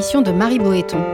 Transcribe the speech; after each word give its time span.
Émission 0.00 0.22
de 0.22 0.32
Marie 0.32 0.58
Boéton. 0.58 1.04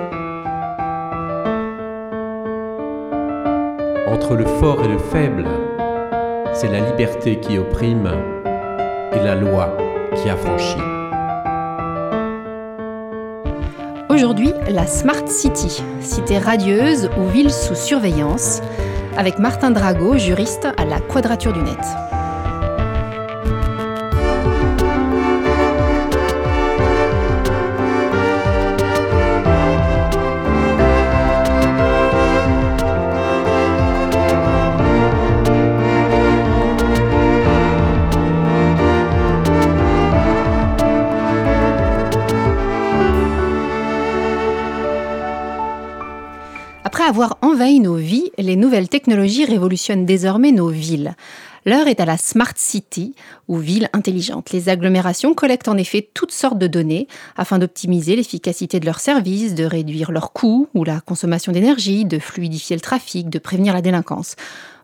Entre 4.07 4.36
le 4.36 4.46
fort 4.61 4.85
et 4.85 4.86
le 4.86 4.98
faible, 4.98 5.45
c'est 6.53 6.71
la 6.71 6.79
liberté 6.79 7.41
qui 7.41 7.59
opprime 7.59 8.09
et 9.12 9.25
la 9.25 9.35
loi 9.35 9.77
qui 10.14 10.30
affranchit. 10.30 10.79
Aujourd'hui, 14.08 14.53
la 14.71 14.86
Smart 14.86 15.27
City, 15.27 15.82
cité 16.00 16.39
radieuse 16.39 17.11
ou 17.18 17.25
ville 17.25 17.50
sous 17.50 17.75
surveillance, 17.75 18.63
avec 19.16 19.41
Martin 19.41 19.72
Drago, 19.72 20.16
juriste 20.16 20.68
à 20.77 20.85
la 20.85 21.00
Quadrature 21.00 21.53
du 21.53 21.63
Net. 21.63 22.15
Avoir 47.06 47.38
envahi 47.40 47.78
nos 47.78 47.94
vies, 47.94 48.32
les 48.36 48.56
nouvelles 48.56 48.88
technologies 48.88 49.44
révolutionnent 49.44 50.06
désormais 50.06 50.50
nos 50.50 50.70
villes. 50.70 51.14
L'heure 51.64 51.86
est 51.86 52.00
à 52.00 52.04
la 52.04 52.16
Smart 52.16 52.54
City, 52.56 53.14
ou 53.46 53.58
ville 53.58 53.88
intelligente. 53.92 54.50
Les 54.50 54.68
agglomérations 54.68 55.32
collectent 55.32 55.68
en 55.68 55.76
effet 55.76 56.10
toutes 56.14 56.32
sortes 56.32 56.58
de 56.58 56.66
données 56.66 57.06
afin 57.36 57.60
d'optimiser 57.60 58.16
l'efficacité 58.16 58.80
de 58.80 58.86
leurs 58.86 58.98
services, 58.98 59.54
de 59.54 59.62
réduire 59.62 60.10
leurs 60.10 60.32
coûts 60.32 60.68
ou 60.74 60.82
la 60.82 61.00
consommation 61.00 61.52
d'énergie, 61.52 62.06
de 62.06 62.18
fluidifier 62.18 62.74
le 62.74 62.82
trafic, 62.82 63.30
de 63.30 63.38
prévenir 63.38 63.72
la 63.72 63.82
délinquance. 63.82 64.34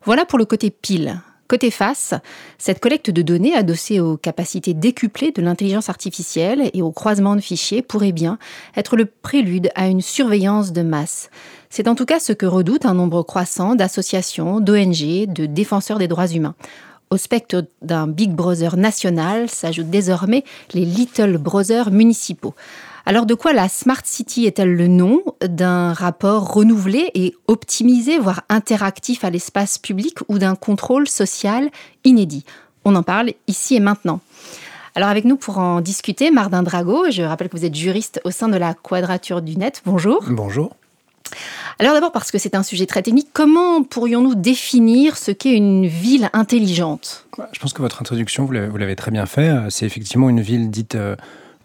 Voilà 0.05 0.25
pour 0.25 0.39
le 0.39 0.45
côté 0.45 0.71
pile. 0.71 1.21
Côté 1.49 1.71
face, 1.71 2.15
cette 2.57 2.81
collecte 2.81 3.11
de 3.11 3.21
données 3.21 3.55
adossée 3.55 4.01
aux 4.01 4.17
capacités 4.17 4.73
décuplées 4.73 5.33
de 5.33 5.43
l'intelligence 5.43 5.91
artificielle 5.91 6.71
et 6.73 6.81
au 6.81 6.93
croisement 6.93 7.37
de 7.37 7.43
fichiers 7.43 7.83
pourrait 7.83 8.13
bien 8.13 8.39
être 8.75 8.97
le 8.97 9.05
prélude 9.07 9.71
à 9.75 9.89
une 9.89 10.01
surveillance 10.01 10.73
de 10.73 10.81
masse. 10.81 11.29
C'est 11.75 11.89
en 11.89 11.95
tout 11.95 12.05
cas 12.05 12.21
ce 12.21 12.35
que 12.35 12.45
redoute 12.45 12.85
un 12.85 12.93
nombre 12.93 13.23
croissant 13.23 13.75
d'associations, 13.75 14.61
d'ONG, 14.61 15.25
de 15.27 15.47
défenseurs 15.47 15.99
des 15.99 16.07
droits 16.07 16.27
humains. 16.27 16.55
Au 17.09 17.17
spectre 17.17 17.65
d'un 17.81 18.07
Big 18.07 18.35
Brother 18.35 18.77
national 18.77 19.49
s'ajoutent 19.49 19.89
désormais 19.89 20.45
les 20.75 20.85
Little 20.85 21.39
Brothers 21.39 21.91
municipaux. 21.91 22.55
Alors 23.07 23.25
de 23.25 23.33
quoi 23.33 23.55
la 23.55 23.71
Smart 23.71 24.03
City 24.05 24.45
est-elle 24.45 24.77
le 24.77 24.87
nom 24.87 25.23
D'un 25.41 25.95
rapport 25.95 26.53
renouvelé 26.53 27.11
et 27.15 27.35
optimisé, 27.49 28.19
voire 28.19 28.43
interactif 28.51 29.25
à 29.25 29.31
l'espace 29.31 29.79
public 29.79 30.19
ou 30.29 30.39
d'un 30.39 30.57
contrôle 30.57 31.09
social 31.09 31.71
inédit? 32.05 32.45
On 32.85 32.95
en 32.97 33.03
parle 33.03 33.33
ici 33.47 33.77
et 33.77 33.81
maintenant. 33.81 34.21
Alors 34.95 35.09
avec 35.09 35.25
nous 35.25 35.39
pour 35.39 35.57
en 35.57 35.81
discuter, 35.81 36.31
Mardin 36.31 36.63
Drago, 36.63 37.11
je 37.11 37.23
rappelle 37.23 37.49
que 37.49 37.57
vous 37.57 37.65
êtes 37.65 37.75
juriste 37.75 38.21
au 38.25 38.31
sein 38.31 38.51
de 38.51 38.59
la 38.59 38.75
Quadrature 38.75 39.41
du 39.41 39.57
Net. 39.57 39.81
Bonjour. 39.87 40.23
Bonjour. 40.29 40.77
Alors 41.79 41.95
d'abord 41.95 42.13
parce 42.13 42.31
que 42.31 42.39
c'est 42.39 42.55
un 42.55 42.63
sujet 42.63 42.87
très 42.87 43.03
technique, 43.03 43.29
comment 43.33 43.83
pourrions-nous 43.83 44.35
définir 44.35 45.17
ce 45.17 45.31
qu'est 45.31 45.55
une 45.57 45.87
ville 45.87 46.29
intelligente? 46.33 47.27
Je 47.53 47.59
pense 47.59 47.73
que 47.73 47.83
votre 47.83 48.01
introduction, 48.01 48.45
vous 48.45 48.53
l'avez 48.53 48.97
très 48.97 49.11
bien 49.11 49.27
fait, 49.27 49.51
c'est 49.71 49.87
effectivement 49.87 50.29
une 50.29 50.41
ville 50.41 50.71
dite 50.71 50.95
euh, 50.95 51.17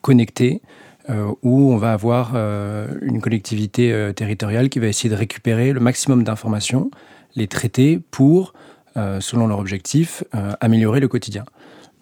connectée, 0.01 0.61
euh, 1.09 1.31
où 1.41 1.71
on 1.71 1.77
va 1.77 1.93
avoir 1.93 2.33
euh, 2.35 2.87
une 3.01 3.21
collectivité 3.21 3.93
euh, 3.93 4.11
territoriale 4.11 4.67
qui 4.67 4.79
va 4.79 4.87
essayer 4.87 5.09
de 5.09 5.15
récupérer 5.15 5.71
le 5.71 5.79
maximum 5.79 6.25
d'informations, 6.25 6.91
les 7.35 7.47
traiter 7.47 8.01
pour, 8.11 8.53
selon 8.95 9.45
leur 9.45 9.59
objectif, 9.59 10.23
améliorer 10.59 10.99
le 10.99 11.07
quotidien. 11.07 11.45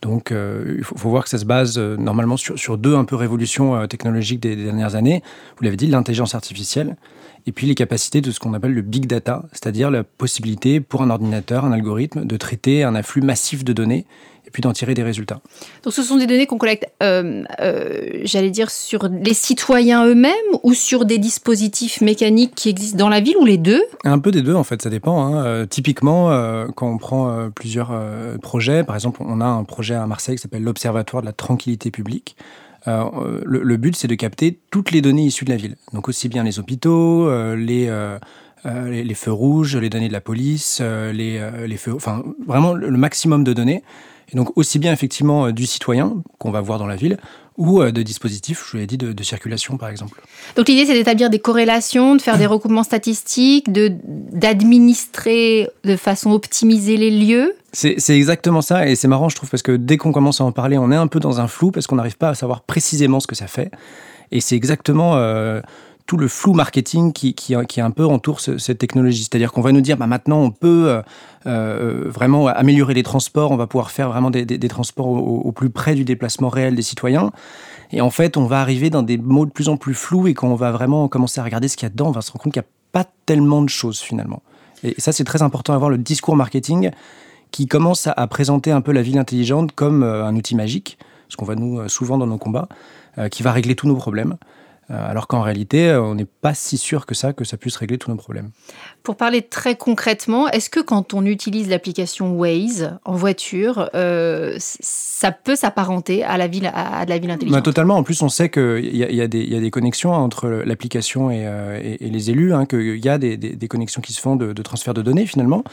Donc, 0.01 0.31
il 0.31 0.83
faut, 0.83 1.09
voir 1.09 1.23
que 1.23 1.29
ça 1.29 1.39
se 1.39 1.45
base 1.45 1.79
normalement 1.79 2.37
sur, 2.37 2.59
sur, 2.59 2.77
deux 2.77 2.95
un 2.95 3.05
peu 3.05 3.15
révolutions 3.15 3.87
technologiques 3.87 4.39
des, 4.39 4.55
dernières 4.55 4.95
années. 4.95 5.23
Vous 5.57 5.63
l'avez 5.63 5.77
dit, 5.77 5.87
l'intelligence 5.87 6.35
artificielle 6.35 6.95
et 7.47 7.51
puis 7.51 7.67
les 7.67 7.75
capacités 7.75 8.21
de 8.21 8.31
ce 8.31 8.39
qu'on 8.39 8.53
appelle 8.53 8.73
le 8.73 8.81
big 8.81 9.05
data, 9.05 9.43
c'est-à-dire 9.51 9.91
la 9.91 10.03
possibilité 10.03 10.79
pour 10.79 11.01
un 11.03 11.09
ordinateur, 11.09 11.65
un 11.65 11.71
algorithme, 11.71 12.25
de 12.25 12.37
traiter 12.37 12.83
un 12.83 12.95
afflux 12.95 13.21
massif 13.21 13.63
de 13.63 13.73
données 13.73 14.05
puis 14.55 14.61
d'en 14.61 14.71
tirer 14.71 14.93
des 14.93 15.03
résultats. 15.03 15.41
Donc 15.83 15.91
ce 15.91 16.01
sont 16.01 16.15
des 16.15 16.27
données 16.27 16.45
qu'on 16.45 16.57
collecte, 16.57 16.87
euh, 17.03 17.43
euh, 17.59 18.21
j'allais 18.23 18.51
dire, 18.51 18.71
sur 18.71 19.09
les 19.09 19.33
citoyens 19.33 20.05
eux-mêmes 20.05 20.31
ou 20.63 20.73
sur 20.73 21.03
des 21.03 21.17
dispositifs 21.17 21.99
mécaniques 21.99 22.55
qui 22.55 22.69
existent 22.69 22.97
dans 22.97 23.09
la 23.09 23.19
ville 23.19 23.35
ou 23.35 23.43
les 23.43 23.57
deux? 23.57 23.83
Un 24.05 24.17
peu 24.17 24.31
des 24.31 24.41
deux 24.41 24.53
en 24.53 24.63
fait, 24.63 24.81
ça 24.81 24.89
dépend. 24.89 25.25
Hein. 25.25 25.45
Euh, 25.45 25.65
typiquement, 25.65 26.29
quand 26.73 26.89
on 26.89 26.97
prend 26.97 27.49
plusieurs 27.53 27.91
projets, 28.41 28.85
par 28.85 28.95
exemple 28.95 29.21
on 29.25 29.41
a 29.41 29.45
un 29.45 29.65
projet 29.65 29.95
à 29.95 30.07
Marseille 30.07 30.37
qui 30.37 30.41
s'appelle 30.41 30.63
l'Observatoire 30.63 31.21
de 31.21 31.27
la 31.27 31.33
tranquillité 31.33 31.91
publique. 31.91 32.37
Le, 32.87 33.41
le, 33.43 33.77
but, 33.77 33.93
c'est 33.97 34.07
de 34.07 34.15
capter 34.15 34.57
toutes 34.71 34.91
les 34.91 35.01
données 35.01 35.25
issues 35.25 35.43
de 35.43 35.49
la 35.49 35.57
ville. 35.57 35.75
Donc 35.91 36.07
aussi 36.07 36.29
bien 36.29 36.43
les 36.43 36.59
hôpitaux, 36.59 37.29
les, 37.55 37.91
les, 38.63 39.03
les, 39.03 39.13
feux 39.15 39.33
rouges, 39.33 39.75
les 39.75 39.89
données 39.89 40.07
de 40.07 40.13
la 40.13 40.21
police, 40.21 40.79
les, 40.81 41.41
les 41.67 41.77
feux, 41.77 41.93
enfin 41.93 42.23
vraiment 42.47 42.73
le 42.73 42.97
maximum 42.97 43.43
de 43.43 43.51
données. 43.51 43.83
Et 44.31 44.37
donc 44.37 44.57
aussi 44.57 44.79
bien 44.79 44.91
effectivement 44.91 45.47
euh, 45.47 45.51
du 45.51 45.65
citoyen 45.65 46.23
qu'on 46.39 46.51
va 46.51 46.61
voir 46.61 46.79
dans 46.79 46.87
la 46.87 46.95
ville 46.95 47.17
ou 47.57 47.81
euh, 47.81 47.91
de 47.91 48.01
dispositifs, 48.01 48.63
je 48.65 48.71
vous 48.71 48.77
l'ai 48.77 48.87
dit, 48.87 48.97
de, 48.97 49.13
de, 49.13 49.23
circulation 49.23 49.77
par 49.77 49.89
exemple. 49.89 50.21
Donc 50.55 50.67
l'idée 50.67 50.85
c'est 50.85 50.93
d'établir 50.93 51.29
des 51.29 51.39
corrélations, 51.39 52.15
de 52.15 52.21
faire 52.21 52.37
des 52.37 52.45
recoupements 52.47 52.83
statistiques, 52.83 53.71
d'administrer 53.71 55.69
de, 55.83 55.91
de 55.91 55.95
façon 55.95 56.31
optimisée 56.31 56.97
les 56.97 57.11
lieux 57.11 57.55
c'est 57.75 58.17
exactement 58.17 58.61
ça 58.61 58.87
et 58.87 58.95
c'est 58.95 59.07
marrant 59.07 59.27
je 59.27 59.35
trouve 59.35 59.49
parce 59.49 59.61
que 59.61 59.73
dès 59.73 59.97
qu'on 59.97 60.13
commence 60.13 60.39
à 60.39 60.45
en 60.45 60.51
parler 60.51 60.77
on 60.77 60.91
est 60.91 60.95
un 60.95 61.07
peu 61.07 61.19
dans 61.19 61.41
un 61.41 61.47
flou 61.47 61.71
parce 61.71 61.87
qu'on 61.87 61.97
n'arrive 61.97 62.17
pas 62.17 62.29
à 62.29 62.35
savoir 62.35 62.61
précisément 62.61 63.19
ce 63.19 63.27
que 63.27 63.35
ça 63.35 63.47
fait 63.47 63.69
et 64.31 64.39
c'est 64.39 64.55
exactement 64.55 65.17
euh, 65.17 65.61
tout 66.05 66.17
le 66.17 66.27
flou 66.27 66.53
marketing 66.53 67.13
qui, 67.13 67.33
qui, 67.33 67.55
qui 67.67 67.81
un 67.81 67.91
peu 67.91 68.05
entoure 68.05 68.39
ce, 68.39 68.57
cette 68.57 68.77
technologie. 68.77 69.23
C'est-à-dire 69.23 69.51
qu'on 69.51 69.61
va 69.61 69.71
nous 69.71 69.81
dire, 69.81 69.97
bah, 69.97 70.05
maintenant, 70.05 70.39
on 70.39 70.51
peut 70.51 70.89
euh, 70.89 71.01
euh, 71.47 72.03
vraiment 72.05 72.47
améliorer 72.47 72.93
les 72.93 73.03
transports, 73.03 73.51
on 73.51 73.57
va 73.57 73.65
pouvoir 73.65 73.89
faire 73.89 74.09
vraiment 74.09 74.29
des, 74.29 74.59
transports 74.67 75.07
au, 75.07 75.51
plus 75.51 75.69
près 75.69 75.95
du 75.95 76.05
déplacement 76.05 76.49
réel 76.49 76.75
des 76.75 76.83
citoyens. 76.83 77.31
Et 77.91 78.01
en 78.01 78.11
fait, 78.11 78.37
on 78.37 78.45
va 78.45 78.61
arriver 78.61 78.89
dans 78.89 79.03
des 79.03 79.17
mots 79.17 79.45
de 79.45 79.51
plus 79.51 79.69
en 79.69 79.77
plus 79.77 79.93
flous 79.93 80.27
et 80.27 80.33
quand 80.33 80.47
on 80.47 80.55
va 80.55 80.71
vraiment 80.71 81.07
commencer 81.07 81.39
à 81.39 81.43
regarder 81.43 81.67
ce 81.67 81.77
qu'il 81.77 81.85
y 81.85 81.87
a 81.87 81.89
dedans, 81.89 82.07
on 82.07 82.11
va 82.11 82.21
se 82.21 82.31
rendre 82.31 82.43
compte 82.43 82.53
qu'il 82.53 82.61
n'y 82.61 82.65
a 82.65 82.71
pas 82.91 83.09
tellement 83.25 83.61
de 83.61 83.69
choses 83.69 83.99
finalement. 83.99 84.43
Et 84.83 84.95
ça, 84.99 85.11
c'est 85.11 85.23
très 85.23 85.41
important 85.41 85.73
d'avoir 85.73 85.89
le 85.89 85.97
discours 85.97 86.35
marketing 86.35 86.91
qui 87.49 87.67
commence 87.67 88.07
à, 88.07 88.27
présenter 88.27 88.71
un 88.71 88.81
peu 88.81 88.91
la 88.91 89.01
ville 89.01 89.17
intelligente 89.17 89.71
comme 89.73 90.03
euh, 90.03 90.25
un 90.25 90.35
outil 90.35 90.55
magique, 90.55 90.99
ce 91.29 91.37
qu'on 91.37 91.45
voit 91.45 91.55
nous 91.55 91.87
souvent 91.89 92.17
dans 92.17 92.27
nos 92.27 92.37
combats, 92.37 92.67
qui 93.31 93.43
va 93.43 93.53
régler 93.53 93.75
tous 93.75 93.87
nos 93.87 93.95
problèmes. 93.95 94.35
Euh, 94.91 95.09
alors 95.09 95.27
qu'en 95.27 95.41
réalité, 95.41 95.89
euh, 95.89 96.01
on 96.01 96.13
n'est 96.13 96.25
pas 96.25 96.53
si 96.53 96.77
sûr 96.77 97.07
que 97.07 97.15
ça, 97.15 97.33
que 97.33 97.43
ça 97.43 97.57
puisse 97.57 97.75
régler 97.75 97.97
tous 97.97 98.11
nos 98.11 98.17
problèmes. 98.17 98.51
Pour 99.01 99.15
parler 99.15 99.41
très 99.41 99.75
concrètement, 99.75 100.47
est-ce 100.49 100.69
que 100.69 100.79
quand 100.79 101.15
on 101.15 101.25
utilise 101.25 101.69
l'application 101.69 102.33
Waze 102.33 102.91
en 103.03 103.15
voiture, 103.15 103.89
euh, 103.95 104.55
ça 104.59 105.31
peut 105.31 105.55
s'apparenter 105.55 106.23
à 106.23 106.37
la 106.37 106.47
ville, 106.47 106.67
à, 106.67 106.99
à 106.99 107.05
de 107.05 107.09
la 107.09 107.17
ville 107.17 107.31
intelligente? 107.31 107.57
Bah, 107.57 107.63
Totalement. 107.63 107.95
En 107.95 108.03
plus, 108.03 108.21
on 108.21 108.29
sait 108.29 108.49
qu'il 108.49 108.85
y, 108.85 109.03
y, 109.03 109.15
y, 109.15 109.21
a 109.21 109.27
des 109.27 109.71
connexions 109.71 110.13
entre 110.13 110.47
l'application 110.49 111.31
et, 111.31 111.47
euh, 111.47 111.79
et, 111.81 112.05
et, 112.05 112.09
les 112.11 112.29
élus, 112.29 112.53
hein, 112.53 112.67
qu'il 112.67 113.03
y 113.03 113.09
a 113.09 113.17
des, 113.17 113.37
des, 113.37 113.55
des, 113.55 113.67
connexions 113.67 114.01
qui 114.03 114.13
se 114.13 114.21
font 114.21 114.35
de, 114.35 114.53
de, 114.53 114.61
transfert 114.61 114.93
de 114.93 115.01
données 115.01 115.25
finalement. 115.25 115.63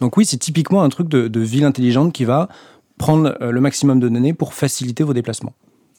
Donc 0.00 0.18
oui, 0.18 0.26
c'est 0.26 0.36
typiquement 0.36 0.82
un 0.82 0.90
truc 0.90 1.08
de, 1.08 1.28
de 1.28 1.40
ville 1.40 1.64
intelligente 1.64 2.12
qui 2.12 2.24
va 2.24 2.48
prendre 2.98 3.36
le 3.40 3.60
maximum 3.60 4.00
de 4.00 4.08
données 4.08 4.34
pour 4.34 4.52
faciliter 4.52 5.04
vos 5.04 5.14
déplacements. 5.14 5.54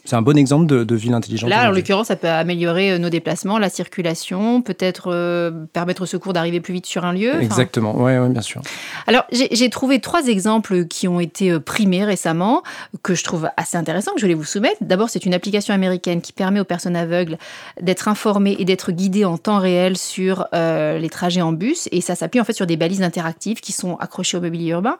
C'est 0.10 0.16
un 0.16 0.24
bon 0.24 0.40
exemple 0.40 0.66
de, 0.66 0.84
de 0.84 0.96
ville 0.96 1.14
intelligente. 1.14 1.52
Là, 1.52 1.70
en 1.70 1.72
l'occurrence, 1.72 2.08
ça 2.08 2.16
peut 2.16 2.28
améliorer 2.28 2.94
euh, 2.94 2.98
nos 2.98 3.12
déplacements, 3.12 3.60
la 3.60 3.70
circulation, 3.70 4.64
peut-être 4.64 5.12
euh, 5.14 5.52
permettre 5.72 6.02
au 6.02 6.06
secours 6.08 6.34
d'arriver 6.34 6.62
plus 6.62 6.74
vite 6.74 6.88
sur 6.88 7.06
un 7.06 7.14
lieu. 7.14 7.40
Exactement, 7.40 7.94
oui, 7.96 8.18
ouais, 8.18 8.30
bien 8.30 8.42
sûr. 8.42 8.64
Alors, 9.06 9.26
j'ai 9.32 9.70
trouvé 9.70 10.00
trois 10.00 10.26
exemples 10.26 10.86
qui 10.86 11.08
ont 11.08 11.20
été 11.20 11.52
euh, 11.52 11.60
primés 11.60 12.06
récemment, 12.06 12.64
que 13.04 13.14
je 13.14 13.24
trouve 13.24 13.50
assez 13.56 13.78
intéressants, 13.78 14.14
que 14.14 14.20
je 14.20 14.26
voulais 14.26 14.34
vous 14.34 14.46
soumettre. 14.46 14.78
D'abord, 14.82 15.12
c'est 15.12 15.28
une 15.28 15.36
application 15.36 15.76
américaine 15.76 16.22
qui 16.22 16.34
permet 16.34 16.60
aux 16.60 16.66
personnes 16.66 16.96
aveugles 16.96 17.38
d'être 17.80 18.08
informées 18.08 18.56
et 18.58 18.66
d'être 18.66 18.92
guidées 18.92 19.26
en 19.26 19.38
temps 19.38 19.60
réel 19.60 19.96
sur 19.96 20.48
euh, 20.56 20.98
les 20.98 21.10
trajets 21.12 21.44
en 21.44 21.52
bus. 21.52 21.88
Et 21.92 22.02
ça 22.02 22.16
s'appuie 22.16 22.42
en 22.42 22.46
fait 22.46 22.54
sur 22.54 22.66
des 22.66 22.78
balises 22.78 23.04
interactives 23.04 23.60
qui 23.60 23.74
sont 23.74 23.96
accrochées 23.98 24.38
au 24.38 24.42
mobilier 24.42 24.72
urbain. 24.72 24.98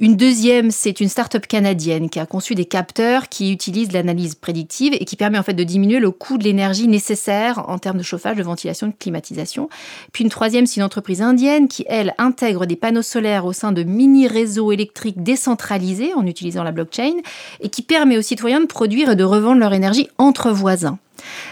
Une 0.00 0.14
deuxième, 0.14 0.70
c'est 0.70 1.00
une 1.00 1.08
start-up 1.08 1.48
canadienne 1.48 2.08
qui 2.08 2.20
a 2.20 2.26
conçu 2.26 2.54
des 2.54 2.66
capteurs 2.66 3.28
qui 3.28 3.52
utilisent 3.52 3.90
l'analyse 3.90 4.36
prédictive 4.36 4.94
et 4.94 5.04
qui 5.04 5.16
permet 5.16 5.38
en 5.38 5.42
fait 5.42 5.54
de 5.54 5.64
diminuer 5.64 5.98
le 5.98 6.12
coût 6.12 6.38
de 6.38 6.44
l'énergie 6.44 6.86
nécessaire 6.86 7.68
en 7.68 7.78
termes 7.78 7.98
de 7.98 8.04
chauffage, 8.04 8.36
de 8.36 8.44
ventilation, 8.44 8.86
de 8.86 8.92
climatisation. 8.96 9.68
Puis 10.12 10.22
une 10.22 10.30
troisième, 10.30 10.66
c'est 10.66 10.76
une 10.76 10.84
entreprise 10.84 11.20
indienne 11.20 11.66
qui, 11.66 11.84
elle, 11.88 12.14
intègre 12.16 12.64
des 12.64 12.76
panneaux 12.76 13.02
solaires 13.02 13.44
au 13.44 13.52
sein 13.52 13.72
de 13.72 13.82
mini-réseaux 13.82 14.70
électriques 14.70 15.20
décentralisés 15.24 16.14
en 16.14 16.24
utilisant 16.26 16.62
la 16.62 16.70
blockchain 16.70 17.14
et 17.58 17.68
qui 17.68 17.82
permet 17.82 18.16
aux 18.16 18.22
citoyens 18.22 18.60
de 18.60 18.66
produire 18.66 19.10
et 19.10 19.16
de 19.16 19.24
revendre 19.24 19.58
leur 19.58 19.74
énergie 19.74 20.08
entre 20.16 20.52
voisins. 20.52 21.00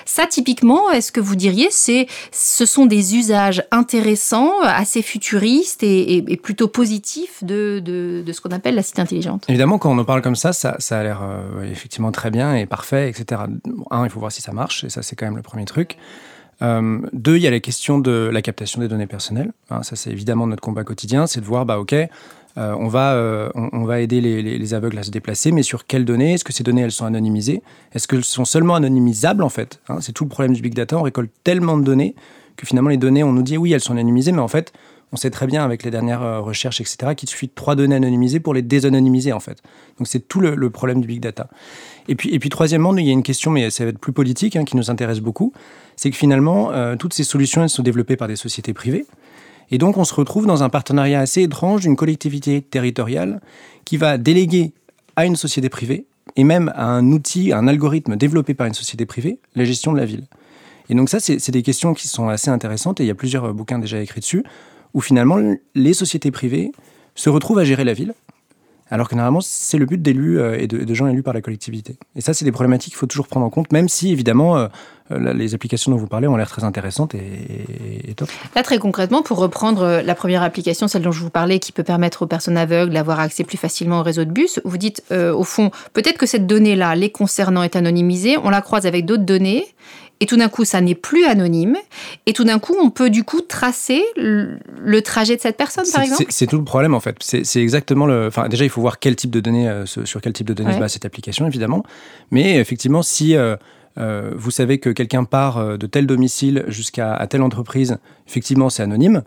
Ça, 0.04 0.26
typiquement, 0.26 0.90
est-ce 0.90 1.12
que 1.12 1.20
vous 1.20 1.36
diriez, 1.36 1.68
c'est, 1.70 2.06
ce 2.32 2.66
sont 2.66 2.86
des 2.86 3.16
usages 3.16 3.64
intéressants, 3.70 4.52
assez 4.62 5.02
futuristes 5.02 5.82
et, 5.82 6.22
plutôt 6.42 6.68
positifs 6.68 7.42
de, 7.42 7.80
de, 7.80 8.32
ce 8.32 8.40
qu'on 8.40 8.50
appelle 8.50 8.74
la 8.74 8.82
cité 8.82 9.00
intelligente? 9.02 9.44
Évidemment, 9.48 9.78
quand 9.78 9.90
on 9.90 9.98
en 9.98 10.04
parle 10.04 10.22
comme 10.22 10.36
ça, 10.36 10.52
ça, 10.52 10.76
a 10.90 11.02
l'air 11.02 11.22
euh, 11.22 11.70
effectivement 11.70 12.12
très 12.12 12.30
bien 12.30 12.54
et 12.54 12.66
parfait, 12.66 13.08
etc. 13.08 13.42
Un, 13.90 14.04
il 14.04 14.10
faut 14.10 14.20
voir 14.20 14.32
si 14.32 14.42
ça 14.42 14.52
marche, 14.52 14.84
et 14.84 14.88
ça, 14.88 15.02
c'est 15.02 15.16
quand 15.16 15.26
même 15.26 15.36
le 15.36 15.42
premier 15.42 15.64
truc. 15.64 15.96
Euh, 16.62 17.00
deux, 17.12 17.36
il 17.36 17.42
y 17.42 17.46
a 17.46 17.50
la 17.50 17.60
question 17.60 17.98
de 17.98 18.30
la 18.32 18.42
captation 18.42 18.80
des 18.80 18.88
données 18.88 19.06
personnelles. 19.06 19.52
Hein, 19.70 19.82
ça, 19.82 19.96
c'est 19.96 20.10
évidemment 20.10 20.46
notre 20.46 20.62
combat 20.62 20.84
quotidien, 20.84 21.26
c'est 21.26 21.40
de 21.40 21.46
voir, 21.46 21.66
bah, 21.66 21.78
ok, 21.78 21.94
euh, 22.58 22.74
on, 22.78 22.88
va, 22.88 23.14
euh, 23.14 23.50
on, 23.54 23.84
va 23.84 24.00
aider 24.00 24.20
les, 24.20 24.74
aveugles 24.74 24.98
à 24.98 25.02
se 25.02 25.10
déplacer, 25.10 25.52
mais 25.52 25.62
sur 25.62 25.86
quelles 25.86 26.06
données? 26.06 26.34
Est-ce 26.34 26.44
que 26.44 26.52
ces 26.52 26.64
données, 26.64 26.82
elles 26.82 26.92
sont 26.92 27.04
anonymisées? 27.04 27.62
Est-ce 27.92 28.08
qu'elles 28.08 28.24
sont 28.24 28.46
seulement 28.46 28.74
anonymisables, 28.74 29.42
en 29.42 29.50
fait 29.50 29.80
hein? 29.88 29.98
C'est 30.00 30.12
tout 30.12 30.24
le 30.24 30.30
problème 30.30 30.54
du 30.54 30.62
big 30.62 30.74
data. 30.74 30.96
On 30.96 31.02
récolte 31.02 31.30
tellement 31.44 31.76
de 31.76 31.84
données 31.84 32.14
que 32.56 32.66
finalement, 32.66 32.88
les 32.88 32.96
données, 32.96 33.22
on 33.22 33.32
nous 33.32 33.42
dit 33.42 33.58
oui, 33.58 33.72
elles 33.74 33.80
sont 33.80 33.92
anonymisées, 33.92 34.32
mais 34.32 34.40
en 34.40 34.48
fait, 34.48 34.72
on 35.12 35.16
sait 35.16 35.30
très 35.30 35.46
bien 35.46 35.64
avec 35.64 35.82
les 35.82 35.90
dernières 35.90 36.22
euh, 36.22 36.40
recherches, 36.40 36.80
etc., 36.80 37.14
qu'il 37.14 37.28
suffit 37.28 37.46
de 37.46 37.52
trois 37.54 37.74
données 37.74 37.94
anonymisées 37.94 38.40
pour 38.40 38.54
les 38.54 38.62
désanonymiser, 38.62 39.34
en 39.34 39.40
fait. 39.40 39.62
Donc, 39.98 40.08
c'est 40.08 40.26
tout 40.26 40.40
le, 40.40 40.70
problème 40.70 41.02
du 41.02 41.06
big 41.06 41.20
data. 41.20 41.48
Et 42.08 42.14
puis, 42.14 42.34
et 42.34 42.38
puis 42.38 42.48
troisièmement, 42.48 42.96
il 42.96 43.04
y 43.04 43.10
a 43.10 43.12
une 43.12 43.22
question, 43.22 43.50
mais 43.50 43.68
ça 43.68 43.84
va 43.84 43.90
être 43.90 43.98
plus 43.98 44.12
politique, 44.12 44.56
hein, 44.56 44.64
qui 44.64 44.76
nous 44.78 44.90
intéresse 44.90 45.20
beaucoup, 45.20 45.52
c'est 45.96 46.10
que 46.10 46.16
finalement, 46.16 46.70
toutes 46.96 47.14
ces 47.14 47.24
solutions, 47.24 47.62
elles 47.62 47.70
sont 47.70 47.82
développées 47.82 48.16
par 48.16 48.28
des 48.28 48.36
sociétés 48.36 48.74
privées. 48.74 49.06
Et 49.70 49.78
donc 49.78 49.96
on 49.96 50.04
se 50.04 50.14
retrouve 50.14 50.46
dans 50.46 50.62
un 50.62 50.68
partenariat 50.68 51.20
assez 51.20 51.42
étrange 51.42 51.82
d'une 51.82 51.96
collectivité 51.96 52.62
territoriale 52.62 53.40
qui 53.84 53.96
va 53.96 54.18
déléguer 54.18 54.72
à 55.16 55.26
une 55.26 55.36
société 55.36 55.68
privée 55.68 56.06
et 56.36 56.44
même 56.44 56.72
à 56.74 56.86
un 56.86 57.10
outil, 57.12 57.52
un 57.52 57.66
algorithme 57.66 58.16
développé 58.16 58.54
par 58.54 58.66
une 58.66 58.74
société 58.74 59.06
privée, 59.06 59.38
la 59.54 59.64
gestion 59.64 59.92
de 59.92 59.98
la 59.98 60.04
ville. 60.04 60.24
Et 60.88 60.94
donc 60.94 61.08
ça, 61.08 61.18
c'est 61.18 61.50
des 61.50 61.62
questions 61.62 61.94
qui 61.94 62.08
sont 62.08 62.28
assez 62.28 62.50
intéressantes 62.50 63.00
et 63.00 63.04
il 63.04 63.06
y 63.06 63.10
a 63.10 63.14
plusieurs 63.14 63.52
bouquins 63.54 63.78
déjà 63.78 64.00
écrits 64.00 64.20
dessus, 64.20 64.44
où 64.94 65.00
finalement 65.00 65.38
les 65.74 65.94
sociétés 65.94 66.30
privées 66.30 66.72
se 67.14 67.28
retrouvent 67.30 67.58
à 67.58 67.64
gérer 67.64 67.84
la 67.84 67.92
ville 67.92 68.14
alors 68.90 69.08
que 69.08 69.14
normalement, 69.14 69.40
c'est 69.40 69.78
le 69.78 69.86
but 69.86 70.00
d'élus 70.00 70.38
euh, 70.38 70.58
et 70.58 70.66
de, 70.68 70.94
gens 70.94 71.08
élus 71.08 71.22
par 71.22 71.34
la 71.34 71.40
collectivité. 71.40 71.96
Et 72.14 72.20
ça, 72.20 72.34
c'est 72.34 72.44
des 72.44 72.52
problématiques 72.52 72.92
qu'il 72.92 72.98
faut 72.98 73.06
toujours 73.06 73.26
prendre 73.26 73.44
en 73.44 73.50
compte, 73.50 73.72
même 73.72 73.88
si, 73.88 74.12
évidemment, 74.12 74.56
euh, 74.56 74.68
euh, 75.10 75.34
les 75.34 75.54
applications 75.54 75.90
dont 75.90 75.98
vous 75.98 76.06
parlez 76.06 76.28
ont 76.28 76.36
l'air 76.36 76.48
très 76.48 76.62
intéressantes 76.62 77.14
et, 77.14 78.14
top. 78.14 78.28
Là, 78.54 78.62
très 78.62 78.78
concrètement, 78.78 79.22
pour 79.22 79.38
reprendre 79.38 80.02
la 80.04 80.14
première 80.14 80.42
application, 80.42 80.86
celle 80.86 81.02
dont 81.02 81.12
je 81.12 81.20
vous 81.20 81.30
parlais, 81.30 81.58
qui 81.58 81.72
peut 81.72 81.82
permettre 81.82 82.22
aux 82.22 82.26
personnes 82.26 82.56
aveugles 82.56 82.92
d'avoir 82.92 83.18
accès 83.18 83.42
plus 83.42 83.58
facilement 83.58 84.00
au 84.00 84.02
réseau 84.02 84.24
de 84.24 84.30
bus, 84.30 84.60
vous 84.64 84.78
dites, 84.78 85.02
au 85.10 85.44
fond, 85.44 85.70
peut-être 85.92 86.18
que 86.18 86.26
cette 86.26 86.46
donnée-là, 86.46 86.94
les 86.94 87.10
concernant, 87.10 87.62
est 87.62 87.76
anonymisée, 87.76 88.36
on 88.42 88.50
la 88.50 88.62
croise 88.62 88.86
avec 88.86 89.04
d'autres 89.04 89.24
données, 89.24 89.66
et 90.20 90.26
tout 90.26 90.36
d'un 90.36 90.48
coup, 90.48 90.64
ça 90.64 90.80
n'est 90.80 90.94
plus 90.94 91.24
anonyme. 91.24 91.76
Et 92.24 92.32
tout 92.32 92.44
d'un 92.44 92.58
coup, 92.58 92.74
on 92.80 92.90
peut 92.90 93.10
du 93.10 93.22
coup 93.22 93.42
tracer 93.42 94.02
le, 94.16 95.00
trajet 95.00 95.36
de 95.36 95.40
cette 95.40 95.56
personne, 95.56 95.84
par 95.92 96.02
exemple. 96.02 96.24
C'est 96.30 96.46
tout 96.46 96.56
le 96.56 96.64
problème 96.64 96.94
en 96.94 97.00
fait. 97.00 97.16
C'est 97.20 97.60
exactement 97.60 98.06
le. 98.06 98.26
Enfin, 98.26 98.48
déjà, 98.48 98.64
il 98.64 98.70
faut 98.70 98.80
voir 98.80 98.98
quel 98.98 99.14
type 99.14 99.30
de 99.30 99.40
données, 99.40 99.68
euh, 99.68 99.84
sur 99.86 100.20
quel 100.20 100.32
type 100.32 100.46
de 100.46 100.54
données 100.54 100.72
se 100.72 100.78
base 100.78 100.92
cette 100.92 101.04
application, 101.04 101.46
évidemment. 101.46 101.84
Mais 102.30 102.56
effectivement, 102.56 103.02
si 103.02 103.36
euh, 103.36 103.56
euh, 103.98 104.32
vous 104.34 104.50
savez 104.50 104.78
que 104.78 104.90
quelqu'un 104.90 105.24
part 105.24 105.78
de 105.78 105.86
tel 105.86 106.06
domicile 106.06 106.64
jusqu'à 106.68 107.26
telle 107.28 107.42
entreprise, 107.42 107.98
effectivement, 108.26 108.70
c'est 108.70 108.82
anonyme. 108.82 109.22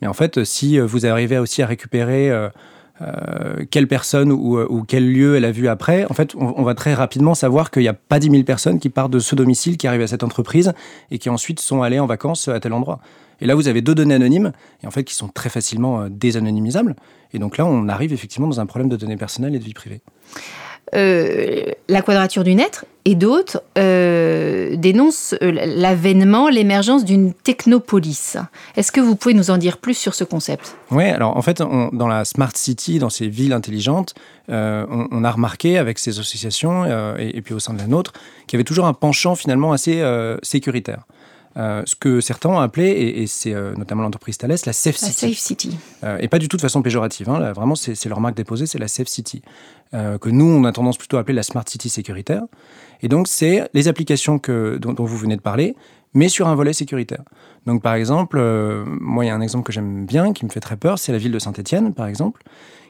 Mais 0.00 0.08
en 0.08 0.14
fait, 0.14 0.44
si 0.44 0.78
vous 0.78 1.04
arrivez 1.04 1.38
aussi 1.38 1.60
à 1.62 1.66
récupérer 1.66 2.30
euh, 3.02 3.64
quelle 3.70 3.88
personne 3.88 4.30
ou, 4.30 4.60
ou, 4.60 4.84
quel 4.84 5.10
lieu 5.10 5.36
elle 5.36 5.44
a 5.44 5.52
vu 5.52 5.68
après, 5.68 6.04
en 6.10 6.14
fait, 6.14 6.34
on, 6.34 6.62
va 6.62 6.74
très 6.74 6.94
rapidement 6.94 7.34
savoir 7.34 7.70
qu'il 7.70 7.82
n'y 7.82 7.88
a 7.88 7.94
pas 7.94 8.18
10 8.18 8.30
000 8.30 8.42
personnes 8.44 8.78
qui 8.78 8.90
partent 8.90 9.12
de 9.12 9.18
ce 9.18 9.34
domicile, 9.34 9.76
qui 9.76 9.86
arrivent 9.86 10.02
à 10.02 10.06
cette 10.06 10.22
entreprise 10.22 10.72
et 11.10 11.18
qui 11.18 11.30
ensuite 11.30 11.60
sont 11.60 11.82
allées 11.82 11.98
en 11.98 12.06
vacances 12.06 12.48
à 12.48 12.60
tel 12.60 12.72
endroit. 12.72 13.00
Et 13.40 13.46
là, 13.46 13.54
vous 13.54 13.68
avez 13.68 13.80
deux 13.80 13.94
données 13.94 14.14
anonymes, 14.14 14.52
et 14.82 14.86
en 14.86 14.90
fait, 14.90 15.04
qui 15.04 15.14
sont 15.14 15.28
très 15.28 15.48
facilement 15.48 16.02
euh, 16.02 16.08
désanonymisables. 16.10 16.94
Et 17.32 17.38
donc 17.38 17.56
là, 17.56 17.64
on 17.64 17.88
arrive 17.88 18.12
effectivement 18.12 18.48
dans 18.48 18.60
un 18.60 18.66
problème 18.66 18.88
de 18.88 18.96
données 18.96 19.16
personnelles 19.16 19.54
et 19.54 19.58
de 19.58 19.64
vie 19.64 19.74
privée. 19.74 20.02
Euh, 20.94 21.66
la 21.88 22.02
quadrature 22.02 22.42
du 22.42 22.54
net 22.54 22.84
et 23.04 23.14
d'autres 23.14 23.62
euh, 23.78 24.74
dénoncent 24.76 25.36
euh, 25.40 25.52
l'avènement, 25.52 26.48
l'émergence 26.48 27.04
d'une 27.04 27.32
technopolis. 27.32 28.36
Est-ce 28.76 28.90
que 28.90 29.00
vous 29.00 29.14
pouvez 29.14 29.34
nous 29.34 29.50
en 29.50 29.56
dire 29.56 29.78
plus 29.78 29.94
sur 29.94 30.14
ce 30.14 30.24
concept? 30.24 30.76
Oui, 30.90 31.04
alors 31.04 31.36
en 31.36 31.42
fait, 31.42 31.58
dans 31.58 32.08
la 32.08 32.24
Smart 32.24 32.50
City, 32.54 32.98
dans 32.98 33.08
ces 33.08 33.28
villes 33.28 33.52
intelligentes, 33.52 34.14
on, 34.48 35.22
a 35.22 35.30
remarqué 35.30 35.78
avec 35.78 36.00
ces 36.00 36.18
associations 36.18 36.84
et, 37.16 37.30
et, 37.34 37.40
puis 37.40 37.54
au 37.54 37.60
sein 37.60 37.72
de 37.72 37.78
la 37.78 37.86
nôtre 37.86 38.12
qu'il 38.48 38.56
y 38.56 38.58
avait 38.58 38.64
toujours 38.64 38.86
un 38.86 38.94
penchant 38.94 39.36
finalement 39.36 39.72
assez 39.72 40.02
sécuritaire. 40.42 41.04
Euh, 41.56 41.82
ce 41.84 41.96
que 41.96 42.20
certains 42.20 42.48
ont 42.48 42.60
appelé, 42.60 42.90
et, 42.90 43.26
c'est 43.26 43.52
euh, 43.52 43.74
notamment 43.74 44.02
l'entreprise 44.02 44.38
Thales, 44.38 44.56
la 44.64 44.72
Safe 44.72 44.96
City. 44.96 45.12
Safe 45.12 45.38
City. 45.38 45.78
Euh, 46.04 46.18
et 46.20 46.28
pas 46.28 46.38
du 46.38 46.48
tout 46.48 46.56
de 46.56 46.62
façon 46.62 46.80
péjorative. 46.80 47.28
Hein, 47.28 47.52
vraiment, 47.52 47.74
c'est 47.74 48.04
leur 48.06 48.20
marque 48.20 48.36
déposée, 48.36 48.66
c'est 48.66 48.78
la 48.78 48.88
Safe 48.88 49.08
City. 49.08 49.42
que 49.92 50.28
nous, 50.28 50.44
on 50.44 50.64
a 50.64 50.72
tendance 50.72 50.96
plutôt 50.96 51.16
à 51.16 51.20
appeler 51.20 51.34
la 51.34 51.42
Smart 51.42 51.64
City 51.66 51.88
sécuritaire. 51.88 52.42
Et 53.02 53.08
donc, 53.08 53.26
c'est 53.26 53.68
les 53.74 53.88
applications 53.88 54.38
que, 54.38 54.78
dont, 54.78 54.94
vous 55.04 55.16
venez 55.16 55.36
de 55.36 55.40
parler, 55.40 55.74
mais 56.14 56.28
sur 56.28 56.46
un 56.46 56.54
volet 56.54 56.72
sécuritaire. 56.72 57.22
Donc, 57.66 57.82
par 57.82 57.94
exemple, 57.94 58.40
moi, 59.00 59.24
il 59.24 59.28
y 59.28 59.30
a 59.30 59.34
un 59.34 59.40
exemple 59.40 59.64
que 59.64 59.72
j'aime 59.72 60.06
bien, 60.06 60.32
qui 60.32 60.44
me 60.44 60.50
fait 60.50 60.60
très 60.60 60.76
peur, 60.76 60.98
c'est 60.98 61.10
la 61.10 61.18
ville 61.18 61.32
de 61.32 61.38
Saint-Étienne, 61.40 61.92
par 61.92 62.06
exemple, 62.06 62.42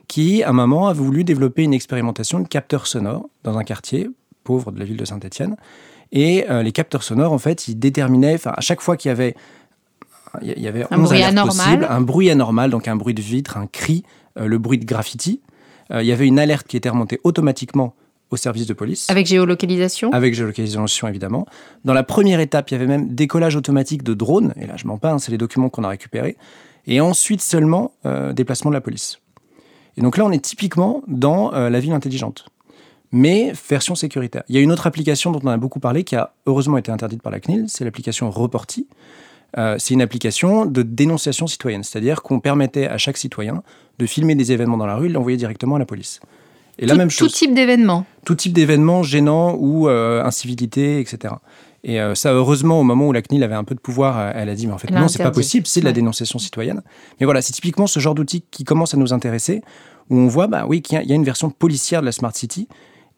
qui, 0.08 0.42
à 0.42 0.50
un 0.50 0.52
moment, 0.52 0.88
a 0.88 0.92
voulu 0.92 1.24
développer 1.24 1.62
une 1.62 1.72
expérimentation 1.72 2.40
de 2.40 2.48
capteurs 2.48 2.86
sonores 2.86 3.28
dans 3.44 3.56
un 3.56 3.64
quartier 3.64 4.10
pauvre 4.44 4.72
de 4.72 4.78
la 4.78 4.84
ville 4.84 4.96
de 4.96 5.04
Saint-Étienne. 5.04 5.56
Et 6.12 6.50
euh, 6.50 6.62
les 6.62 6.72
capteurs 6.72 7.02
sonores, 7.02 7.32
en 7.32 7.38
fait, 7.38 7.68
ils 7.68 7.78
déterminaient, 7.78 8.34
enfin, 8.34 8.52
à 8.56 8.60
chaque 8.60 8.80
fois 8.80 8.96
qu'il 8.96 9.10
y 9.10 9.12
avait, 9.12 9.34
il 10.42 10.60
y 10.60 10.68
avait 10.68 10.84
un 10.90 10.98
bruit 10.98 11.22
anormal. 11.22 11.86
un 11.88 12.00
bruit 12.00 12.30
anormal, 12.30 12.70
donc 12.70 12.88
un 12.88 12.96
bruit 12.96 13.14
de 13.14 13.22
vitre, 13.22 13.56
un 13.56 13.66
cri, 13.66 14.04
euh, 14.38 14.46
le 14.46 14.58
bruit 14.58 14.78
de 14.78 14.84
graffiti, 14.84 15.40
euh, 15.90 16.02
il 16.02 16.06
y 16.06 16.12
avait 16.12 16.26
une 16.26 16.38
alerte 16.38 16.66
qui 16.66 16.76
était 16.76 16.88
remontée 16.88 17.20
automatiquement 17.24 17.94
au 18.30 18.36
service 18.36 18.66
de 18.66 18.74
police. 18.74 19.10
Avec 19.10 19.26
géolocalisation 19.26 20.12
Avec 20.12 20.34
géolocalisation, 20.34 21.08
évidemment. 21.08 21.46
Dans 21.84 21.94
la 21.94 22.04
première 22.04 22.38
étape, 22.38 22.70
il 22.70 22.74
y 22.74 22.76
avait 22.76 22.86
même 22.86 23.14
décollage 23.14 23.56
automatique 23.56 24.05
de 24.05 24.14
drones, 24.14 24.52
et 24.56 24.67
là, 24.67 24.74
je 24.76 24.86
m'en 24.86 24.98
pas, 24.98 25.12
hein, 25.12 25.19
c'est 25.19 25.32
les 25.32 25.38
documents 25.38 25.69
qu'on 25.69 25.82
a 25.82 25.88
récupérés. 25.88 26.36
Et 26.86 27.00
ensuite 27.00 27.43
seulement, 27.43 27.93
déplacement 28.32 28.70
de 28.70 28.74
la 28.74 28.81
police. 28.81 29.19
Et 29.96 30.00
donc 30.00 30.17
là, 30.17 30.24
on 30.24 30.31
est 30.32 30.43
typiquement 30.43 31.02
dans 31.08 31.50
la 31.50 31.79
ville 31.79 31.93
intelligente 31.93 32.46
mais 33.12 33.52
version 33.69 33.94
sécuritaire. 33.94 34.43
Il 34.48 34.55
y 34.55 34.58
a 34.58 34.60
une 34.60 34.72
autre 34.72 34.86
application 34.86 35.32
dont 35.32 35.40
on 35.43 35.48
a 35.48 35.56
beaucoup 35.56 35.81
parlé 35.81 36.05
qui 36.05 36.17
a 36.17 36.32
heureusement 36.46 36.79
été 36.79 36.93
interdite 36.93 37.22
par 37.22 37.32
la 37.32 37.40
CNIL, 37.40 37.64
c'est 37.69 37.84
l'application 37.84 38.31
Reporti. 38.31 38.86
Euh, 39.58 39.76
c'est 39.79 39.94
une 39.94 40.02
application 40.02 40.64
de 40.64 40.82
dénonciation 40.82 41.46
citoyenne, 41.48 41.82
c'est-à-dire 41.82 42.22
qu'on 42.22 42.38
permettait 42.38 42.86
à 42.86 42.98
chaque 42.98 43.17
citoyen 43.17 43.62
de 43.98 44.06
filmer 44.06 44.36
des 44.36 44.52
événements 44.52 44.76
dans 44.76 44.86
la 44.86 44.94
rue 44.94 45.06
et 45.06 45.08
de 45.08 45.14
l'envoyer 45.14 45.36
directement 45.36 45.76
à 45.76 45.79
la 45.79 45.86
police. 45.86 46.20
Et 46.79 46.86
la 46.86 46.94
même 46.94 47.10
chose. 47.10 47.32
Tout 47.32 47.38
type 47.38 47.55
d'événement. 47.55 48.06
Tout 48.24 48.36
type 48.36 48.52
d'événement 48.52 49.02
gênant 49.02 49.56
ou 49.58 49.88
euh, 49.88 50.22
incivilité, 50.24 51.00
etc. 51.00 51.34
Et 51.82 52.00
euh, 52.00 52.14
ça, 52.14 52.32
heureusement, 52.32 52.81
au 52.81 52.84
moment 52.84 53.08
où 53.08 53.12
la 53.12 53.22
CNIL 53.22 53.43
avait 53.43 53.55
un 53.55 53.64
peu 53.64 53.74
de 53.74 53.81
pouvoir, 53.81 54.34
elle 54.36 54.48
a 54.48 54.55
dit, 54.55 54.67
mais 54.67 54.72
en 54.72 54.79
fait, 54.79 54.90
non, 54.90 55.08
c'est 55.08 55.22
pas 55.22 55.31
possible, 55.31 55.67
c'est 55.67 55.81
de 55.81 55.84
la 55.84 55.93
dénonciation 55.93 56.38
citoyenne. 56.38 56.82
Mais 57.19 57.24
voilà, 57.24 57.43
c'est 57.43 57.52
typiquement 57.52 57.86
ce 57.86 57.98
genre 57.98 58.14
d'outil 58.14 58.44
qui 58.50 58.64
commence 58.64 58.94
à 58.94 58.96
nous 58.96 59.12
intéresser, 59.12 59.62
où 60.10 60.17
on 60.17 60.29
voit, 60.29 60.46
bah 60.46 60.64
oui, 60.69 60.81
qu'il 60.81 61.02
y 61.02 61.12
a 61.12 61.14
une 61.14 61.24
version 61.24 61.50
policière 61.50 62.00
de 62.00 62.06
la 62.06 62.12
Smart 62.12 62.34
City, 62.34 62.69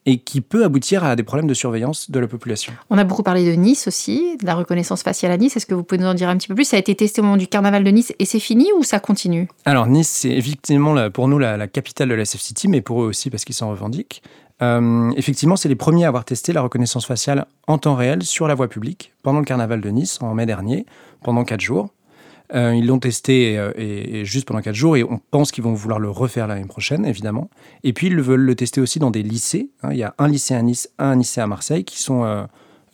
et 0.05 0.19
qui 0.19 0.41
peut 0.41 0.63
aboutir 0.65 1.03
à 1.03 1.15
des 1.15 1.23
problèmes 1.23 1.47
de 1.47 1.53
surveillance 1.53 2.11
de 2.11 2.19
la 2.19 2.27
population. 2.27 2.73
On 2.89 2.97
a 2.97 3.03
beaucoup 3.03 3.23
parlé 3.23 3.49
de 3.49 3.55
Nice 3.55 3.87
aussi, 3.87 4.37
de 4.37 4.45
la 4.45 4.55
reconnaissance 4.55 5.03
faciale 5.03 5.31
à 5.31 5.37
Nice. 5.37 5.55
Est-ce 5.55 5.65
que 5.65 5.73
vous 5.73 5.83
pouvez 5.83 5.99
nous 5.99 6.07
en 6.07 6.13
dire 6.13 6.29
un 6.29 6.37
petit 6.37 6.47
peu 6.47 6.55
plus? 6.55 6.65
Ça 6.65 6.77
a 6.77 6.79
été 6.79 6.93
testé 6.95 7.21
au 7.21 7.23
moment 7.23 7.37
du 7.37 7.47
carnaval 7.47 7.83
de 7.83 7.89
Nice 7.89 8.13
et 8.19 8.25
c'est 8.25 8.39
fini 8.39 8.67
ou 8.77 8.83
ça 8.83 8.99
continue? 8.99 9.47
Alors 9.65 9.87
Nice, 9.87 10.09
c'est 10.09 10.31
effectivement 10.31 11.09
pour 11.11 11.27
nous 11.27 11.39
la, 11.39 11.67
capitale 11.67 12.09
de 12.09 12.15
la 12.15 12.25
Safe 12.25 12.41
City, 12.41 12.67
mais 12.67 12.81
pour 12.81 13.03
eux 13.03 13.07
aussi 13.07 13.29
parce 13.29 13.45
qu'ils 13.45 13.55
s'en 13.55 13.69
revendiquent. 13.69 14.21
Euh, 14.61 15.11
effectivement, 15.17 15.55
c'est 15.55 15.69
les 15.69 15.75
premiers 15.75 16.05
à 16.05 16.09
avoir 16.09 16.25
testé 16.25 16.53
la 16.53 16.61
reconnaissance 16.61 17.05
faciale 17.05 17.45
en 17.67 17.77
temps 17.77 17.95
réel 17.95 18.23
sur 18.23 18.47
la 18.47 18.55
voie 18.55 18.67
publique 18.67 19.13
pendant 19.23 19.39
le 19.39 19.45
carnaval 19.45 19.81
de 19.81 19.89
Nice 19.89 20.19
en 20.21 20.33
mai 20.33 20.45
dernier, 20.45 20.85
pendant 21.23 21.43
quatre 21.43 21.61
jours. 21.61 21.89
Euh, 22.53 22.75
ils 22.75 22.85
l'ont 22.85 22.99
testé 22.99 23.57
euh, 23.57 23.71
et, 23.77 24.25
juste 24.25 24.47
pendant 24.47 24.61
4 24.61 24.75
jours 24.75 24.95
et 24.95 25.03
on 25.03 25.19
pense 25.31 25.51
qu'ils 25.51 25.63
vont 25.63 25.73
vouloir 25.73 25.99
le 25.99 26.09
refaire 26.09 26.47
l'année 26.47 26.65
prochaine, 26.65 27.05
évidemment. 27.05 27.49
Et 27.83 27.93
puis, 27.93 28.07
ils 28.07 28.21
veulent 28.21 28.41
le 28.41 28.55
tester 28.55 28.79
aussi 28.79 28.99
dans 28.99 29.09
des 29.09 29.23
lycées. 29.23 29.71
Hein. 29.81 29.89
Il 29.91 29.97
y 29.97 30.03
a 30.03 30.13
un 30.19 30.27
lycée 30.27 30.53
à 30.53 30.61
Nice, 30.61 30.89
un 30.99 31.15
lycée 31.15 31.41
à 31.41 31.47
Marseille 31.47 31.83
qui 31.83 31.99
sont 31.99 32.23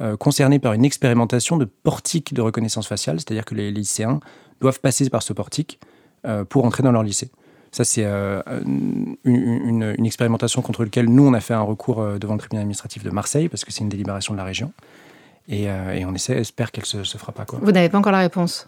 euh, 0.02 0.16
concernés 0.18 0.60
par 0.60 0.74
une 0.74 0.86
expérimentation 0.86 1.58
de 1.58 1.66
portique 1.66 2.34
de 2.34 2.42
reconnaissance 2.42 2.88
faciale, 2.88 3.20
c'est-à-dire 3.20 3.44
que 3.44 3.54
les 3.54 3.72
lycéens 3.72 4.22
doivent 4.62 4.80
passer 4.80 5.10
par 5.10 5.24
ce 5.24 5.34
portique 5.34 5.80
pour 6.50 6.66
entrer 6.66 6.84
dans 6.84 6.92
leur 6.92 7.04
lycée. 7.04 7.32
Ça, 7.72 7.86
c'est 7.86 8.06
une, 8.06 9.96
expérimentation 10.06 10.62
contre 10.62 10.84
laquelle 10.84 11.08
nous, 11.08 11.26
on 11.26 11.34
a 11.34 11.40
fait 11.40 11.54
un 11.54 11.62
recours 11.62 12.04
devant 12.20 12.34
le 12.34 12.40
tribunal 12.40 12.64
administratif 12.64 13.04
de 13.04 13.10
Marseille, 13.10 13.48
parce 13.48 13.64
que 13.64 13.72
c'est 13.72 13.82
une 13.82 13.90
délibération 13.90 14.34
de 14.34 14.38
la 14.38 14.44
région. 14.44 14.74
Et, 15.48 15.68
on 16.06 16.14
espère 16.14 16.72
qu'elle 16.72 16.86
se, 16.86 17.04
se 17.04 17.18
fera 17.18 17.32
pas. 17.32 17.46
Quoi. 17.46 17.60
Vous 17.62 17.72
n'avez 17.72 17.90
pas 17.90 17.98
encore 17.98 18.12
la 18.12 18.20
réponse? 18.20 18.68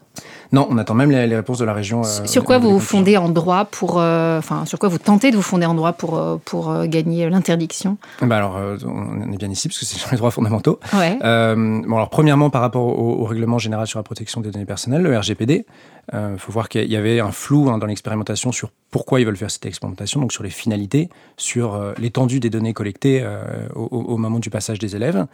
Non, 0.51 0.67
on 0.69 0.77
attend 0.77 0.93
même 0.95 1.11
les, 1.11 1.35
réponses 1.35 1.59
de 1.59 1.65
la 1.65 1.73
région. 1.73 2.01
Euh, 2.03 2.25
sur 2.25 2.43
quoi 2.43 2.57
vous 2.57 2.71
vous 2.71 2.79
fondez 2.79 3.15
en 3.15 3.29
droit 3.29 3.65
pour, 3.65 3.99
euh, 3.99 4.37
enfin, 4.37 4.65
sur 4.65 4.79
quoi 4.79 4.89
vous 4.89 4.97
tentez 4.97 5.31
de 5.31 5.37
vous 5.37 5.41
fonder 5.41 5.65
en 5.65 5.73
droit 5.73 5.93
pour 5.93 6.17
euh, 6.17 6.37
pour 6.43 6.85
gagner 6.85 7.29
l'interdiction? 7.29 7.97
Bah 8.21 8.37
alors, 8.37 8.59
on 8.85 9.31
est 9.31 9.37
bien 9.37 9.49
ici 9.49 9.69
parce 9.69 9.79
que 9.79 9.85
c'est 9.85 9.97
sur 9.97 10.11
les 10.11 10.17
droits 10.17 10.31
fondamentaux. 10.31 10.79
Ouais. 10.93 11.17
bon 11.21 11.95
alors, 11.95 12.09
premièrement, 12.09 12.49
par 12.49 12.61
rapport 12.61 12.83
au, 12.83 13.23
règlement 13.23 13.59
général 13.59 13.87
sur 13.87 13.99
la 13.99 14.03
protection 14.03 14.41
des 14.41 14.51
données 14.51 14.65
personnelles, 14.65 15.03
le 15.03 15.17
RGPD, 15.17 15.65
il 16.13 16.37
faut 16.37 16.51
voir 16.51 16.67
qu'il 16.67 16.91
y 16.91 16.97
avait 16.97 17.19
un 17.21 17.31
flou 17.31 17.69
hein, 17.69 17.77
dans 17.77 17.85
l'expérimentation 17.85 18.51
sur 18.51 18.71
pourquoi 18.89 19.21
ils 19.21 19.25
veulent 19.25 19.37
faire 19.37 19.51
cette 19.51 19.65
expérimentation, 19.65 20.19
donc 20.19 20.33
sur 20.33 20.43
les 20.43 20.49
finalités, 20.49 21.09
sur 21.37 21.79
l'étendue 21.97 22.41
des 22.41 22.49
données 22.49 22.73
collectées 22.73 23.25
au, 23.73 23.85
au, 23.85 24.17
moment 24.17 24.39
du 24.39 24.49
passage 24.49 24.79
des 24.79 24.97
élèves. 24.97 25.25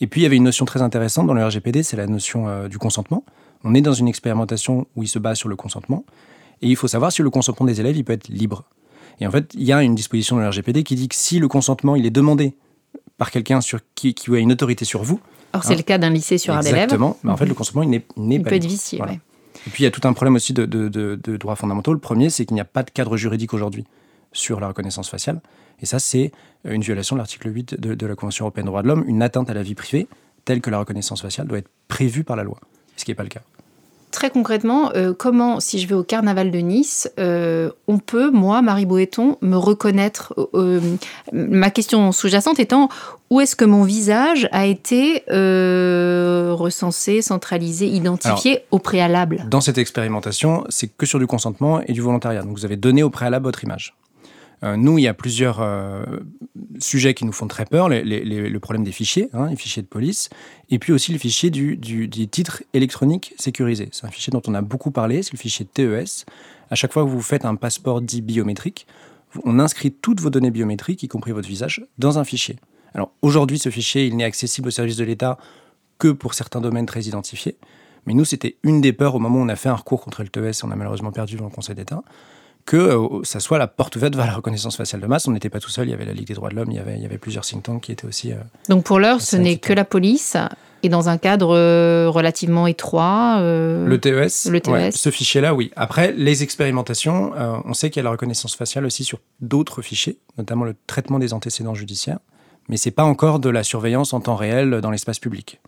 Et 0.00 0.06
puis, 0.06 0.22
il 0.22 0.24
y 0.24 0.26
avait 0.26 0.36
une 0.36 0.44
notion 0.44 0.64
très 0.64 0.80
intéressante 0.80 1.26
dans 1.26 1.34
le 1.34 1.44
RGPD, 1.44 1.82
c'est 1.82 1.96
la 1.96 2.06
notion 2.06 2.66
du 2.68 2.78
consentement. 2.78 3.24
On 3.64 3.74
est 3.74 3.80
dans 3.80 3.92
une 3.92 4.08
expérimentation 4.08 4.86
où 4.96 5.02
il 5.02 5.08
se 5.08 5.18
base 5.18 5.38
sur 5.38 5.48
le 5.48 5.56
consentement. 5.56 6.04
Et 6.60 6.68
il 6.68 6.76
faut 6.76 6.88
savoir 6.88 7.12
si 7.12 7.22
le 7.22 7.30
consentement 7.30 7.66
des 7.66 7.80
élèves, 7.80 7.96
il 7.96 8.04
peut 8.04 8.12
être 8.12 8.28
libre. 8.28 8.64
Et 9.20 9.26
en 9.26 9.30
fait, 9.30 9.52
il 9.54 9.62
y 9.62 9.72
a 9.72 9.82
une 9.82 9.94
disposition 9.94 10.36
dans 10.36 10.42
le 10.42 10.48
RGPD 10.48 10.84
qui 10.84 10.94
dit 10.94 11.08
que 11.08 11.14
si 11.14 11.38
le 11.38 11.48
consentement, 11.48 11.96
il 11.96 12.06
est 12.06 12.10
demandé 12.10 12.54
par 13.18 13.30
quelqu'un 13.30 13.60
sur 13.60 13.80
qui, 13.94 14.14
qui 14.14 14.34
a 14.34 14.38
une 14.38 14.52
autorité 14.52 14.84
sur 14.84 15.02
vous. 15.02 15.20
Or, 15.52 15.64
c'est 15.64 15.74
hein, 15.74 15.76
le 15.76 15.82
cas 15.82 15.98
d'un 15.98 16.10
lycée 16.10 16.38
sur 16.38 16.54
un 16.54 16.62
élève. 16.62 16.74
Exactement. 16.74 17.18
Mais 17.22 17.30
en 17.32 17.36
fait, 17.36 17.46
le 17.46 17.54
consentement, 17.54 17.82
il 17.82 17.90
n'est 17.90 18.00
pas. 18.00 18.14
Il 18.16 18.42
peut 18.42 18.54
être 18.54 18.64
vicié, 18.64 19.00
Et 19.66 19.70
puis, 19.70 19.82
il 19.82 19.84
y 19.84 19.86
a 19.86 19.90
tout 19.90 20.06
un 20.08 20.12
problème 20.12 20.34
aussi 20.34 20.52
de, 20.52 20.64
de, 20.64 21.36
droits 21.36 21.56
fondamentaux. 21.56 21.92
Le 21.92 21.98
premier, 21.98 22.30
c'est 22.30 22.46
qu'il 22.46 22.54
n'y 22.54 22.60
a 22.60 22.64
pas 22.64 22.82
de 22.82 22.90
cadre 22.90 23.16
juridique 23.16 23.52
aujourd'hui 23.52 23.84
sur 24.32 24.60
la 24.60 24.68
reconnaissance 24.68 25.08
faciale. 25.10 25.40
Et 25.80 25.86
ça, 25.86 25.98
c'est 25.98 26.32
une 26.64 26.80
violation 26.80 27.16
de 27.16 27.18
l'article 27.18 27.52
8 27.52 27.80
de, 27.80 28.06
la 28.06 28.14
Convention 28.14 28.44
européenne 28.44 28.64
des 28.64 28.70
droits 28.70 28.82
de 28.82 28.88
l'homme, 28.88 29.04
une 29.06 29.22
atteinte 29.22 29.50
à 29.50 29.54
la 29.54 29.62
vie 29.62 29.74
privée, 29.74 30.08
telle 30.44 30.60
que 30.60 30.70
la 30.70 30.78
reconnaissance 30.78 31.20
faciale 31.20 31.46
doit 31.46 31.58
être 31.58 31.70
prévue 31.88 32.24
par 32.24 32.36
la 32.36 32.44
loi, 32.44 32.58
ce 32.96 33.04
qui 33.04 33.10
n'est 33.10 33.16
pas 33.16 33.22
le 33.22 33.28
cas 33.28 33.42
très 34.12 34.30
concrètement, 34.30 34.92
euh, 34.94 35.12
comment, 35.12 35.58
si 35.58 35.80
je 35.80 35.88
vais 35.88 35.94
au 35.94 36.04
carnaval 36.04 36.52
de 36.52 36.58
Nice, 36.58 37.10
euh, 37.18 37.70
on 37.88 37.98
peut, 37.98 38.30
moi, 38.30 38.62
Marie 38.62 38.86
Boéton, 38.86 39.38
me 39.40 39.56
reconnaître 39.56 40.34
euh, 40.54 40.80
Ma 41.32 41.70
question 41.70 42.12
sous-jacente 42.12 42.60
étant 42.60 42.88
où 43.30 43.40
est-ce 43.40 43.56
que 43.56 43.64
mon 43.64 43.82
visage 43.82 44.48
a 44.52 44.66
été 44.66 45.24
recensé, 45.28 47.22
centralisé, 47.22 47.88
identifié 47.88 48.60
au 48.70 48.78
préalable? 48.78 49.46
Dans 49.48 49.62
cette 49.62 49.78
expérimentation, 49.78 50.64
c'est 50.68 50.86
que 50.86 51.06
sur 51.06 51.18
du 51.18 51.26
consentement 51.26 51.80
et 51.80 51.92
du 51.92 52.02
volontariat. 52.02 52.42
Donc 52.42 52.52
vous 52.52 52.66
avez 52.66 52.76
donné 52.76 53.02
au 53.02 53.10
préalable 53.10 53.46
votre 53.46 53.64
image. 53.64 53.96
Nous, 54.62 54.98
il 54.98 55.02
y 55.02 55.08
a 55.08 55.14
plusieurs 55.14 55.60
sujets 56.82 57.14
qui 57.14 57.24
nous 57.24 57.32
font 57.32 57.46
très 57.46 57.64
peur. 57.64 57.88
le 57.88 58.58
problème 58.58 58.84
des 58.84 58.92
fichiers, 58.92 59.28
hein, 59.32 59.48
les 59.48 59.56
fichiers 59.56 59.82
de 59.82 59.86
police, 59.86 60.30
et 60.70 60.78
puis 60.78 60.92
aussi 60.92 61.12
le 61.12 61.18
fichier 61.18 61.50
du, 61.50 61.76
du, 61.76 62.28
titre 62.28 62.62
électronique 62.72 63.34
sécurisé. 63.38 63.88
C'est 63.92 64.06
un 64.06 64.10
fichier 64.10 64.30
dont 64.30 64.42
on 64.46 64.54
a 64.54 64.62
beaucoup 64.62 64.90
parlé, 64.90 65.22
c'est 65.22 65.32
le 65.32 65.38
fichier 65.38 65.64
TES. 65.66 66.24
À 66.70 66.74
chaque 66.74 66.92
fois 66.92 67.04
que 67.04 67.08
vous 67.08 67.22
faites 67.22 67.44
un 67.44 67.54
passeport 67.54 68.00
dit 68.00 68.22
biométrique, 68.22 68.86
on 69.44 69.58
inscrit 69.58 69.92
toutes 69.92 70.20
vos 70.20 70.30
données 70.30 70.50
biométriques, 70.50 71.02
y 71.02 71.08
compris 71.08 71.32
votre 71.32 71.48
visage, 71.48 71.86
dans 71.98 72.18
un 72.18 72.24
fichier. 72.24 72.56
Alors 72.94 73.12
aujourd'hui, 73.22 73.58
ce 73.58 73.70
fichier, 73.70 74.06
il 74.06 74.16
n'est 74.16 74.24
accessible 74.24 74.68
au 74.68 74.70
service 74.70 74.96
de 74.96 75.04
l'État 75.04 75.38
que 75.98 76.08
pour 76.08 76.34
certains 76.34 76.60
domaines 76.60 76.86
très 76.86 77.02
identifiés. 77.02 77.56
Mais 78.06 78.14
nous, 78.14 78.24
c'était 78.24 78.56
une 78.62 78.80
des 78.80 78.92
peurs 78.92 79.14
au 79.14 79.18
moment 79.18 79.38
où 79.38 79.42
on 79.42 79.48
a 79.48 79.56
fait 79.56 79.68
un 79.68 79.74
recours 79.74 80.02
contre 80.02 80.22
le 80.22 80.28
TES, 80.28 80.64
on 80.64 80.70
a 80.70 80.76
malheureusement 80.76 81.12
perdu 81.12 81.36
dans 81.36 81.44
le 81.44 81.50
Conseil 81.50 81.76
d'État 81.76 82.02
que 82.64 82.76
euh, 82.76 83.24
ça 83.24 83.40
soit 83.40 83.58
la 83.58 83.66
porte 83.66 83.96
ouverte 83.96 84.14
vers 84.14 84.26
la 84.26 84.34
reconnaissance 84.34 84.76
faciale 84.76 85.00
de 85.00 85.06
masse. 85.06 85.26
On 85.26 85.32
n'était 85.32 85.50
pas 85.50 85.60
tout 85.60 85.70
seul, 85.70 85.88
il 85.88 85.90
y 85.90 85.94
avait 85.94 86.04
la 86.04 86.12
Ligue 86.12 86.26
des 86.26 86.34
droits 86.34 86.50
de 86.50 86.54
l'homme, 86.54 86.70
il, 86.70 86.76
y 86.76 86.80
avait, 86.80 86.96
il 86.96 87.02
y 87.02 87.04
avait 87.04 87.18
plusieurs 87.18 87.44
think 87.44 87.62
tanks 87.62 87.82
qui 87.82 87.92
étaient 87.92 88.06
aussi... 88.06 88.32
Euh, 88.32 88.36
Donc 88.68 88.84
pour 88.84 88.98
l'heure, 88.98 89.20
ce 89.20 89.36
n'est 89.36 89.56
que 89.56 89.72
la 89.72 89.84
police 89.84 90.36
et 90.84 90.88
dans 90.88 91.08
un 91.08 91.16
cadre 91.16 91.56
euh, 91.56 92.08
relativement 92.08 92.66
étroit. 92.66 93.40
le 93.40 93.96
TES, 93.98 94.50
le 94.50 94.60
TES. 94.60 94.92
ce 94.92 95.10
fichier-là, 95.10 95.54
oui. 95.54 95.70
Après, 95.76 96.12
les 96.12 96.42
expérimentations, 96.42 97.32
on 97.64 97.74
sait 97.74 97.90
qu'il 97.90 98.00
y 98.00 98.02
a 98.02 98.04
la 98.04 98.10
reconnaissance 98.10 98.56
faciale 98.56 98.84
aussi 98.84 99.04
sur 99.04 99.20
d'autres 99.40 99.82
fichiers, 99.82 100.18
notamment 100.38 100.64
le 100.64 100.74
traitement 100.86 101.18
des 101.18 101.32
antécédents 101.34 101.74
judiciaires, 101.74 102.18
mais 102.68 102.76
c'est 102.76 102.90
pas 102.90 103.04
encore 103.04 103.38
de 103.38 103.48
la 103.48 103.62
surveillance 103.62 104.12
en 104.12 104.20
temps 104.20 104.36
réel 104.36 104.80
dans 104.80 104.90
l'espace 104.90 105.18
public. 105.18 105.60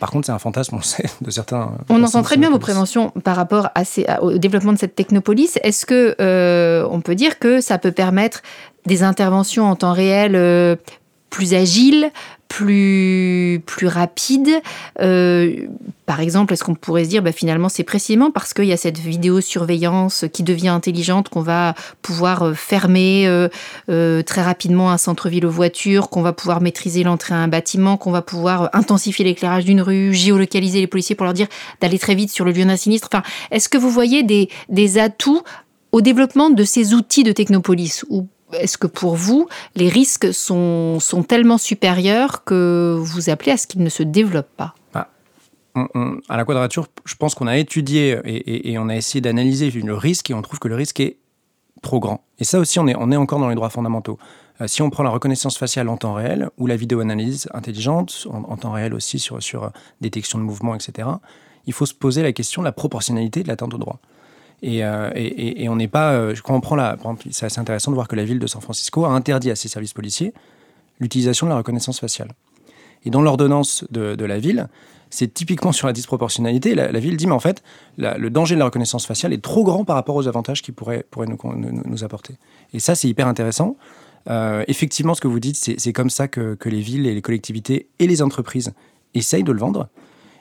Par 0.00 0.10
contre, 0.10 0.26
c'est 0.26 0.32
un 0.32 0.38
fantasme, 0.38 0.76
on 0.76 0.82
sait, 0.82 1.04
de 1.20 1.30
certains. 1.30 1.72
On 1.90 2.02
entend 2.02 2.22
très 2.22 2.38
bien 2.38 2.50
vos 2.50 2.58
préventions 2.58 3.10
par 3.22 3.36
rapport 3.36 3.68
à 3.74 3.82
au 4.22 4.38
développement 4.38 4.72
de 4.72 4.78
cette 4.78 4.94
technopolis. 4.94 5.58
Est-ce 5.62 5.84
que 5.84 6.16
euh, 6.20 6.86
on 6.90 7.00
peut 7.00 7.14
dire 7.14 7.38
que 7.38 7.60
ça 7.60 7.78
peut 7.78 7.92
permettre 7.92 8.40
des 8.86 9.02
interventions 9.02 9.64
en 9.64 9.76
temps 9.76 9.92
réel 9.92 10.36
euh, 10.36 10.76
plus 11.28 11.52
agiles, 11.52 12.10
plus, 12.48 13.62
plus 13.66 13.86
rapide. 13.86 14.48
Euh, 15.00 15.66
par 16.06 16.20
exemple, 16.20 16.52
est-ce 16.52 16.62
qu'on 16.62 16.74
pourrait 16.74 17.04
se 17.04 17.08
dire, 17.08 17.22
bah, 17.22 17.32
finalement, 17.32 17.68
c'est 17.68 17.84
précisément 17.84 18.30
parce 18.30 18.54
qu'il 18.54 18.66
y 18.66 18.72
a 18.72 18.76
cette 18.76 18.98
vidéosurveillance 18.98 20.26
qui 20.32 20.42
devient 20.42 20.68
intelligente 20.68 21.28
qu'on 21.28 21.40
va 21.40 21.74
pouvoir 22.02 22.42
euh, 22.42 22.54
fermer 22.54 23.26
euh, 23.26 24.22
très 24.22 24.42
rapidement 24.42 24.90
un 24.90 24.98
centre-ville 24.98 25.46
aux 25.46 25.50
voitures, 25.50 26.10
qu'on 26.10 26.22
va 26.22 26.32
pouvoir 26.32 26.60
maîtriser 26.60 27.02
l'entrée 27.02 27.34
à 27.34 27.38
un 27.38 27.48
bâtiment, 27.48 27.96
qu'on 27.96 28.12
va 28.12 28.22
pouvoir 28.22 28.70
intensifier 28.72 29.24
l'éclairage 29.24 29.64
d'une 29.64 29.80
rue, 29.80 30.12
géolocaliser 30.12 30.80
les 30.80 30.86
policiers 30.86 31.16
pour 31.16 31.24
leur 31.24 31.34
dire 31.34 31.48
d'aller 31.80 31.98
très 31.98 32.14
vite 32.14 32.30
sur 32.30 32.44
le 32.44 32.52
lieu 32.52 32.64
d'un 32.64 32.76
sinistre. 32.76 33.08
Enfin, 33.12 33.22
est-ce 33.50 33.68
que 33.68 33.78
vous 33.78 33.90
voyez 33.90 34.22
des, 34.22 34.48
des 34.68 34.98
atouts 34.98 35.42
au 35.92 36.00
développement 36.00 36.50
de 36.50 36.64
ces 36.64 36.92
outils 36.92 37.22
de 37.22 37.32
Technopolis 37.32 38.04
ou 38.10 38.26
est-ce 38.60 38.78
que 38.78 38.86
pour 38.86 39.14
vous, 39.14 39.48
les 39.74 39.88
risques 39.88 40.32
sont, 40.32 41.00
sont 41.00 41.22
tellement 41.22 41.58
supérieurs 41.58 42.44
que 42.44 42.96
vous 43.00 43.30
appelez 43.30 43.52
à 43.52 43.56
ce 43.56 43.66
qu'ils 43.66 43.82
ne 43.82 43.88
se 43.88 44.02
développent 44.02 44.56
pas? 44.56 44.74
Bah, 44.92 45.08
À 46.28 46.36
la 46.36 46.44
quadrature, 46.44 46.86
je 47.04 47.14
pense 47.14 47.34
qu'on 47.34 47.46
a 47.46 47.56
étudié 47.56 48.18
et, 48.24 48.78
on 48.78 48.88
a 48.88 48.96
essayé 48.96 49.20
d'analyser 49.20 49.70
le 49.70 49.94
risque 49.94 50.30
et 50.30 50.34
on 50.34 50.42
trouve 50.42 50.58
que 50.58 50.68
le 50.68 50.76
risque 50.76 51.00
est 51.00 51.18
trop 51.82 52.00
grand. 52.00 52.24
Et 52.38 52.44
ça 52.44 52.58
aussi, 52.58 52.78
on 52.78 52.86
est, 52.86 52.96
on 52.96 53.12
est 53.12 53.16
encore 53.16 53.38
dans 53.38 53.48
les 53.48 53.54
droits 53.54 53.70
fondamentaux. 53.70 54.18
Euh, 54.60 54.66
si 54.66 54.82
on 54.82 54.90
prend 54.90 55.02
la 55.02 55.10
reconnaissance 55.10 55.58
faciale 55.58 55.88
en 55.88 55.96
temps 55.96 56.14
réel 56.14 56.48
ou 56.58 56.66
la 56.66 56.76
vidéo-analyse 56.76 57.48
intelligente, 57.54 58.26
en, 58.30 58.56
temps 58.56 58.72
réel 58.72 58.94
aussi 58.94 59.18
sur, 59.18 59.42
sur 59.42 59.70
détection 60.00 60.38
de 60.38 60.44
mouvement, 60.44 60.74
etc., 60.74 61.08
il 61.66 61.72
faut 61.72 61.86
se 61.86 61.94
poser 61.94 62.22
la 62.22 62.32
question 62.32 62.62
de 62.62 62.66
la 62.66 62.72
proportionnalité 62.72 63.42
de 63.42 63.48
l'atteinte 63.48 63.74
au 63.74 63.78
droit. 63.78 64.00
Euh, 64.62 65.10
et, 65.14 65.68
on 65.68 65.76
n'est 65.76 65.88
pas. 65.88 66.12
Euh, 66.12 66.34
quand 66.42 66.54
on 66.54 66.60
prend 66.60 66.76
la. 66.76 66.96
C'est 67.30 67.46
assez 67.46 67.60
intéressant 67.60 67.90
de 67.90 67.94
voir 67.94 68.08
que 68.08 68.16
la 68.16 68.24
ville 68.24 68.38
de 68.38 68.46
San 68.46 68.62
Francisco 68.62 69.04
a 69.04 69.10
interdit 69.10 69.50
à 69.50 69.56
ses 69.56 69.68
services 69.68 69.92
policiers 69.92 70.32
l'utilisation 71.00 71.46
de 71.46 71.50
la 71.50 71.56
reconnaissance 71.56 72.00
faciale. 72.00 72.30
Et 73.04 73.10
dans 73.10 73.20
l'ordonnance 73.20 73.84
de, 73.90 74.24
la 74.24 74.38
ville, 74.38 74.68
c'est 75.10 75.32
typiquement 75.32 75.72
sur 75.72 75.86
la 75.86 75.92
disproportionnalité. 75.92 76.74
La, 76.74 76.98
ville 76.98 77.16
dit, 77.16 77.26
mais 77.26 77.34
en 77.34 77.40
fait, 77.40 77.62
le 77.98 78.28
danger 78.28 78.54
de 78.54 78.60
la 78.60 78.66
reconnaissance 78.66 79.04
faciale 79.04 79.32
est 79.32 79.42
trop 79.42 79.64
grand 79.64 79.84
par 79.84 79.96
rapport 79.96 80.16
aux 80.16 80.26
avantages 80.28 80.62
qu'il 80.62 80.72
pourrait, 80.72 81.04
nous, 81.16 82.04
apporter. 82.04 82.36
Et 82.72 82.78
ça, 82.78 82.94
c'est 82.94 83.08
hyper 83.08 83.26
intéressant. 83.26 83.76
Euh, 84.30 84.64
effectivement, 84.68 85.14
ce 85.14 85.20
que 85.20 85.28
vous 85.28 85.40
dites, 85.40 85.56
c'est 85.56 85.92
comme 85.92 86.08
ça 86.08 86.28
que, 86.28 86.54
que, 86.54 86.70
les 86.70 86.80
villes 86.80 87.06
et 87.06 87.14
les 87.14 87.20
collectivités 87.20 87.88
et 87.98 88.06
les 88.06 88.22
entreprises 88.22 88.72
essayent 89.12 89.44
de 89.44 89.52
le 89.52 89.58
vendre. 89.58 89.88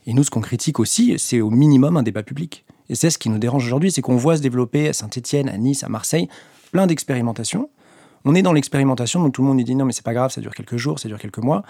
Et 0.05 0.13
nous, 0.13 0.23
ce 0.23 0.29
qu'on 0.29 0.41
critique 0.41 0.79
aussi, 0.79 1.15
c'est 1.17 1.41
au 1.41 1.49
minimum 1.49 1.97
un 1.97 2.03
débat 2.03 2.23
public. 2.23 2.63
Et 2.89 2.95
c'est 2.95 3.09
ce 3.09 3.17
qui 3.17 3.29
nous 3.29 3.37
dérange 3.37 3.65
aujourd'hui, 3.65 3.91
c'est 3.91 4.01
qu'on 4.01 4.17
voit 4.17 4.37
se 4.37 4.41
développer 4.41 4.89
à 4.89 4.93
Saint-Etienne, 4.93 5.49
à 5.49 5.57
Nice, 5.57 5.83
à 5.83 5.89
Marseille, 5.89 6.27
plein 6.71 6.87
d'expérimentations. 6.87 7.69
On 8.25 8.35
est 8.35 8.41
dans 8.41 8.53
l'expérimentation, 8.53 9.21
donc 9.21 9.33
tout 9.33 9.41
le 9.41 9.47
monde 9.47 9.57
nous 9.57 9.63
dit 9.63 9.75
non, 9.75 9.85
mais 9.85 9.93
c'est 9.93 10.03
pas 10.03 10.13
grave, 10.13 10.31
ça 10.31 10.41
dure 10.41 10.53
quelques 10.53 10.77
jours, 10.77 10.99
ça 10.99 11.07
dure 11.07 11.19
quelques 11.19 11.39
mois. 11.39 11.63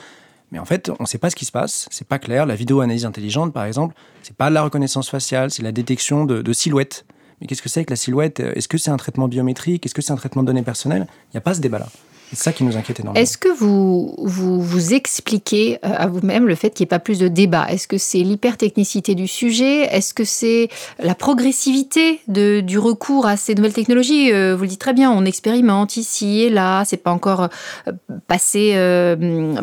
Mais 0.51 0.59
en 0.59 0.65
fait, 0.65 0.91
on 0.99 1.03
ne 1.03 1.07
sait 1.07 1.17
pas 1.17 1.31
ce 1.31 1.35
qui 1.35 1.45
se 1.45 1.51
passe, 1.51 1.87
c'est 1.89 2.07
pas 2.07 2.19
clair. 2.19 2.45
La 2.45 2.55
vidéo-analyse 2.55 3.05
intelligente, 3.05 3.53
par 3.53 3.65
exemple, 3.65 3.95
c'est 4.21 4.35
pas 4.35 4.49
de 4.49 4.53
la 4.53 4.61
reconnaissance 4.61 5.09
faciale, 5.09 5.49
c'est 5.49 5.63
la 5.63 5.71
détection 5.71 6.25
de, 6.25 6.41
de 6.41 6.53
silhouettes. 6.53 7.05
Mais 7.41 7.47
qu'est-ce 7.47 7.63
que 7.63 7.69
c'est 7.69 7.85
que 7.85 7.89
la 7.89 7.95
silhouette? 7.95 8.39
Est-ce 8.39 8.67
que 8.67 8.77
c'est 8.77 8.91
un 8.91 8.97
traitement 8.97 9.27
biométrique? 9.27 9.85
Est-ce 9.85 9.95
que 9.95 10.01
c'est 10.03 10.13
un 10.13 10.15
traitement 10.15 10.43
de 10.43 10.47
données 10.47 10.61
personnelles? 10.61 11.07
Il 11.29 11.35
n'y 11.35 11.37
a 11.39 11.41
pas 11.41 11.55
ce 11.55 11.61
débat-là. 11.61 11.87
C'est 12.33 12.45
ça 12.45 12.51
qui 12.51 12.63
nous 12.63 12.75
inquiète 12.77 12.99
énormément. 12.99 13.21
Est-ce 13.21 13.37
que 13.37 13.49
vous, 13.49 14.15
vous, 14.17 14.59
vous 14.59 14.93
expliquez 14.95 15.75
euh, 15.85 15.89
à 15.95 16.07
vous-même 16.07 16.47
le 16.47 16.55
fait 16.55 16.71
qu'il 16.71 16.83
n'y 16.83 16.87
ait 16.87 16.95
pas 16.95 16.99
plus 16.99 17.19
de 17.19 17.27
débat? 17.27 17.67
Est-ce 17.69 17.87
que 17.87 17.99
c'est 17.99 18.19
l'hypertechnicité 18.19 19.13
du 19.13 19.27
sujet? 19.27 19.83
Est-ce 19.83 20.15
que 20.15 20.23
c'est 20.23 20.69
la 20.97 21.13
progressivité 21.13 22.21
de, 22.27 22.61
du 22.61 22.79
recours 22.79 23.27
à 23.27 23.37
ces 23.37 23.53
nouvelles 23.53 23.73
technologies? 23.73 24.33
Euh, 24.33 24.55
Vous 24.55 24.63
le 24.63 24.69
dites 24.69 24.81
très 24.81 24.93
bien, 24.93 25.11
on 25.11 25.25
expérimente 25.25 25.95
ici 25.95 26.41
et 26.41 26.49
là, 26.49 26.83
c'est 26.85 26.97
pas 26.97 27.11
encore 27.11 27.49
euh, 27.87 27.91
passé 28.27 28.73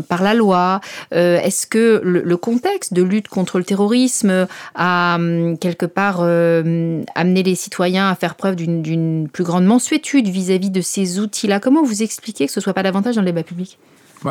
par 0.08 0.22
la 0.22 0.34
loi. 0.34 0.80
Est-ce 1.10 1.66
que 1.66 2.00
le, 2.04 2.36
contexte 2.36 2.94
de 2.94 3.02
lutte 3.02 3.28
contre 3.28 3.58
le 3.58 3.64
terrorisme 3.64 4.46
a 4.74 5.18
quelque 5.60 5.86
part 5.86 6.20
amené 6.20 7.42
les 7.42 7.54
citoyens 7.54 8.08
à 8.08 8.14
faire 8.14 8.34
preuve 8.36 8.56
d'une 8.56 9.28
plus 9.28 9.44
grande 9.44 9.64
mensuétude 9.64 10.28
vis-à-vis 10.28 10.70
de 10.70 10.80
ces 10.80 11.18
outils-là? 11.18 11.58
Comment 11.60 11.82
vous 11.82 12.02
expliquez 12.02 12.46
que 12.46 12.52
ce 12.52 12.59
soit 12.60 12.74
pas 12.74 12.82
davantage 12.82 13.16
dans 13.16 13.22
le 13.22 13.26
débat 13.26 13.42
public 13.42 13.78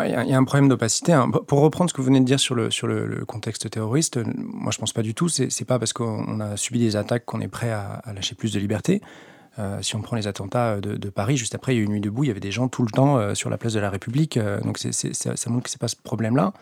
il 0.05 0.29
y, 0.29 0.33
a 0.33 0.37
un 0.37 0.43
problème 0.43 0.69
d'opacité. 0.69 1.13
Hein. 1.13 1.29
Pour 1.29 1.61
reprendre 1.61 1.89
ce 1.89 1.93
que 1.93 2.01
vous 2.01 2.07
venez 2.07 2.19
de 2.19 2.25
dire 2.25 2.39
sur 2.39 2.55
le, 2.55 2.69
sur 2.69 2.87
le, 2.87 3.25
contexte 3.25 3.69
terroriste, 3.69 4.19
moi 4.35 4.71
je 4.71 4.77
pense 4.77 4.93
pas 4.93 5.01
du 5.01 5.13
tout. 5.13 5.29
C'est 5.29 5.65
pas 5.65 5.79
parce 5.79 5.93
qu'on 5.93 6.39
a 6.39 6.57
subi 6.57 6.79
des 6.79 6.95
attaques 6.95 7.25
qu'on 7.25 7.41
est 7.41 7.47
prêt 7.47 7.71
à, 7.71 8.01
lâcher 8.13 8.35
plus 8.35 8.53
de 8.53 8.59
liberté. 8.59 9.01
Euh, 9.57 9.81
si 9.81 9.95
on 9.95 10.01
prend 10.01 10.15
les 10.15 10.27
attentats 10.27 10.79
de, 10.79 11.09
Paris, 11.09 11.37
juste 11.37 11.55
après, 11.55 11.73
il 11.73 11.77
y 11.77 11.79
a 11.79 11.81
eu 11.81 11.85
une 11.85 11.93
nuit 11.93 12.01
debout, 12.01 12.23
il 12.23 12.27
y 12.27 12.31
avait 12.31 12.39
des 12.39 12.51
gens 12.51 12.67
tout 12.67 12.83
le 12.83 12.91
temps 12.91 13.17
euh, 13.17 13.33
sur 13.33 13.49
la 13.49 13.57
place 13.57 13.73
de 13.73 13.79
la 13.79 13.89
République. 13.89 14.37
Euh, 14.37 14.61
donc 14.61 14.77
ça 14.77 15.49
montre 15.49 15.63
que 15.63 15.69
c'est 15.69 15.81
pas 15.81 15.87
ce 15.87 15.95
problème-là. 15.95 16.53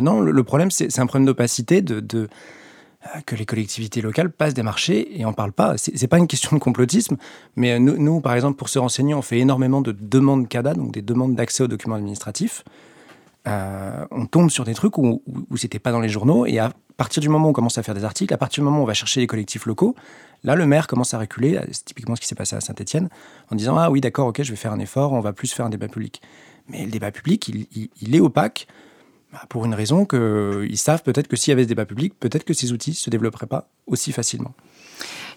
non, 0.00 0.20
le, 0.20 0.44
problème, 0.44 0.70
c'est 0.70 0.98
un 0.98 1.06
problème 1.06 1.26
d'opacité, 1.26 1.82
de, 1.82 2.02
euh, 2.14 2.28
que 3.26 3.36
les 3.36 3.46
collectivités 3.46 4.00
locales 4.00 4.30
passent 4.30 4.54
des 4.54 4.62
marchés 4.62 5.18
et 5.18 5.24
en 5.24 5.32
parlent 5.32 5.52
pas. 5.52 5.76
C'est 5.76 6.08
pas 6.08 6.18
une 6.18 6.26
question 6.26 6.56
de 6.56 6.60
complotisme, 6.60 7.16
mais 7.56 7.78
nous, 7.78 7.96
nous, 7.98 8.20
par 8.20 8.34
exemple, 8.34 8.56
pour 8.56 8.68
se 8.68 8.78
renseigner, 8.78 9.14
on 9.14 9.22
fait 9.22 9.38
énormément 9.38 9.80
de 9.80 9.92
demandes 9.92 10.48
CADA, 10.48 10.74
donc 10.74 10.92
des 10.92 11.02
demandes 11.02 11.34
d'accès 11.34 11.62
aux 11.62 11.68
documents 11.68 11.96
administratifs. 11.96 12.64
Euh, 13.46 14.04
on 14.10 14.26
tombe 14.26 14.50
sur 14.50 14.64
des 14.64 14.74
trucs 14.74 14.98
où, 14.98 15.22
où, 15.26 15.56
c'était 15.56 15.78
pas 15.78 15.92
dans 15.92 16.00
les 16.00 16.08
journaux 16.08 16.46
et 16.46 16.58
à 16.58 16.72
partir 16.96 17.20
du 17.20 17.28
moment 17.28 17.46
où 17.46 17.50
on 17.50 17.52
commence 17.52 17.78
à 17.78 17.84
faire 17.84 17.94
des 17.94 18.04
articles, 18.04 18.34
à 18.34 18.38
partir 18.38 18.62
du 18.62 18.64
moment 18.64 18.80
où 18.80 18.82
on 18.82 18.86
va 18.86 18.94
chercher 18.94 19.20
les 19.20 19.28
collectifs 19.28 19.66
locaux, 19.66 19.94
là 20.42 20.56
le 20.56 20.66
maire 20.66 20.88
commence 20.88 21.14
à 21.14 21.18
reculer. 21.18 21.60
C'est 21.70 21.84
typiquement 21.84 22.16
ce 22.16 22.20
qui 22.20 22.26
s'est 22.26 22.34
passé 22.34 22.56
à 22.56 22.60
Saint-Etienne 22.60 23.08
en 23.52 23.54
disant 23.54 23.76
ah 23.78 23.88
oui 23.88 24.00
d'accord 24.00 24.26
ok 24.26 24.42
je 24.42 24.50
vais 24.50 24.56
faire 24.56 24.72
un 24.72 24.80
effort, 24.80 25.12
on 25.12 25.20
va 25.20 25.32
plus 25.32 25.52
faire 25.52 25.64
un 25.64 25.70
débat 25.70 25.86
public. 25.86 26.20
Mais 26.68 26.84
le 26.84 26.90
débat 26.90 27.12
public 27.12 27.48
il 27.48 28.14
est 28.16 28.20
opaque. 28.20 28.66
Bah, 29.32 29.42
pour 29.48 29.64
une 29.64 29.74
raison 29.74 30.04
qu'ils 30.04 30.78
savent 30.78 31.02
peut-être 31.02 31.28
que 31.28 31.36
s'il 31.36 31.50
y 31.50 31.52
avait 31.52 31.64
ce 31.64 31.68
débat 31.68 31.84
public, 31.84 32.14
peut-être 32.18 32.44
que 32.44 32.54
ces 32.54 32.72
outils 32.72 32.90
ne 32.90 32.94
se 32.94 33.10
développeraient 33.10 33.46
pas 33.46 33.68
aussi 33.86 34.12
facilement. 34.12 34.54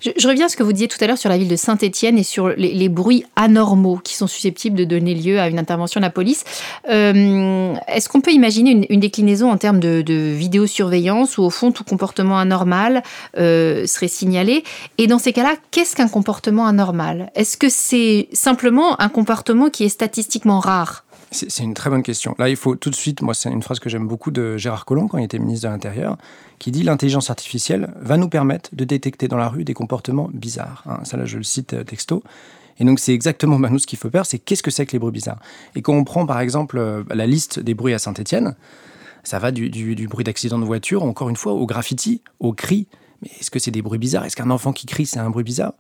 Je, 0.01 0.27
reviens 0.27 0.46
à 0.46 0.50
ce 0.50 0.55
que 0.55 0.63
vous 0.63 0.72
disiez 0.72 0.88
tout 0.88 0.98
à 1.01 1.08
l'heure 1.08 1.17
sur 1.17 1.29
la 1.29 1.38
ville 1.38 1.50
de 1.50 1.55
Saint-Étienne 1.55 2.17
et 2.17 2.24
sur 2.24 2.50
les, 2.50 2.89
bruits 2.89 3.25
anormaux 3.36 4.00
qui 4.01 4.15
sont 4.15 4.27
susceptibles 4.27 4.77
de 4.77 4.86
donner 4.86 5.13
lieu 5.13 5.39
à 5.39 5.50
une 5.50 5.60
intervention 5.60 6.00
de 6.00 6.05
la 6.05 6.10
police. 6.10 6.46
Euh, 6.89 7.75
est-ce 7.88 8.08
qu'on 8.08 8.22
peut 8.22 8.31
imaginer 8.31 8.88
une, 8.89 9.00
déclinaison 9.00 9.51
en 9.51 9.58
termes 9.58 9.79
de, 9.79 10.01
vidéosurveillance 10.34 11.38
où, 11.38 11.43
au 11.43 11.50
fond, 11.50 11.72
tout 11.72 11.84
comportement 11.84 12.39
anormal 12.39 13.03
euh, 13.38 13.86
serait 13.88 14.08
signalé? 14.08 14.63
Et 14.98 15.08
dans 15.08 15.19
ces 15.19 15.34
cas-là, 15.34 15.55
qu'est-ce 15.72 15.96
qu'un 15.96 16.08
comportement 16.08 16.65
anormal? 16.65 17.29
Est-ce 17.36 17.58
que 17.58 17.67
c'est 17.67 18.29
simplement 18.31 19.00
un 19.01 19.10
comportement 19.10 19.69
qui 19.69 19.84
est 19.84 19.89
statistiquement 19.89 20.60
rare? 20.60 21.03
C'est 21.31 21.63
une 21.63 21.75
très 21.75 21.89
bonne 21.89 22.01
question. 22.01 22.36
Là, 22.39 22.50
il 22.50 22.55
faut 22.55 22.75
tout 22.75 22.89
de 22.89 22.95
suite, 22.95 23.21
moi, 23.21 23.33
c'est 23.33 23.51
une 23.51 23.62
phrase 23.62 23.79
que 23.79 23.89
j'aime 23.89 24.07
beaucoup 24.07 24.31
de 24.31 24.57
Gérard 24.57 24.86
Collomb 24.86 25.07
quand 25.07 25.19
il 25.19 25.25
était 25.25 25.38
ministre 25.38 25.67
de 25.67 25.71
l'Intérieur, 25.71 26.17
qui 26.57 26.71
dit 26.71 26.83
l'intelligence 26.83 27.29
artificielle 27.29 27.93
va 28.00 28.17
nous 28.17 28.29
permettre 28.29 28.71
de 28.74 28.83
détecter 28.83 29.27
dans 29.27 29.38
la 29.38 29.48
rue 29.48 29.63
des 29.63 29.74
comportements 29.75 30.29
bizarres. 30.33 30.83
Hein. 30.88 31.00
ça, 31.03 31.17
là, 31.17 31.25
je 31.25 31.38
le 31.38 31.43
cite 31.43 31.74
euh, 31.74 31.83
texto. 31.83 32.24
Et 32.79 32.86
donc, 32.86 33.00
c'est 33.00 33.13
exactement 33.13 33.59
bah, 33.59 33.69
nous 33.69 33.79
ce 33.79 33.86
qu'il 33.86 34.00
faut 34.00 34.09
faire, 34.09 34.25
c'est 34.25 34.39
qu'est-ce 34.39 34.63
que 34.63 34.71
c'est 34.71 34.86
que 34.86 34.93
les 34.93 35.00
bruits 35.00 35.12
bizarres? 35.12 35.39
Et 35.75 35.81
quand 35.81 35.93
on 35.93 36.03
prend, 36.03 36.25
par 36.25 36.39
exemple, 36.39 36.77
euh, 36.77 37.03
la 37.09 37.27
liste 37.27 37.59
des 37.59 37.75
bruits 37.75 37.93
à 37.93 38.00
Saint-Etienne, 38.00 38.55
ça 39.24 39.38
va 39.38 39.51
du, 39.51 39.69
bruit 40.09 40.24
d'accident 40.24 40.57
de 40.57 40.65
voiture, 40.65 41.03
encore 41.03 41.29
une 41.29 41.36
fois, 41.36 41.53
au 41.53 41.65
graffiti, 41.65 42.21
au 42.39 42.53
cri. 42.53 42.88
Mais 43.21 43.29
est-ce 43.39 43.51
que 43.51 43.59
c'est 43.59 43.71
des 43.71 43.81
bruits 43.81 44.00
bizarres? 44.00 44.25
Est-ce 44.25 44.36
qu'un 44.36 44.50
enfant 44.50 44.71
qui 44.71 44.88
crie, 44.88 45.05
c'est 45.05 45.19
un 45.19 45.29
bruit 45.29 45.43
bizarre? 45.43 45.74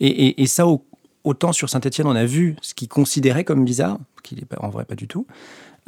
Et, 0.00 0.42
et, 0.42 0.46
ça, 0.46 0.66
au, 0.66 0.84
autant 1.24 1.52
sur 1.52 1.68
Saint-Etienne, 1.68 2.06
on 2.06 2.16
a 2.16 2.24
vu 2.24 2.56
ce 2.62 2.74
qu'ils 2.74 2.88
considérait 2.88 3.44
comme 3.44 3.64
bizarre, 3.64 3.98
qui 4.22 4.36
n'est 4.36 4.46
en 4.58 4.68
vrai 4.68 4.84
pas 4.84 4.94
du 4.94 5.08
tout. 5.08 5.26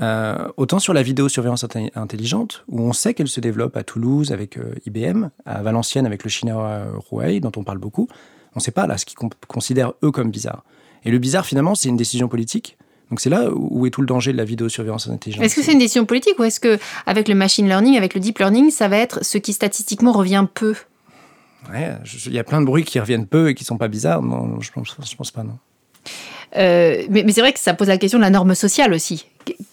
Euh, 0.01 0.49
autant 0.57 0.79
sur 0.79 0.95
la 0.95 1.03
vidéosurveillance 1.03 1.65
intelligente, 1.95 2.65
où 2.69 2.81
on 2.81 2.93
sait 2.93 3.15
qu'elle 3.15 3.29
se 3.29 3.41
développe 3.41 3.77
à 3.77 3.85
Toulouse 3.85 4.33
avec 4.33 4.57
euh, 4.57 4.75
IBM, 4.87 5.29
à 5.45 5.62
Valenciennes 5.62 6.07
avec 6.07 6.25
le 6.25 6.31
chinois 6.31 6.83
Huawei, 7.11 7.41
dont 7.41 7.53
on 7.57 7.62
parle 7.62 7.79
beaucoup, 7.79 8.09
on 8.55 8.59
ne 8.59 8.62
sait 8.62 8.71
pas 8.71 8.87
là 8.87 8.99
ce 8.99 9.05
qu'ils 9.05 9.19
considèrent 9.47 9.93
eux 10.03 10.11
comme 10.11 10.31
bizarre. 10.31 10.65
Et 11.05 11.11
le 11.11 11.19
bizarre, 11.19 11.47
finalement, 11.47 11.75
c'est 11.75 11.89
une 11.89 11.97
décision 11.97 12.29
politique. 12.29 12.77
Donc 13.11 13.21
c'est 13.21 13.29
là 13.29 13.51
où 13.53 13.85
est 13.85 13.91
tout 13.91 14.01
le 14.01 14.07
danger 14.07 14.33
de 14.33 14.39
la 14.39 14.45
vidéosurveillance 14.45 15.09
intelligente. 15.09 15.45
Est-ce 15.45 15.55
que 15.55 15.62
c'est 15.62 15.73
une 15.73 15.79
décision 15.79 16.07
politique 16.07 16.39
ou 16.39 16.45
est-ce 16.45 16.61
que 16.61 16.79
avec 17.05 17.29
le 17.29 17.35
machine 17.35 17.67
learning, 17.67 17.99
avec 17.99 18.15
le 18.15 18.21
deep 18.21 18.39
learning, 18.39 18.71
ça 18.71 18.89
va 18.89 18.97
être 18.97 19.23
ce 19.23 19.37
qui 19.37 19.53
statistiquement 19.53 20.12
revient 20.12 20.47
peu? 20.55 20.75
Ouais, 21.71 21.92
il 22.26 22.33
y 22.33 22.38
a 22.38 22.45
plein 22.45 22.61
de 22.61 22.66
bruits 22.66 22.85
qui 22.85 22.99
reviennent 22.99 23.26
peu 23.26 23.50
et 23.50 23.54
qui 23.54 23.64
sont 23.64 23.76
pas 23.76 23.88
bizarres. 23.88 24.23
Non, 24.23 24.61
je 24.61 24.71
pense, 24.73 24.97
je 25.09 25.16
pense 25.16 25.31
pas, 25.31 25.42
non. 25.42 25.59
Euh, 26.57 27.04
mais, 27.09 27.25
c'est 27.33 27.40
vrai 27.40 27.52
que 27.52 27.61
ça 27.61 27.73
pose 27.75 27.88
la 27.88 27.99
question 27.99 28.19
de 28.19 28.25
la 28.25 28.31
norme 28.31 28.54
sociale 28.54 28.92
aussi. 28.92 29.26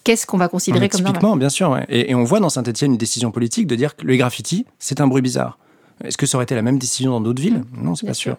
Qu'est-ce 0.04 0.26
qu'on 0.26 0.38
va 0.38 0.48
considérer 0.48 0.88
comme 0.88 1.02
norme? 1.02 1.14
Typiquement, 1.14 1.36
bien 1.36 1.50
sûr. 1.50 1.78
Et, 1.88 2.10
et, 2.10 2.14
on 2.14 2.24
voit 2.24 2.40
dans 2.40 2.48
Saint-Etienne 2.48 2.92
une 2.92 2.98
décision 2.98 3.30
politique 3.30 3.66
de 3.66 3.74
dire 3.74 3.96
que 3.96 4.06
le 4.06 4.16
graffiti, 4.16 4.66
c'est 4.78 5.00
un 5.00 5.06
bruit 5.06 5.22
bizarre. 5.22 5.58
Est-ce 6.04 6.16
que 6.16 6.24
ça 6.24 6.38
aurait 6.38 6.44
été 6.44 6.54
la 6.54 6.62
même 6.62 6.78
décision 6.78 7.10
dans 7.10 7.20
d'autres 7.20 7.42
villes 7.42 7.62
Non, 7.76 7.94
c'est 7.94 8.06
pas 8.06 8.14
sûr. 8.14 8.36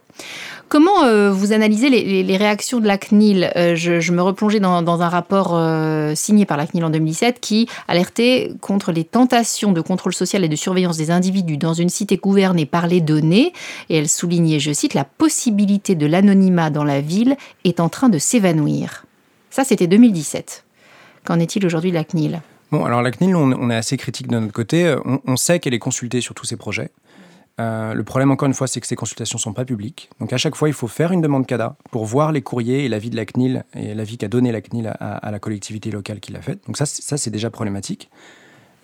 Comment 0.68 1.04
euh, 1.04 1.32
vous 1.32 1.54
analysez 1.54 1.90
les, 1.90 2.38
réactions 2.38 2.80
de 2.80 2.88
la 2.88 2.98
CNIL? 2.98 3.52
Euh, 3.56 3.76
je, 3.76 4.12
me 4.12 4.22
replongeais 4.22 4.60
dans, 4.60 5.02
un 5.02 5.10
rapport 5.10 5.52
euh, 5.54 6.16
signé 6.16 6.48
par 6.48 6.58
la 6.58 6.66
CNIL 6.66 6.86
en 6.86 6.90
2017 6.90 7.40
qui 7.40 7.68
alertait 7.88 8.52
contre 8.62 8.92
les 8.92 9.04
tentations 9.04 9.74
de 9.74 9.82
contrôle 9.82 10.14
social 10.14 10.44
et 10.44 10.50
de 10.50 10.56
surveillance 10.56 10.98
des 10.98 11.12
individus 11.12 11.58
dans 11.58 11.74
une 11.74 11.90
cité 11.90 12.18
gouvernée 12.18 12.66
par 12.66 12.88
les 12.88 13.00
données. 13.00 13.54
Et 13.90 13.98
elle 13.98 14.10
soulignait, 14.10 14.60
je 14.60 14.74
cite, 14.74 14.96
la 14.96 15.06
possibilité 15.06 15.94
de 15.94 16.08
l'anonymat 16.08 16.72
dans 16.72 16.84
la 16.84 17.00
ville 17.00 17.38
est 17.64 17.80
en 17.80 17.90
train 17.90 18.10
de 18.10 18.18
s'évanouir. 18.18 19.06
Ça, 19.52 19.64
c'était 19.64 19.88
2017. 19.88 20.64
Qu'en 21.26 21.40
est-il 21.40 21.64
aujourd'hui 21.64 21.92
de 21.92 21.96
la 21.96 22.06
CNIL? 22.06 22.42
Bon, 22.72 22.86
alors 22.86 23.04
la 23.04 23.12
CNIL, 23.12 23.36
on, 23.36 23.70
est 23.70 23.76
assez 23.76 23.98
critique 23.98 24.30
de 24.30 24.40
notre 24.40 24.54
côté. 24.54 24.96
on 25.06 25.36
sait 25.36 25.60
qu'elle 25.60 25.74
est 25.76 25.80
consultée 25.80 26.22
sur 26.22 26.34
tous 26.34 26.46
ces 26.46 26.56
projets. 26.56 26.90
Euh, 27.60 27.94
le 27.94 28.04
problème, 28.04 28.32
encore 28.32 28.48
une 28.48 28.54
fois, 28.54 28.68
c'est 28.68 28.80
que 28.80 28.88
ces 28.88 28.96
consultations 28.96 29.38
ne 29.38 29.42
sont 29.42 29.54
pas 29.54 29.66
publiques. 29.66 30.10
Donc, 30.20 30.34
à 30.34 30.38
chaque 30.38 30.56
fois, 30.56 30.70
il 30.70 30.74
faut 30.74 30.88
faire 30.88 31.12
une 31.12 31.22
demande 31.22 31.46
CADA 31.46 31.76
pour 31.92 32.06
voir 32.06 32.32
les 32.32 32.42
courriers 32.42 32.86
et 32.86 32.90
l'avis 32.90 33.10
de 33.10 33.16
la 33.16 33.26
CNIL 33.26 33.64
et 33.76 33.94
l'avis 33.94 34.18
qu'a 34.18 34.28
donné 34.28 34.52
la 34.52 34.62
CNIL 34.62 34.92
à, 35.00 35.32
la 35.32 35.40
collectivité 35.40 35.92
locale 35.92 36.20
qui 36.20 36.32
l'a 36.32 36.42
faite. 36.42 36.60
Donc, 36.66 36.78
ça, 36.78 36.86
ça 36.86 37.18
c'est 37.18 37.30
déjà 37.30 37.50
problématique. 37.50 38.10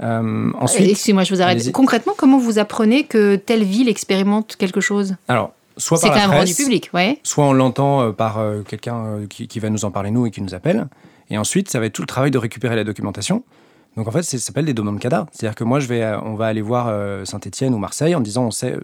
Euh, 0.03 0.51
ensuite, 0.59 0.89
Excusez-moi, 0.89 1.23
je 1.23 1.33
vous 1.33 1.41
arrête. 1.41 1.71
Concrètement, 1.71 2.13
comment 2.15 2.37
vous 2.37 2.59
apprenez 2.59 3.05
que 3.05 3.35
telle 3.35 3.63
ville 3.63 3.89
expérimente 3.89 4.55
quelque 4.55 4.81
chose? 4.81 5.15
Alors, 5.27 5.53
soit 5.77 5.99
par 5.99 6.11
la 6.11 6.15
quand 6.21 6.29
même 6.29 6.39
rendu 6.39 6.53
public, 6.53 6.89
ouais. 6.93 7.19
soit 7.23 7.45
on 7.45 7.53
l'entend 7.53 8.01
euh, 8.01 8.11
par 8.11 8.39
quelqu'un 8.67 9.21
qui, 9.29 9.47
qui, 9.47 9.59
va 9.59 9.69
nous 9.69 9.85
en 9.85 9.91
parler 9.91 10.11
nous 10.11 10.27
et 10.27 10.31
qui 10.31 10.41
nous 10.41 10.53
appelle. 10.53 10.87
Et 11.29 11.37
ensuite, 11.37 11.69
ça 11.69 11.79
va 11.79 11.87
être 11.87 11.93
tout 11.93 12.03
le 12.03 12.07
travail 12.07 12.31
de 12.31 12.37
récupérer 12.37 12.75
la 12.75 12.83
documentation 12.83 13.43
donc 13.97 14.07
en 14.07 14.11
fait, 14.11 14.21
ça 14.21 14.37
s'appelle 14.37 14.65
des 14.65 14.75
demandes 14.75 14.99
CADA. 14.99 15.25
C'est-à-dire 15.31 15.55
que 15.55 15.63
moi, 15.63 15.79
je 15.79 15.87
vais, 15.87 16.05
on 16.23 16.35
va 16.35 16.45
aller 16.45 16.61
voir 16.61 16.87
euh, 16.87 17.25
Saint-Etienne 17.25 17.73
ou 17.73 17.79
Marseille 17.79 18.13
en 18.13 18.21
disant, 18.21 18.45
on 18.45 18.51
sait, 18.51 18.73
euh, 18.73 18.81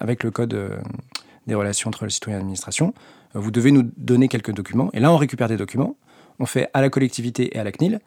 avec 0.00 0.24
le 0.24 0.30
code 0.30 0.54
euh, 0.54 0.70
des 1.46 1.54
relations 1.54 1.88
entre 1.88 2.04
le 2.04 2.10
citoyen 2.10 2.38
et 2.38 2.40
l'administration, 2.40 2.94
vous 3.34 3.50
devez 3.50 3.70
nous 3.70 3.82
donner 3.98 4.28
quelques 4.28 4.52
documents. 4.52 4.88
Et 4.94 5.00
là, 5.00 5.12
on 5.12 5.18
récupère 5.18 5.48
des 5.48 5.58
documents, 5.58 5.94
on 6.40 6.46
fait 6.46 6.70
à 6.72 6.80
la 6.80 6.88
collectivité 6.88 7.54
et 7.54 7.60
à 7.60 7.64
la 7.64 7.70
CNIL. 7.70 8.00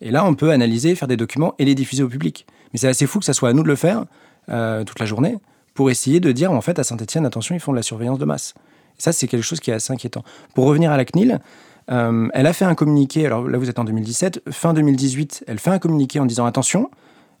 Et 0.00 0.10
là, 0.10 0.24
on 0.24 0.34
peut 0.34 0.50
analyser, 0.50 0.94
faire 0.94 1.06
des 1.06 1.18
documents 1.18 1.54
et 1.58 1.66
les 1.66 1.74
diffuser 1.74 2.02
au 2.02 2.08
public. 2.08 2.46
Mais 2.72 2.78
c'est 2.78 2.88
assez 2.88 3.06
fou 3.06 3.18
que 3.18 3.26
ça 3.26 3.34
soit 3.34 3.50
à 3.50 3.52
nous 3.52 3.62
de 3.62 3.68
le 3.68 3.76
faire 3.76 4.06
toute 4.46 4.98
la 4.98 5.06
journée 5.06 5.36
pour 5.74 5.90
essayer 5.90 6.18
de 6.18 6.32
dire, 6.32 6.50
en 6.50 6.62
fait, 6.62 6.78
à 6.78 6.84
Saint-Etienne, 6.84 7.26
attention, 7.26 7.54
ils 7.54 7.60
font 7.60 7.72
de 7.72 7.76
la 7.76 7.82
surveillance 7.82 8.18
de 8.18 8.24
masse. 8.24 8.54
Et 8.98 9.02
ça, 9.02 9.12
c'est 9.12 9.28
quelque 9.28 9.42
chose 9.42 9.60
qui 9.60 9.70
est 9.70 9.74
assez 9.74 9.92
inquiétant. 9.92 10.24
Pour 10.54 10.64
revenir 10.64 10.90
à 10.90 10.96
la 10.96 11.04
CNIL, 11.04 11.40
euh, 11.90 12.28
elle 12.34 12.46
a 12.46 12.52
fait 12.52 12.64
un 12.64 12.74
communiqué, 12.74 13.26
alors 13.26 13.48
là 13.48 13.58
vous 13.58 13.68
êtes 13.68 13.78
en 13.78 13.84
2017, 13.84 14.42
fin 14.50 14.74
2018, 14.74 15.44
elle 15.46 15.58
fait 15.58 15.70
un 15.70 15.78
communiqué 15.78 16.20
en 16.20 16.26
disant 16.26 16.46
attention, 16.46 16.90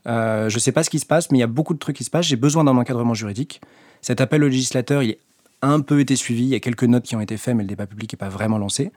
euh, 0.06 0.48
je 0.48 0.56
ne 0.56 0.60
sais 0.60 0.72
pas 0.72 0.82
ce 0.82 0.90
qui 0.90 0.98
se 0.98 1.06
passe, 1.06 1.30
mais 1.30 1.38
il 1.38 1.40
y 1.40 1.44
a 1.44 1.48
beaucoup 1.48 1.74
de 1.74 1.78
trucs 1.78 1.96
qui 1.96 2.04
se 2.04 2.10
passent, 2.10 2.26
j'ai 2.26 2.36
besoin 2.36 2.64
d'un 2.64 2.76
encadrement 2.76 3.14
juridique. 3.14 3.60
Cet 4.02 4.20
appel 4.20 4.42
au 4.42 4.48
législateur, 4.48 5.02
il 5.02 5.16
a 5.62 5.68
un 5.68 5.80
peu 5.80 6.00
été 6.00 6.16
suivi, 6.16 6.42
il 6.44 6.48
y 6.48 6.54
a 6.54 6.60
quelques 6.60 6.84
notes 6.84 7.04
qui 7.04 7.16
ont 7.16 7.20
été 7.20 7.36
faites, 7.36 7.54
mais 7.54 7.62
le 7.62 7.68
débat 7.68 7.86
public 7.86 8.12
n'est 8.12 8.16
pas 8.16 8.28
vraiment 8.28 8.58
lancé. 8.58 8.92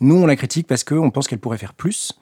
Nous, 0.00 0.14
on 0.14 0.26
la 0.26 0.36
critique 0.36 0.66
parce 0.66 0.84
qu'on 0.84 1.10
pense 1.10 1.28
qu'elle 1.28 1.40
pourrait 1.40 1.58
faire 1.58 1.74
plus. 1.74 2.12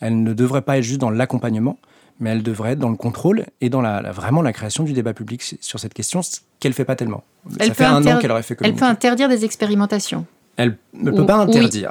Elle 0.00 0.22
ne 0.22 0.32
devrait 0.32 0.62
pas 0.62 0.78
être 0.78 0.84
juste 0.84 1.00
dans 1.00 1.10
l'accompagnement, 1.10 1.78
mais 2.20 2.30
elle 2.30 2.42
devrait 2.42 2.72
être 2.72 2.78
dans 2.78 2.88
le 2.88 2.96
contrôle 2.96 3.46
et 3.60 3.68
dans 3.68 3.82
la, 3.82 4.10
vraiment 4.12 4.42
la 4.42 4.52
création 4.52 4.84
du 4.84 4.92
débat 4.92 5.12
public 5.12 5.42
sur 5.60 5.80
cette 5.80 5.92
question, 5.92 6.22
ce 6.22 6.40
qu'elle 6.60 6.70
ne 6.70 6.74
fait 6.74 6.84
pas 6.84 6.96
tellement. 6.96 7.24
Elle 7.58 7.68
Ça 7.68 7.74
fait 7.74 7.84
un 7.84 8.06
an 8.06 8.18
qu'elle 8.18 8.30
aurait 8.30 8.42
fait 8.42 8.56
Elle 8.62 8.74
peut 8.74 8.84
interdire 8.84 9.28
des 9.28 9.44
expérimentations. 9.44 10.24
Elle 10.56 10.78
ne 10.94 11.10
peut 11.10 11.26
pas 11.26 11.36
interdire. 11.36 11.90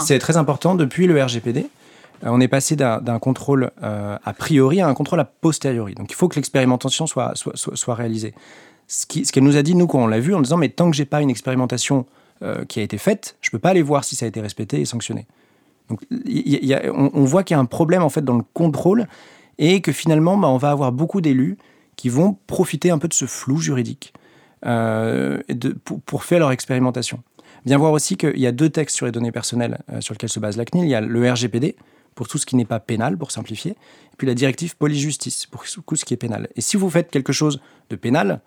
c'est 0.00 0.18
très 0.18 0.36
important. 0.36 0.74
Depuis 0.74 1.06
le 1.06 1.22
RGPD, 1.22 1.66
euh, 2.24 2.28
on 2.30 2.40
est 2.40 2.48
passé 2.48 2.76
d'un 2.76 3.18
contrôle 3.18 3.70
euh, 3.82 4.18
a 4.22 4.32
priori 4.32 4.80
à 4.80 4.88
un 4.88 4.94
contrôle 4.94 5.20
a 5.20 5.24
posteriori. 5.24 5.94
Donc 5.94 6.10
il 6.10 6.14
faut 6.14 6.28
que 6.28 6.36
l'expérimentation 6.36 7.06
soit, 7.06 7.32
soit, 7.34 7.56
soit, 7.56 7.94
réalisée. 7.94 8.34
Ce 8.88 9.06
qu'elle 9.06 9.24
ce 9.26 9.40
nous 9.40 9.56
a 9.56 9.62
dit, 9.62 9.74
nous, 9.74 9.86
quand 9.86 10.00
on 10.00 10.06
l'a 10.06 10.20
vu, 10.20 10.34
en 10.34 10.40
disant, 10.40 10.56
mais 10.56 10.68
tant 10.68 10.90
que 10.90 10.96
j'ai 10.96 11.04
pas 11.04 11.22
une 11.22 11.30
expérimentation 11.30 12.06
euh, 12.42 12.64
qui 12.64 12.80
a 12.80 12.82
été 12.82 12.98
faite, 12.98 13.36
je 13.40 13.50
peux 13.50 13.58
pas 13.58 13.70
aller 13.70 13.82
voir 13.82 14.04
si 14.04 14.16
ça 14.16 14.26
a 14.26 14.28
été 14.28 14.40
respecté 14.40 14.80
et 14.80 14.84
sanctionné. 14.84 15.26
Donc 15.88 16.00
y 16.10 16.72
a, 16.72 16.92
on, 16.92 17.24
voit 17.24 17.42
qu'il 17.42 17.56
y 17.56 17.58
a 17.58 17.60
un 17.60 17.64
problème 17.64 18.02
en 18.02 18.10
fait 18.10 18.24
dans 18.24 18.36
le 18.36 18.44
contrôle 18.54 19.08
et 19.58 19.80
que 19.80 19.90
finalement, 19.90 20.36
bah, 20.36 20.48
on 20.48 20.56
va 20.56 20.70
avoir 20.70 20.92
beaucoup 20.92 21.20
d'élus 21.20 21.58
qui 21.96 22.08
vont 22.08 22.36
profiter 22.46 22.90
un 22.90 22.98
peu 22.98 23.08
de 23.08 23.14
ce 23.14 23.26
flou 23.26 23.58
juridique 23.58 24.14
de, 24.62 25.42
pour, 25.84 26.00
pour, 26.02 26.22
faire 26.22 26.38
leur 26.38 26.52
expérimentation. 26.52 27.22
Bien 27.64 27.78
voir 27.78 27.92
aussi 27.92 28.16
qu'il 28.16 28.38
y 28.38 28.46
a 28.46 28.52
deux 28.52 28.70
textes 28.70 28.96
sur 28.96 29.06
les 29.06 29.12
données 29.12 29.32
personnelles 29.32 29.78
euh, 29.92 30.00
sur 30.00 30.14
lesquels 30.14 30.30
se 30.30 30.40
base 30.40 30.56
la 30.56 30.64
CNIL. 30.64 30.84
Il 30.84 30.90
y 30.90 30.94
a 30.94 31.00
le 31.00 31.30
RGPD, 31.30 31.76
pour 32.14 32.28
tout 32.28 32.38
ce 32.38 32.46
qui 32.46 32.56
n'est 32.56 32.64
pas 32.64 32.80
pénal, 32.80 33.16
pour 33.16 33.30
simplifier, 33.30 33.72
et 33.72 34.16
puis 34.16 34.26
la 34.26 34.34
directive 34.34 34.76
police-justice, 34.76 35.46
pour 35.46 35.64
tout 35.64 35.96
ce 35.96 36.04
qui 36.04 36.14
est 36.14 36.18
pénal. 36.18 36.48
Et 36.56 36.60
si 36.60 36.76
vous 36.76 36.90
faites 36.90 37.10
quelque 37.10 37.32
chose 37.32 37.60
de 37.88 37.96
pénal, 37.96 38.40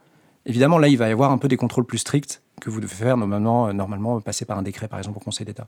évidemment, 0.45 0.78
là, 0.78 0.88
il 0.88 0.97
va 0.97 1.10
y 1.10 1.12
avoir 1.12 1.32
un 1.32 1.38
peu 1.38 1.47
des 1.47 1.58
contrôles 1.58 1.86
plus 1.86 1.99
stricts 1.99 2.41
que 2.62 2.69
vous 2.69 2.80
devez 2.80 2.93
faire 2.93 3.17
normalement, 3.17 3.67
euh, 3.67 3.73
normalement 3.73 4.19
passer 4.21 4.45
par 4.45 4.58
un 4.58 4.62
décret, 4.62 4.88
par 4.88 4.99
exemple, 4.99 5.17
au 5.17 5.21
Conseil 5.21 5.45
d'État. 5.45 5.65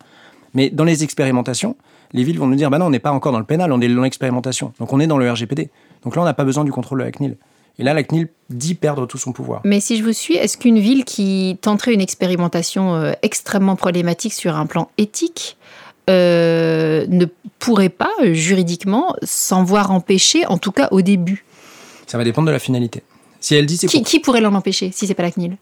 Mais 0.53 0.69
dans 0.69 0.83
les 0.83 1.03
expérimentations, 1.03 1.75
les 2.13 2.23
villes 2.23 2.39
vont 2.39 2.47
nous 2.47 2.55
dire, 2.55 2.69
bah 2.69 2.77
non, 2.77 2.85
on 2.85 2.89
n'est 2.89 2.99
pas 2.99 3.11
encore 3.11 3.31
dans 3.31 3.39
le 3.39 3.45
pénal, 3.45 3.71
on 3.71 3.81
est 3.81 3.93
dans 3.93 4.01
l'expérimentation. 4.01 4.73
Donc 4.79 4.93
on 4.93 4.99
est 4.99 5.07
dans 5.07 5.17
le 5.17 5.29
RGPD. 5.29 5.69
Donc 6.03 6.15
là, 6.15 6.21
on 6.21 6.25
n'a 6.25 6.33
pas 6.33 6.45
besoin 6.45 6.63
du 6.63 6.71
contrôle 6.71 6.99
de 6.99 7.03
la 7.03 7.11
CNIL. 7.11 7.37
Et 7.77 7.83
là, 7.83 7.93
la 7.93 8.03
CNIL 8.03 8.29
dit 8.49 8.75
perdre 8.75 9.05
tout 9.05 9.17
son 9.17 9.33
pouvoir. 9.33 9.61
Mais 9.65 9.79
si 9.79 9.97
je 9.97 10.03
vous 10.03 10.13
suis, 10.13 10.35
est-ce 10.35 10.57
qu'une 10.57 10.79
ville 10.79 11.03
qui 11.03 11.57
tenterait 11.61 11.93
une 11.93 12.01
expérimentation 12.01 12.95
euh, 12.95 13.13
extrêmement 13.21 13.75
problématique 13.75 14.33
sur 14.33 14.55
un 14.55 14.65
plan 14.65 14.89
éthique 14.97 15.57
euh, 16.09 17.05
ne 17.09 17.25
pourrait 17.59 17.89
pas 17.89 18.13
juridiquement 18.21 19.15
s'en 19.23 19.63
voir 19.63 19.91
empêcher, 19.91 20.45
en 20.45 20.57
tout 20.57 20.71
cas 20.71 20.87
au 20.91 21.01
début? 21.01 21.43
Ça 22.07 22.17
va 22.17 22.23
dépendre 22.23 22.47
de 22.47 22.51
la 22.51 22.59
finalité. 22.59 23.03
Si 23.39 23.55
elle 23.55 23.65
dit 23.65 23.77
qui, 23.77 24.03
qui 24.03 24.19
pourrait 24.19 24.41
l'en 24.41 24.53
empêcher 24.53 24.91
si 24.91 25.07
c'est 25.07 25.13
pas 25.13 25.23
la 25.23 25.31
CNIL? 25.31 25.57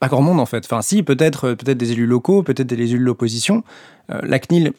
Pas 0.00 0.08
grand 0.08 0.22
monde 0.22 0.40
en 0.40 0.46
fait. 0.46 0.64
Enfin, 0.64 0.82
si, 0.82 1.02
peut-être 1.02 1.52
peut 1.52 1.74
des 1.74 1.92
élus 1.92 2.06
locaux, 2.06 2.42
peut-être 2.42 2.66
des 2.66 2.74
élus 2.74 2.98
de 2.98 3.04
l'opposition. 3.04 3.62
Euh, 4.10 4.20
la 4.22 4.38
CNIL 4.38 4.72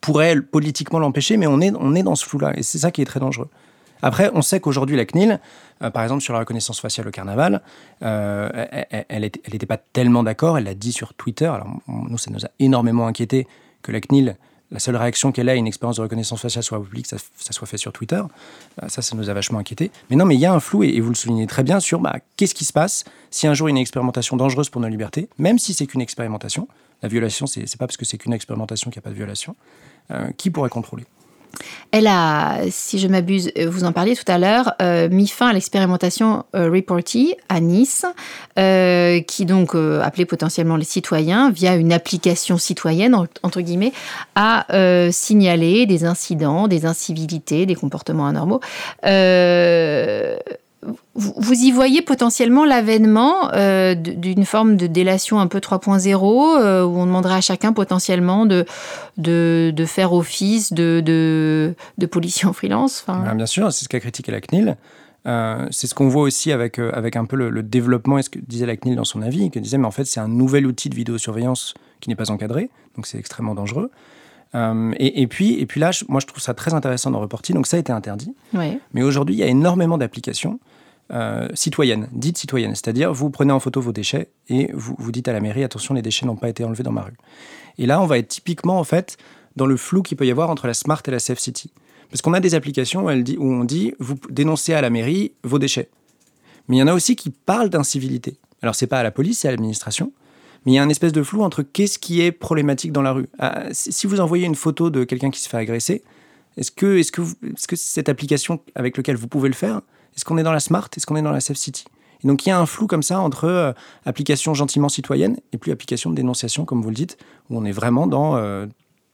pourrait 0.00 0.40
politiquement 0.40 0.98
l'empêcher, 0.98 1.36
mais 1.36 1.46
on 1.46 1.60
est, 1.60 1.72
on 1.78 1.94
est 1.94 2.02
dans 2.02 2.16
ce 2.16 2.24
flou-là. 2.26 2.52
Et 2.56 2.62
c'est 2.62 2.78
ça 2.78 2.90
qui 2.90 3.02
est 3.02 3.04
très 3.04 3.20
dangereux. 3.20 3.48
Après, 4.02 4.30
on 4.34 4.42
sait 4.42 4.60
qu'aujourd'hui, 4.60 4.96
la 4.96 5.04
CNIL, 5.04 5.40
euh, 5.82 5.90
par 5.90 6.02
exemple, 6.02 6.22
sur 6.22 6.32
la 6.32 6.40
reconnaissance 6.40 6.80
faciale 6.80 7.08
au 7.08 7.10
carnaval, 7.10 7.62
euh, 8.02 8.48
elle 9.08 9.22
n'était 9.22 9.66
pas 9.66 9.76
tellement 9.76 10.22
d'accord. 10.22 10.58
Elle 10.58 10.64
l'a 10.64 10.74
dit 10.74 10.92
sur 10.92 11.14
Twitter. 11.14 11.46
Alors, 11.46 11.68
nous, 11.88 12.18
ça 12.18 12.30
nous 12.30 12.44
a 12.44 12.48
énormément 12.58 13.06
inquiété 13.06 13.46
que 13.82 13.92
la 13.92 14.00
CNIL, 14.00 14.36
la 14.70 14.78
seule 14.78 14.96
réaction 14.96 15.32
qu'elle 15.32 15.48
ait 15.48 15.52
à 15.52 15.56
une 15.56 15.66
expérience 15.66 15.96
de 15.96 16.02
reconnaissance 16.02 16.40
faciale 16.40 16.62
soit 16.62 16.80
publique, 16.82 17.06
ça, 17.06 17.16
ça 17.36 17.52
soit 17.52 17.66
fait 17.66 17.76
sur 17.76 17.92
Twitter. 17.92 18.22
Euh, 18.82 18.88
ça, 18.88 19.02
ça 19.02 19.16
nous 19.16 19.28
a 19.28 19.34
vachement 19.34 19.58
inquiété. 19.58 19.90
Mais 20.10 20.16
non, 20.16 20.24
mais 20.24 20.36
il 20.36 20.40
y 20.40 20.46
a 20.46 20.52
un 20.52 20.60
flou, 20.60 20.84
et, 20.84 21.00
vous 21.00 21.08
le 21.08 21.14
soulignez 21.14 21.46
très 21.46 21.62
bien, 21.62 21.80
sur 21.80 22.00
bah, 22.00 22.16
qu'est-ce 22.36 22.54
qui 22.54 22.64
se 22.64 22.72
passe 22.72 23.04
si 23.30 23.46
un 23.46 23.54
jour 23.54 23.68
a 23.68 23.70
une 23.70 23.78
expérimentation 23.78 24.36
dangereuse 24.36 24.68
pour 24.68 24.80
nos 24.80 24.88
libertés, 24.88 25.28
même 25.38 25.58
si 25.58 25.74
c'est 25.74 25.86
qu'une 25.86 26.00
expérimentation. 26.00 26.68
La 27.02 27.08
violation, 27.08 27.46
c'est 27.46 27.64
pas 27.78 27.86
parce 27.86 27.96
que 27.96 28.04
c'est 28.04 28.18
qu'une 28.18 28.34
expérimentation 28.34 28.90
qu'il 28.90 28.98
n'y 28.98 29.04
a 29.04 29.06
pas 29.06 29.10
de 29.10 29.14
violation. 29.14 29.56
qui 30.36 30.50
pourrait 30.50 30.68
contrôler? 30.68 31.06
Elle 31.92 32.06
a, 32.06 32.58
si 32.70 32.98
je 32.98 33.08
m'abuse, 33.08 33.50
euh, 33.58 33.68
vous 33.68 33.84
en 33.84 33.92
parliez 33.92 34.14
tout 34.14 34.30
à 34.30 34.38
l'heure, 34.38 34.74
euh, 34.80 35.08
mis 35.08 35.26
fin 35.26 35.48
à 35.48 35.52
l'expérimentation 35.52 36.44
euh, 36.54 36.70
Reporty 36.70 37.34
à 37.48 37.60
Nice, 37.60 38.06
qui 39.26 39.46
donc 39.46 39.74
appelait 39.74 40.26
potentiellement 40.26 40.76
les 40.76 40.84
citoyens, 40.84 41.50
via 41.50 41.76
une 41.76 41.94
application 41.94 42.58
citoyenne, 42.58 43.16
entre 43.42 43.60
guillemets, 43.62 43.92
à 44.34 44.66
signaler 45.10 45.86
des 45.86 46.04
incidents, 46.04 46.68
des 46.68 46.84
incivilités, 46.84 47.64
des 47.64 47.74
comportements 47.74 48.26
anormaux 48.26 48.60
vous 51.14 51.52
y 51.52 51.70
voyez 51.72 52.00
potentiellement 52.00 52.64
l'avènement 52.64 53.52
euh, 53.52 53.94
d'une 53.94 54.46
forme 54.46 54.76
de 54.76 54.86
délation 54.86 55.38
un 55.38 55.46
peu 55.46 55.58
3.0 55.58 56.14
euh, 56.58 56.84
où 56.84 56.96
on 56.96 57.06
demanderait 57.06 57.34
à 57.34 57.40
chacun 57.42 57.72
potentiellement 57.72 58.46
de, 58.46 58.64
de, 59.18 59.84
faire 59.86 60.14
office 60.14 60.72
de, 60.72 61.02
de, 61.04 61.74
de 61.98 62.06
policier 62.06 62.50
freelance 62.54 63.04
ah, 63.08 63.34
Bien 63.34 63.46
sûr, 63.46 63.72
c'est 63.72 63.84
ce 63.84 63.88
qu'a 63.88 64.00
critiqué 64.00 64.32
la 64.32 64.40
CNIL. 64.40 64.76
Euh, 65.26 65.66
c'est 65.70 65.86
ce 65.86 65.94
qu'on 65.94 66.08
voit 66.08 66.22
aussi 66.22 66.50
avec, 66.50 66.78
avec 66.78 67.16
un 67.16 67.26
peu 67.26 67.36
le, 67.36 67.62
développement, 67.62 68.16
et 68.16 68.22
ce 68.22 68.30
que 68.30 68.38
disait 68.38 68.64
la 68.64 68.76
CNIL 68.76 68.96
dans 68.96 69.04
son 69.04 69.20
avis, 69.20 69.50
qui 69.50 69.60
disait 69.60 69.76
mais 69.76 69.86
en 69.86 69.90
fait 69.90 70.04
c'est 70.04 70.20
un 70.20 70.28
nouvel 70.28 70.66
outil 70.66 70.88
de 70.88 70.94
vidéosurveillance 70.94 71.74
qui 72.00 72.08
n'est 72.08 72.16
pas 72.16 72.30
encadré, 72.30 72.70
donc 72.96 73.06
c'est 73.06 73.18
extrêmement 73.18 73.54
dangereux. 73.54 73.90
Et, 74.54 75.22
et, 75.22 75.26
puis, 75.26 75.60
et 75.60 75.66
puis 75.66 75.80
là, 75.80 75.90
moi 76.08 76.20
je 76.20 76.26
trouve 76.26 76.42
ça 76.42 76.54
très 76.54 76.74
intéressant 76.74 77.10
dans 77.10 77.20
Reporty, 77.20 77.52
donc 77.52 77.66
ça 77.66 77.76
a 77.76 77.80
été 77.80 77.92
interdit. 77.92 78.34
Mais 78.92 79.02
aujourd'hui, 79.02 79.36
il 79.36 79.38
y 79.38 79.44
a 79.44 79.46
énormément 79.46 79.98
d'applications 79.98 80.58
euh, 81.12 81.48
citoyenne, 81.54 82.08
dite 82.12 82.38
citoyenne. 82.38 82.74
C'est-à-dire, 82.76 83.12
vous 83.12 83.30
prenez 83.30 83.52
en 83.52 83.58
photo 83.58 83.80
vos 83.80 83.92
déchets 83.92 84.30
et 84.48 84.70
vous, 84.72 84.94
vous 84.96 85.10
dites 85.10 85.26
à 85.26 85.32
la 85.32 85.40
mairie, 85.40 85.64
attention, 85.64 85.92
les 85.92 86.02
déchets 86.02 86.24
n'ont 86.24 86.36
pas 86.36 86.48
été 86.48 86.62
enlevés 86.62 86.84
dans 86.84 86.92
ma 86.92 87.02
rue. 87.02 87.16
Et 87.78 87.86
là, 87.86 88.00
on 88.00 88.06
va 88.06 88.18
être 88.18 88.28
typiquement, 88.28 88.78
en 88.78 88.84
fait, 88.84 89.16
dans 89.56 89.66
le 89.66 89.76
flou 89.76 90.02
qu'il 90.02 90.16
peut 90.16 90.26
y 90.26 90.30
avoir 90.30 90.50
entre 90.50 90.68
la 90.68 90.74
Smart 90.74 91.02
et 91.04 91.10
la 91.10 91.18
Safe 91.18 91.40
City. 91.40 91.72
Parce 92.10 92.22
qu'on 92.22 92.32
a 92.32 92.38
des 92.38 92.54
applications 92.54 93.06
où, 93.06 93.22
dit, 93.22 93.36
où 93.38 93.52
on 93.52 93.64
dit, 93.64 93.92
vous 93.98 94.16
dénoncez 94.28 94.72
à 94.72 94.80
la 94.80 94.90
mairie 94.90 95.32
vos 95.42 95.58
déchets. 95.58 95.88
Mais 96.68 96.76
il 96.76 96.78
y 96.78 96.82
en 96.82 96.86
a 96.86 96.94
aussi 96.94 97.16
qui 97.16 97.30
parlent 97.30 97.70
d'incivilité. 97.70 98.36
Alors, 98.62 98.76
c'est 98.76 98.86
pas 98.86 99.00
à 99.00 99.02
la 99.02 99.10
police, 99.10 99.40
c'est 99.40 99.48
à 99.48 99.50
l'administration. 99.50 100.12
Mais 100.64 100.72
il 100.72 100.74
y 100.74 100.78
a 100.78 100.82
un 100.82 100.88
espèce 100.88 101.12
de 101.12 101.22
flou 101.22 101.42
entre 101.42 101.62
qu'est-ce 101.62 101.98
qui 101.98 102.20
est 102.20 102.32
problématique 102.32 102.92
dans 102.92 103.02
la 103.02 103.12
rue. 103.12 103.28
Ah, 103.38 103.64
si 103.72 104.06
vous 104.06 104.20
envoyez 104.20 104.46
une 104.46 104.54
photo 104.54 104.90
de 104.90 105.04
quelqu'un 105.04 105.30
qui 105.30 105.40
se 105.40 105.48
fait 105.48 105.56
agresser, 105.56 106.02
est-ce 106.56 106.70
que, 106.70 106.98
est 106.98 107.02
-ce 107.02 107.12
que, 107.12 107.22
est 107.22 107.58
-ce 107.58 107.66
que 107.66 107.76
cette 107.76 108.08
application 108.08 108.60
avec 108.74 108.96
laquelle 108.96 109.16
vous 109.16 109.28
pouvez 109.28 109.48
le 109.48 109.54
faire, 109.54 109.80
est-ce 110.14 110.24
qu'on 110.24 110.38
est 110.38 110.42
dans 110.42 110.52
la 110.52 110.60
smart 110.60 110.88
Est-ce 110.96 111.06
qu'on 111.06 111.16
est 111.16 111.22
dans 111.22 111.32
la 111.32 111.40
safe 111.40 111.56
city? 111.56 111.84
Et 112.22 112.28
donc 112.28 112.44
il 112.44 112.50
y 112.50 112.52
a 112.52 112.58
un 112.58 112.66
flou 112.66 112.86
comme 112.86 113.02
ça 113.02 113.20
entre 113.20 113.44
euh, 113.44 113.72
application 114.04 114.54
gentiment 114.54 114.88
citoyenne 114.88 115.38
et 115.52 115.58
puis 115.58 115.72
application 115.72 116.10
de 116.10 116.16
dénonciation, 116.16 116.64
comme 116.64 116.82
vous 116.82 116.90
le 116.90 116.94
dites, 116.94 117.16
où 117.48 117.56
on 117.56 117.64
est 117.64 117.72
vraiment 117.72 118.06
dans 118.06 118.36
euh, 118.36 118.66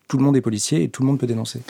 tout 0.08 0.18
le 0.18 0.24
monde 0.24 0.36
est 0.36 0.40
policier 0.40 0.84
et 0.84 0.88
tout 0.88 1.02
le 1.02 1.08
monde 1.08 1.18
peut 1.18 1.26
dénoncer. 1.26 1.60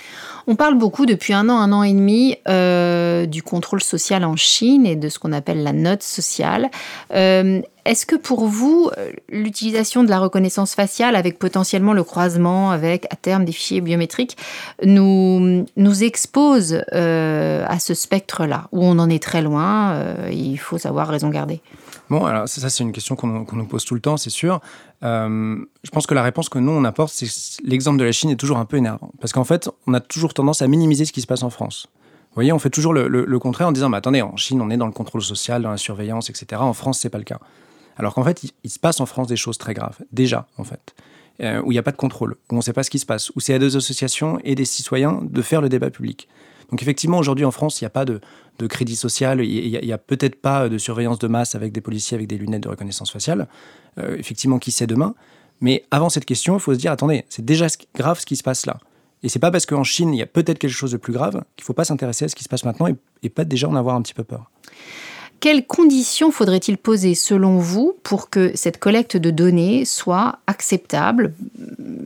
On 0.46 0.56
parle 0.56 0.76
beaucoup 0.76 1.06
depuis 1.06 1.32
un 1.32 1.48
an, 1.48 1.58
un 1.58 1.72
an 1.72 1.82
et 1.82 1.92
demi 1.92 2.36
euh, 2.48 3.26
du 3.26 3.42
contrôle 3.42 3.82
social 3.82 4.24
en 4.24 4.36
Chine 4.36 4.84
et 4.86 4.94
de 4.94 5.08
ce 5.08 5.18
qu'on 5.18 5.32
appelle 5.32 5.62
la 5.62 5.72
note 5.72 6.02
sociale. 6.02 6.70
Euh, 7.14 7.62
est-ce 7.86 8.04
que 8.04 8.16
pour 8.16 8.46
vous, 8.46 8.90
euh, 8.98 9.12
l'utilisation 9.30 10.04
de 10.04 10.10
la 10.10 10.18
reconnaissance 10.18 10.74
faciale 10.74 11.16
avec 11.16 11.38
potentiellement 11.38 11.94
le 11.94 12.04
croisement 12.04 12.70
avec 12.70 13.06
à 13.10 13.16
terme 13.16 13.44
des 13.44 13.52
fichiers 13.52 13.80
biométriques 13.80 14.36
nous, 14.84 15.64
nous 15.76 16.04
expose 16.04 16.82
à 16.92 17.78
ce 17.78 17.94
spectre-là, 17.94 18.68
où 18.72 18.84
on 18.84 18.98
en 18.98 19.08
est 19.08 19.22
très 19.22 19.40
loin, 19.40 19.98
il 20.30 20.58
faut 20.58 20.78
savoir 20.78 21.08
raison 21.08 21.30
garder? 21.30 21.60
Bon, 22.08 22.24
alors 22.24 22.48
ça, 22.48 22.68
c'est 22.70 22.84
une 22.84 22.92
question 22.92 23.16
qu'on 23.16 23.28
nous 23.28 23.66
pose 23.66 23.84
tout 23.84 23.94
le 23.94 24.00
temps, 24.00 24.16
c'est 24.16 24.30
sûr. 24.30 24.60
Euh, 25.02 25.56
je 25.82 25.90
pense 25.90 26.06
que 26.06 26.14
la 26.14 26.22
réponse 26.22 26.48
que 26.48 26.58
nous, 26.58 26.72
on 26.72 26.84
apporte, 26.84 27.12
c'est 27.12 27.28
l'exemple 27.62 27.98
de 27.98 28.04
la 28.04 28.12
Chine 28.12 28.30
est 28.30 28.36
toujours 28.36 28.58
un 28.58 28.64
peu 28.64 28.76
énervant. 28.76 29.10
Parce 29.20 29.32
qu'en 29.32 29.44
fait, 29.44 29.68
on 29.86 29.94
a 29.94 30.00
toujours 30.00 30.34
tendance 30.34 30.62
à 30.62 30.68
minimiser 30.68 31.04
ce 31.04 31.12
qui 31.12 31.20
se 31.20 31.26
passe 31.26 31.42
en 31.42 31.50
France. 31.50 31.88
Vous 31.90 32.34
voyez, 32.34 32.52
on 32.52 32.58
fait 32.58 32.70
toujours 32.70 32.92
le, 32.92 33.38
contraire 33.38 33.68
en 33.68 33.72
disant, 33.72 33.88
mais 33.88 33.96
attendez, 33.96 34.20
en 34.20 34.36
Chine, 34.36 34.60
on 34.60 34.68
est 34.68 34.76
dans 34.76 34.86
le 34.86 34.92
contrôle 34.92 35.22
social, 35.22 35.62
dans 35.62 35.70
la 35.70 35.78
surveillance, 35.78 36.28
etc. 36.28 36.60
En 36.60 36.74
France, 36.74 36.98
c'est 37.00 37.08
pas 37.08 37.18
le 37.18 37.24
cas. 37.24 37.38
Alors 37.96 38.12
qu'en 38.12 38.24
fait, 38.24 38.44
il, 38.62 38.70
se 38.70 38.78
passe 38.78 39.00
en 39.00 39.06
France 39.06 39.26
des 39.26 39.36
choses 39.36 39.56
très 39.56 39.72
graves, 39.72 39.96
déjà, 40.12 40.46
en 40.58 40.64
fait, 40.64 40.94
euh, 41.40 41.62
où 41.62 41.72
il 41.72 41.74
n'y 41.74 41.78
a 41.78 41.82
pas 41.82 41.92
de 41.92 41.96
contrôle, 41.96 42.36
où 42.50 42.54
on 42.54 42.56
ne 42.56 42.60
sait 42.60 42.74
pas 42.74 42.82
ce 42.82 42.90
qui 42.90 42.98
se 42.98 43.06
passe, 43.06 43.30
où 43.30 43.40
c'est 43.40 43.54
à 43.54 43.58
deux 43.58 43.78
associations 43.78 44.38
et 44.44 44.54
des 44.54 44.66
citoyens 44.66 45.20
de 45.22 45.40
faire 45.40 45.62
le 45.62 45.70
débat 45.70 45.88
public. 45.88 46.28
Donc 46.70 46.82
effectivement, 46.82 47.18
aujourd'hui 47.18 47.44
en 47.44 47.50
France, 47.50 47.80
il 47.80 47.84
n'y 47.84 47.86
a 47.86 47.90
pas 47.90 48.04
de, 48.04 48.20
crédit 48.68 48.96
social, 48.96 49.44
il 49.44 49.80
n'y 49.80 49.92
a, 49.92 49.98
peut-être 49.98 50.40
pas 50.40 50.68
de 50.68 50.78
surveillance 50.78 51.18
de 51.18 51.28
masse 51.28 51.54
avec 51.54 51.72
des 51.72 51.80
policiers 51.80 52.16
avec 52.16 52.26
des 52.26 52.38
lunettes 52.38 52.62
de 52.64 52.68
reconnaissance 52.68 53.10
faciale. 53.10 53.48
Euh, 53.98 54.16
effectivement, 54.18 54.58
qui 54.58 54.72
sait 54.72 54.86
demain 54.86 55.14
Mais 55.60 55.84
avant 55.90 56.08
cette 56.08 56.24
question, 56.24 56.56
il 56.56 56.60
faut 56.60 56.74
se 56.74 56.78
dire, 56.78 56.92
attendez, 56.92 57.24
c'est 57.28 57.44
déjà 57.44 57.66
grave 57.94 58.18
ce 58.20 58.26
qui 58.26 58.36
se 58.36 58.42
passe 58.42 58.66
là. 58.66 58.78
Et 59.22 59.28
c'est 59.28 59.38
pas 59.38 59.50
parce 59.50 59.66
qu'en 59.66 59.84
Chine, 59.84 60.12
il 60.14 60.18
y 60.18 60.22
a 60.22 60.26
peut-être 60.26 60.58
quelque 60.58 60.70
chose 60.70 60.92
de 60.92 60.98
plus 60.98 61.12
grave 61.12 61.42
qu'il 61.56 61.62
ne 61.62 61.66
faut 61.66 61.72
pas 61.72 61.84
s'intéresser 61.84 62.26
à 62.26 62.28
ce 62.28 62.34
qui 62.34 62.44
se 62.44 62.48
passe 62.48 62.64
maintenant 62.64 62.86
et, 62.86 62.96
et 63.22 63.28
pas 63.28 63.44
déjà 63.44 63.68
en 63.68 63.74
avoir 63.74 63.96
un 63.96 64.02
petit 64.02 64.14
peu 64.14 64.24
peur. 64.24 64.50
Quelles 65.40 65.66
conditions 65.66 66.30
faudrait-il 66.30 66.78
poser 66.78 67.14
selon 67.14 67.58
vous 67.58 67.94
pour 68.02 68.30
que 68.30 68.52
cette 68.54 68.78
collecte 68.78 69.16
de 69.16 69.30
données 69.30 69.84
soit 69.84 70.38
acceptable, 70.46 71.32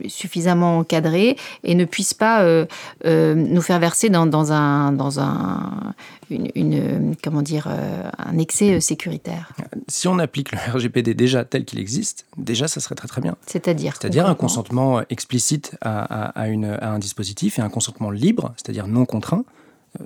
suffisamment 0.07 0.79
encadrée 0.79 1.37
et 1.63 1.75
ne 1.75 1.85
puisse 1.85 2.13
pas 2.13 2.41
euh, 2.41 2.65
euh, 3.05 3.33
nous 3.35 3.61
faire 3.61 3.79
verser 3.79 4.09
dans, 4.09 4.51
un, 4.51 4.91
dans 4.91 5.19
un, 5.19 5.93
une, 6.29 7.15
comment 7.23 7.41
dire, 7.41 7.67
euh, 7.69 8.09
un 8.17 8.37
excès 8.37 8.81
sécuritaire? 8.81 9.53
Si 9.87 10.07
on 10.07 10.19
applique 10.19 10.51
le 10.51 10.57
RGPD 10.73 11.13
déjà 11.13 11.45
tel 11.45 11.65
qu'il 11.65 11.79
existe, 11.79 12.25
déjà 12.37 12.67
ça 12.67 12.79
serait 12.79 12.95
très 12.95 13.07
très 13.07 13.21
bien. 13.21 13.35
C'est-à-dire 13.47 13.95
C'est-à-dire 13.99 14.27
un 14.27 14.35
consentement 14.35 15.01
explicite 15.09 15.75
à, 15.81 16.25
à, 16.27 16.47
une, 16.47 16.65
à, 16.65 16.91
un 16.91 16.99
dispositif 16.99 17.59
et 17.59 17.61
un 17.61 17.69
consentement 17.69 18.11
libre, 18.11 18.53
c'est-à-dire 18.57 18.87
non 18.87 19.05
contraint, 19.05 19.45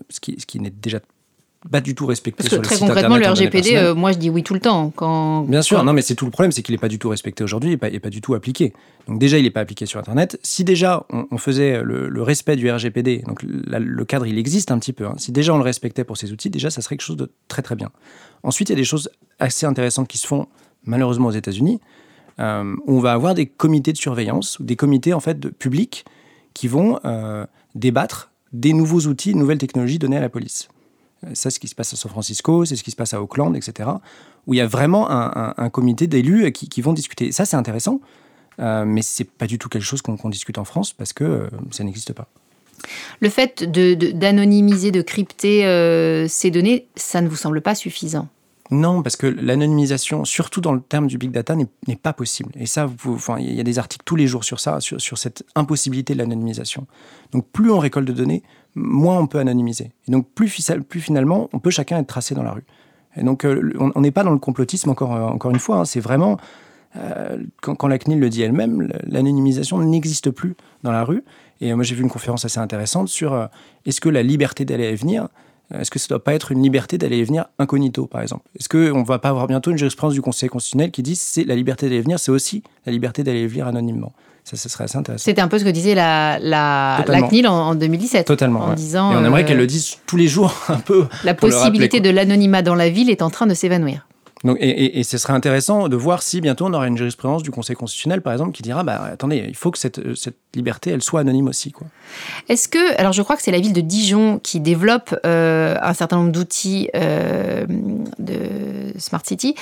ce 0.09 0.19
qui, 0.19 0.35
ce 0.39 0.45
qui 0.45 0.59
n'est 0.59 0.71
déjà 0.71 0.99
pas 1.71 1.82
du 1.82 1.95
tout 1.95 2.06
respecté 2.06 2.43
Parce 2.43 2.56
que 2.56 2.62
très 2.62 2.78
concrètement, 2.78 3.17
le 3.17 3.28
RGPD, 3.28 3.75
euh, 3.75 3.95
moi 3.95 4.12
je 4.12 4.17
dis 4.17 4.30
oui 4.30 4.43
tout 4.43 4.54
le 4.54 4.60
temps. 4.60 4.91
Quand, 4.95 5.41
Bien 5.41 5.62
sûr, 5.62 5.84
non, 5.84 5.93
mais 5.93 6.01
c'est 6.01 6.15
tout 6.15 6.25
le 6.25 6.32
problème, 6.32 6.51
c'est 6.51 6.62
qu'il 6.62 6.73
n'est 6.73 6.80
pas 6.80 6.88
du 6.88 6.99
tout 6.99 7.10
respecté 7.10 7.43
aujourd'hui 7.43 7.71
et 7.71 7.78
pas, 7.78 7.89
pas 7.99 8.10
du 8.10 8.21
tout 8.21 8.34
appliqué. 8.34 8.73
Donc 9.08 9.19
déjà, 9.19 9.38
il 9.38 9.43
n'est 9.43 9.51
pas 9.51 9.62
appliqué 9.62 9.86
sur 9.86 9.99
Internet. 9.99 10.39
Si 10.43 10.63
déjà 10.63 11.06
on, 11.10 11.38
faisait 11.38 11.82
le, 11.84 12.21
respect 12.21 12.56
du 12.56 12.71
RGPD, 12.71 13.23
donc 13.28 13.43
le 13.43 14.06
cadre 14.06 14.25
il 14.25 14.38
existe 14.38 14.71
un 14.71 14.80
petit 14.80 14.93
peu, 14.93 15.06
hein. 15.06 15.15
si 15.17 15.32
déjà 15.32 15.54
on 15.54 15.58
le 15.58 15.63
respectait 15.63 16.04
pour 16.04 16.17
ces 16.17 16.32
outils, 16.32 16.49
déjà 16.49 16.69
ça 16.69 16.82
serait 16.82 16.95
quelque 16.95 17.06
chose 17.06 17.17
de 17.17 17.32
très 17.47 17.62
très 17.62 17.75
bien. 17.75 17.91
Ensuite, 18.43 18.69
il 18.69 18.73
y 18.73 18.75
a 18.75 18.78
des 18.78 18.84
choses 18.84 19.10
assez 19.39 19.65
intéressantes 19.65 20.08
qui 20.08 20.17
se 20.17 20.28
font 20.28 20.47
malheureusement 20.86 21.28
aux 21.28 21.32
États-Unis, 21.32 21.82
euh, 22.39 22.75
où 22.86 22.97
on 22.97 22.99
va 22.99 23.13
avoir 23.13 23.34
des 23.34 23.45
comités 23.45 23.93
de 23.93 23.97
surveillance, 23.97 24.62
des 24.62 24.75
comités 24.75 25.13
en 25.13 25.19
fait 25.19 25.39
de 25.39 25.49
publics 25.49 26.06
qui 26.54 26.67
vont 26.67 26.99
euh, 27.06 27.45
débattre 27.75 28.32
des 28.54 28.73
nouveaux 28.73 29.01
outils, 29.01 29.34
de 29.34 29.38
nouvelles 29.38 29.58
technologies 29.58 29.99
données 29.99 30.17
à 30.17 30.21
la 30.21 30.30
police. 30.30 30.69
Ça, 31.33 31.49
c'est 31.49 31.49
ce 31.51 31.59
qui 31.59 31.67
se 31.67 31.75
passe 31.75 31.93
à 31.93 31.95
San 31.95 32.11
Francisco, 32.11 32.65
c'est 32.65 32.75
ce 32.75 32.83
qui 32.83 32.91
se 32.91 32.95
passe 32.95 33.13
à 33.13 33.21
Auckland, 33.21 33.55
etc. 33.55 33.89
Où 34.47 34.53
il 34.53 34.57
y 34.57 34.61
a 34.61 34.67
vraiment 34.67 35.09
un, 35.09 35.69
comité 35.69 36.07
d'élus 36.07 36.51
qui, 36.51 36.81
vont 36.81 36.93
discuter. 36.93 37.31
Ça, 37.31 37.45
c'est 37.45 37.57
intéressant, 37.57 37.99
euh, 38.59 38.85
mais 38.85 39.01
c'est 39.01 39.29
pas 39.29 39.47
du 39.47 39.57
tout 39.57 39.69
quelque 39.69 39.83
chose 39.83 40.01
qu'on 40.01 40.29
discute 40.29 40.57
en 40.57 40.65
France 40.65 40.93
parce 40.93 41.13
que 41.13 41.23
euh, 41.23 41.49
ça 41.71 41.83
n'existe 41.83 42.13
pas. 42.13 42.27
Le 43.19 43.29
fait 43.29 43.63
d'anonymiser, 43.63 44.91
de, 44.91 45.01
crypter 45.01 45.65
euh, 45.65 46.27
ces 46.27 46.51
données, 46.51 46.88
ça 46.95 47.21
ne 47.21 47.27
vous 47.27 47.35
semble 47.35 47.61
pas 47.61 47.75
suffisant? 47.75 48.27
Non, 48.71 49.03
parce 49.03 49.15
que 49.15 49.27
l'anonymisation, 49.27 50.25
surtout 50.25 50.59
dans 50.59 50.73
le 50.73 50.81
terme 50.81 51.05
du 51.05 51.19
big 51.19 51.31
data, 51.31 51.55
n'est 51.55 51.95
pas 51.95 52.13
possible. 52.13 52.51
Et 52.55 52.65
ça, 52.65 52.89
il 53.38 53.53
y 53.53 53.59
a 53.59 53.63
des 53.63 53.77
articles 53.77 54.03
tous 54.05 54.15
les 54.15 54.25
jours 54.25 54.43
sur 54.43 54.59
ça, 54.59 54.79
sur, 54.79 54.99
sur 54.99 55.19
cette 55.19 55.43
impossibilité 55.53 56.13
de 56.13 56.19
l'anonymisation. 56.19 56.88
Donc, 57.31 57.47
plus 57.51 57.69
on 57.69 57.77
récolte 57.77 58.07
de 58.07 58.13
données, 58.13 58.41
moins 58.75 59.19
on 59.19 59.27
peut 59.27 59.39
anonymiser. 59.39 59.91
Et 60.07 60.11
donc, 60.11 60.27
plus, 60.29 60.49
finalement, 60.49 61.49
on 61.53 61.59
peut 61.59 61.69
chacun 61.69 61.97
être 61.97 62.07
tracé 62.07 62.35
dans 62.35 62.43
la 62.43 62.51
rue. 62.51 62.65
Et 63.17 63.23
donc, 63.23 63.45
euh, 63.45 63.73
on 63.79 64.01
n'est 64.01 64.11
pas 64.11 64.23
dans 64.23 64.31
le 64.31 64.38
complotisme, 64.38 64.89
encore, 64.89 65.15
euh, 65.15 65.21
encore 65.21 65.51
une 65.51 65.59
fois. 65.59 65.77
Hein. 65.77 65.85
c'est 65.85 66.01
vraiment, 66.01 66.38
euh, 66.97 67.38
quand, 67.61 67.88
la 67.88 67.97
CNIL 67.97 68.19
le 68.19 68.29
dit 68.29 68.41
elle-même, 68.41 68.91
l'anonymisation 69.07 69.79
n'existe 69.79 70.29
plus 70.31 70.55
dans 70.83 70.91
la 70.91 71.03
rue. 71.03 71.23
Et 71.61 71.73
moi, 71.73 71.83
j'ai 71.83 71.95
vu 71.95 72.03
une 72.03 72.09
conférence 72.09 72.43
assez 72.43 72.59
intéressante 72.59 73.07
sur 73.07 73.49
est-ce 73.85 74.01
que 74.01 74.09
la 74.09 74.23
liberté 74.23 74.65
d'aller 74.65 74.85
et 74.85 74.95
venir, 74.95 75.29
Est-ce 75.73 75.89
que 75.89 75.99
ça 75.99 76.07
ne 76.07 76.09
doit 76.09 76.23
pas 76.23 76.33
être 76.33 76.51
une 76.51 76.61
liberté 76.61 76.97
d'aller 76.97 77.19
et 77.19 77.23
venir 77.23 77.45
incognito, 77.57 78.07
par 78.07 78.21
exemple? 78.21 78.45
Est-ce 78.59 78.67
qu'on 78.67 78.99
ne 78.99 79.05
va 79.05 79.19
pas 79.19 79.29
avoir 79.29 79.47
bientôt 79.47 79.71
une 79.71 79.77
jurisprudence 79.77 80.13
du 80.13 80.21
Conseil 80.21 80.49
constitutionnel 80.49 80.91
qui 80.91 81.01
dit 81.01 81.15
que 81.15 81.47
la 81.47 81.55
liberté 81.55 81.85
d'aller 81.85 81.99
et 81.99 82.01
venir, 82.01 82.19
c'est 82.19 82.31
aussi 82.31 82.61
la 82.85 82.91
liberté 82.91 83.23
d'aller 83.23 83.39
et 83.39 83.47
venir 83.47 83.67
anonymement? 83.67 84.11
Ça, 84.45 84.55
ça 84.58 84.69
serait 84.69 84.84
assez 84.84 84.97
intéressant. 84.97 85.23
C'était 85.23 85.41
un 85.41 85.47
peu 85.47 85.58
ce 85.58 85.63
que 85.63 85.69
disait 85.69 85.95
la, 85.95 86.38
la, 86.39 87.03
la 87.08 87.21
CNIL 87.23 87.47
en, 87.47 87.73
2017. 87.73 88.27
Totalement. 88.27 88.62
En 88.62 88.73
disant, 88.73 89.12
et 89.12 89.15
on 89.15 89.25
aimerait 89.25 89.43
euh, 89.43 89.47
qu'elle 89.47 89.58
le 89.58 89.65
dise 89.65 89.97
tous 90.05 90.17
les 90.17 90.27
jours, 90.27 90.53
un 90.69 90.77
peu. 90.77 91.08
La 91.23 91.34
possibilité 91.34 91.99
de 91.99 92.12
l'anonymat 92.12 92.62
dans 92.62 92.75
la 92.75 92.89
ville 92.89 93.10
est 93.10 93.23
en 93.23 93.31
train 93.31 93.47
de 93.47 93.55
s'évanouir. 93.55 94.08
Donc, 94.43 94.58
et, 94.60 94.99
et, 94.99 95.03
ce 95.03 95.17
serait 95.17 95.34
intéressant 95.34 95.88
de 95.89 95.95
voir 95.95 96.21
si 96.21 96.41
bientôt 96.41 96.67
on 96.67 96.73
aura 96.73 96.88
une 96.88 96.97
jurisprudence 96.97 97.41
du 97.41 97.49
Conseil 97.49 97.75
constitutionnel, 97.75 98.21
par 98.21 98.34
exemple, 98.34 98.51
qui 98.51 98.62
dira 98.62 98.84
bah, 98.84 99.10
attendez, 99.12 99.43
il 99.47 99.55
faut 99.55 99.71
que 99.71 99.79
cette, 99.79 100.15
cette 100.15 100.38
liberté, 100.53 100.91
elle 100.91 101.01
soit 101.01 101.21
anonyme 101.21 101.47
aussi. 101.47 101.73
Est-ce 102.47 102.67
que, 102.67 102.99
alors 102.99 103.13
je 103.13 103.23
crois 103.23 103.38
que 103.38 103.41
c'est 103.41 103.51
la 103.51 103.60
ville 103.60 103.73
de 103.73 103.81
Dijon 103.81 104.39
qui 104.43 104.60
développe 104.60 105.15
euh, 105.25 105.75
un 105.81 105.93
certain 105.95 106.17
nombre 106.17 106.31
d'outils 106.31 106.89
euh, 106.95 107.65
de 108.19 108.38
Smart 108.99 109.25
City 109.25 109.55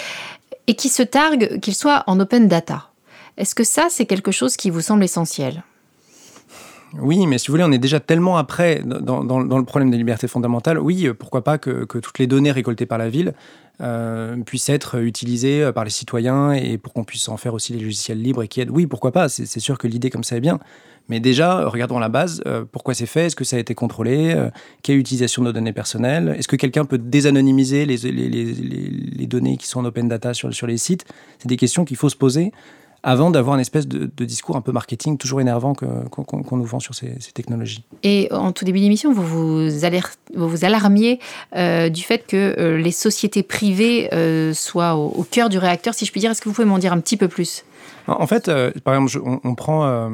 et 0.67 0.75
qui 0.75 0.89
se 0.89 1.03
targue 1.03 1.61
qu'ils 1.61 1.75
soient 1.75 2.03
en 2.07 2.19
open 2.19 2.49
data. 2.49 2.89
Est-ce 3.37 3.55
que 3.55 3.63
ça, 3.63 3.87
c'est 3.89 4.05
quelque 4.05 4.31
chose 4.31 4.57
qui 4.57 4.69
vous 4.69 4.81
semble 4.81 5.03
essentiel? 5.03 5.63
Oui, 6.99 7.25
mais 7.25 7.39
si 7.39 7.47
vous 7.47 7.53
voulez, 7.53 7.63
on 7.63 7.71
est 7.71 7.79
déjà 7.79 7.99
tellement 7.99 8.37
après 8.37 8.83
dans, 8.85 9.39
le 9.39 9.65
problème 9.65 9.89
des 9.89 9.97
libertés 9.97 10.27
fondamentales. 10.27 10.79
Oui, 10.79 11.09
pourquoi 11.17 11.43
pas 11.43 11.57
que, 11.57 11.85
toutes 11.85 12.19
les 12.19 12.27
données 12.27 12.51
récoltées 12.51 12.85
par 12.85 12.99
la 12.99 13.09
ville 13.09 13.33
euh, 13.81 14.37
puissent 14.43 14.69
être 14.69 15.01
utilisées 15.01 15.71
par 15.73 15.83
les 15.85 15.89
citoyens 15.89 16.51
et 16.51 16.77
pour 16.77 16.93
qu'on 16.93 17.03
puisse 17.03 17.27
en 17.29 17.37
faire 17.37 17.55
aussi 17.55 17.73
les 17.73 17.79
logiciels 17.79 18.21
libres 18.21 18.43
et 18.43 18.47
qui 18.47 18.61
aident. 18.61 18.69
Oui, 18.69 18.85
pourquoi 18.85 19.11
pas 19.11 19.27
C'est 19.27 19.59
sûr 19.59 19.79
que 19.79 19.87
l'idée 19.87 20.11
comme 20.11 20.23
ça 20.23 20.37
est 20.37 20.41
bien. 20.41 20.59
Mais 21.09 21.19
déjà, 21.19 21.67
regardons 21.67 21.99
la 21.99 22.09
base. 22.09 22.41
Euh, 22.45 22.63
pourquoi 22.71 22.93
c'est 22.93 23.05
fait 23.05 23.25
Est-ce 23.25 23.35
que 23.35 23.43
ça 23.43 23.57
a 23.57 23.59
été 23.59 23.75
contrôlé 23.75 24.33
euh, 24.35 24.49
Quelle 24.83 24.97
utilisation 24.97 25.41
de 25.41 25.47
nos 25.47 25.51
données 25.51 25.73
personnelles 25.73 26.35
Est-ce 26.37 26.47
que 26.47 26.55
quelqu'un 26.55 26.85
peut 26.85 26.97
désanonymiser 26.97 27.85
les, 27.85 27.97
les, 27.97 29.27
données 29.27 29.57
qui 29.57 29.67
sont 29.67 29.81
en 29.81 29.85
open 29.85 30.07
data 30.07 30.33
sur, 30.33 30.53
sur 30.53 30.67
les 30.67 30.77
sites? 30.77 31.05
C'est 31.39 31.47
des 31.47 31.57
questions 31.57 31.83
qu'il 31.83 31.97
faut 31.97 32.09
se 32.09 32.15
poser 32.15 32.51
avant 33.03 33.31
d'avoir 33.31 33.55
une 33.55 33.61
espèce 33.61 33.85
de, 33.85 34.07
discours 34.23 34.55
un 34.55 34.61
peu 34.61 34.71
marketing 34.71 35.17
toujours 35.17 35.41
énervant 35.41 35.73
qu'on 35.73 36.57
nous 36.57 36.63
vend 36.63 36.79
sur 36.79 36.95
ces, 36.95 37.17
technologies. 37.33 37.83
Et 38.03 38.29
en 38.31 38.53
tout 38.53 38.63
début 38.63 38.79
d'émission, 38.79 39.11
vous 39.11 39.23
vous, 39.23 39.69
vous, 40.33 40.65
alarmiez 40.65 41.19
euh, 41.55 41.89
du 41.89 42.01
fait 42.01 42.25
que 42.25 42.55
euh, 42.57 42.77
les 42.77 42.91
sociétés 42.91 43.43
privées 43.43 44.09
euh, 44.13 44.53
soient 44.53 44.95
au, 44.95 45.23
cœur 45.29 45.49
du 45.49 45.57
réacteur, 45.57 45.93
si 45.93 46.05
je 46.05 46.11
puis 46.11 46.21
dire. 46.21 46.31
Est-ce 46.31 46.41
que 46.41 46.47
vous 46.47 46.55
pouvez 46.55 46.67
m'en 46.67 46.77
dire 46.77 46.93
un 46.93 46.99
petit 46.99 47.17
peu 47.17 47.27
plus? 47.27 47.65
En 48.07 48.27
fait, 48.27 48.49
par 48.83 48.95
exemple, 48.95 49.39
on, 49.43 49.55
prend... 49.55 50.09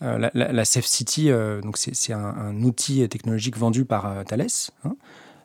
la, 0.00 0.64
Safe 0.64 0.86
City, 0.86 1.30
donc 1.62 1.76
c'est 1.76 2.12
un, 2.12 2.62
outil 2.62 3.06
technologique 3.08 3.58
vendu 3.58 3.84
par 3.84 4.24
Thales, 4.26 4.46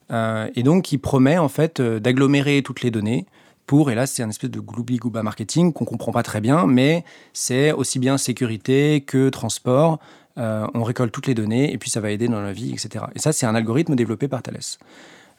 hein, 0.10 0.50
et 0.56 0.64
donc 0.64 0.84
qui 0.84 0.98
promet 0.98 1.38
en 1.38 1.48
fait 1.48 1.82
d'agglomérer 1.82 2.62
toutes 2.62 2.82
les 2.82 2.92
données, 2.92 3.26
pour, 3.66 3.92
et 3.92 3.96
là 3.96 4.06
c'est 4.06 4.24
un 4.24 4.30
espèce 4.30 4.50
de 4.50 4.60
gloubi-gouba 4.60 5.24
marketing 5.24 5.74
qu'on 5.74 5.86
comprend 5.86 6.12
pas 6.12 6.24
très 6.24 6.42
bien, 6.42 6.68
mais 6.68 7.04
c'est 7.34 7.72
aussi 7.72 8.00
bien 8.00 8.18
sécurité 8.18 9.02
que 9.02 9.30
transport. 9.30 10.00
Euh, 10.38 10.66
on 10.74 10.84
récolte 10.84 11.12
toutes 11.12 11.28
les 11.28 11.34
données 11.34 11.74
et 11.74 11.78
puis 11.78 11.90
ça 11.90 12.00
va 12.00 12.12
aider 12.12 12.28
dans 12.28 12.42
la 12.42 12.54
vie, 12.54 12.72
etc. 12.72 13.06
Et 13.16 13.20
ça, 13.20 13.34
c'est 13.34 13.46
un 13.46 13.56
algorithme 13.56 13.96
développé 13.96 14.28
par 14.28 14.42
Thales. 14.42 14.60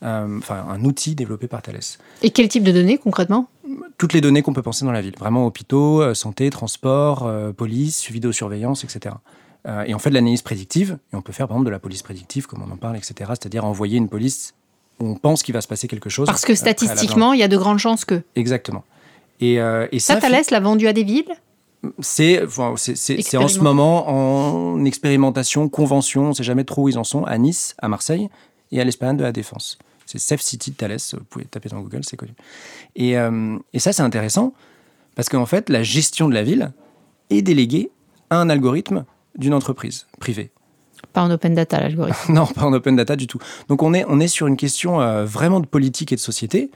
Euh, 0.02 0.38
enfin, 0.38 0.66
un 0.68 0.84
outil 0.84 1.14
développé 1.14 1.46
par 1.46 1.62
Thales. 1.62 1.80
Et 2.22 2.30
quel 2.30 2.48
type 2.48 2.64
de 2.64 2.72
données 2.72 2.98
concrètement? 2.98 3.48
Toutes 3.98 4.12
les 4.12 4.20
données 4.20 4.42
qu'on 4.42 4.52
peut 4.52 4.62
penser 4.62 4.84
dans 4.84 4.92
la 4.92 5.00
ville. 5.00 5.14
Vraiment 5.18 5.46
hôpitaux, 5.46 6.02
euh, 6.02 6.14
santé, 6.14 6.50
transport, 6.50 7.30
police, 7.56 8.10
vidéosurveillance, 8.10 8.84
etc. 8.84 9.14
et 9.86 9.94
on 9.94 9.98
fait 9.98 10.10
de 10.10 10.14
l'analyse 10.14 10.42
prédictive, 10.42 10.98
et 11.12 11.16
on 11.16 11.22
peut 11.22 11.32
faire 11.32 11.46
par 11.46 11.56
exemple 11.56 11.66
de 11.66 11.72
la 11.72 11.78
police 11.78 12.02
prédictive, 12.02 12.46
comme 12.46 12.62
on 12.62 12.72
en 12.72 12.76
parle, 12.76 12.96
etc. 12.96 13.14
C'est-à-dire 13.30 13.64
envoyer 13.64 13.96
une 13.96 14.08
police 14.08 14.54
on 15.00 15.14
pense 15.14 15.42
qu'il 15.42 15.54
va 15.54 15.60
se 15.60 15.68
passer 15.68 15.88
quelque 15.88 16.10
chose. 16.10 16.26
Parce 16.26 16.44
que 16.44 16.54
statistiquement, 16.54 17.32
il 17.32 17.40
y 17.40 17.42
a 17.42 17.48
de 17.48 17.56
grandes 17.56 17.78
chances 17.78 18.04
que. 18.04 18.22
Exactement. 18.36 18.84
Et, 19.40 19.60
euh, 19.60 19.86
ça, 19.98 20.14
ça 20.14 20.20
Thalès 20.20 20.50
l'a 20.50 20.60
vendu 20.60 20.86
à 20.86 20.92
des 20.92 21.04
villes 21.04 21.34
c'est 21.98 22.46
en 22.56 22.76
ce 22.76 23.58
moment 23.58 24.08
en 24.08 24.84
expérimentation, 24.84 25.68
convention, 25.68 26.26
on 26.26 26.28
ne 26.28 26.32
sait 26.32 26.44
jamais 26.44 26.64
trop 26.64 26.84
où 26.84 26.88
ils 26.88 26.98
en 26.98 27.04
sont, 27.04 27.24
à 27.24 27.36
Nice, 27.38 27.74
à 27.78 27.88
Marseille 27.88 28.28
et 28.70 28.80
à 28.80 28.84
l'Esplanade 28.84 29.16
de 29.16 29.24
la 29.24 29.32
Défense. 29.32 29.78
C'est 30.06 30.18
Safe 30.18 30.40
City 30.40 30.70
de 30.70 30.76
Thalès, 30.76 31.14
vous 31.14 31.24
pouvez 31.24 31.44
taper 31.44 31.68
dans 31.68 31.80
Google, 31.80 32.04
c'est 32.04 32.16
connu. 32.16 32.34
Et, 32.94 33.18
euh, 33.18 33.58
et 33.72 33.78
ça, 33.78 33.92
c'est 33.92 34.02
intéressant 34.02 34.54
parce 35.14 35.28
qu'en 35.28 35.46
fait, 35.46 35.68
la 35.68 35.82
gestion 35.82 36.28
de 36.28 36.34
la 36.34 36.42
ville 36.42 36.72
est 37.30 37.42
déléguée 37.42 37.90
à 38.30 38.36
un 38.36 38.48
algorithme 38.48 39.04
d'une 39.36 39.54
entreprise 39.54 40.06
privée. 40.20 40.50
Pas 41.12 41.22
en 41.22 41.30
open 41.30 41.54
data, 41.54 41.80
l'algorithme. 41.80 42.32
non, 42.32 42.46
pas 42.46 42.64
en 42.64 42.72
open 42.72 42.96
data 42.96 43.16
du 43.16 43.26
tout. 43.26 43.38
Donc 43.68 43.82
on 43.82 43.92
est, 43.94 44.26
sur 44.28 44.46
une 44.46 44.56
question 44.56 45.00
euh, 45.00 45.24
vraiment 45.24 45.60
de 45.60 45.66
politique 45.66 46.12
et 46.12 46.16
de 46.16 46.20
société, 46.20 46.70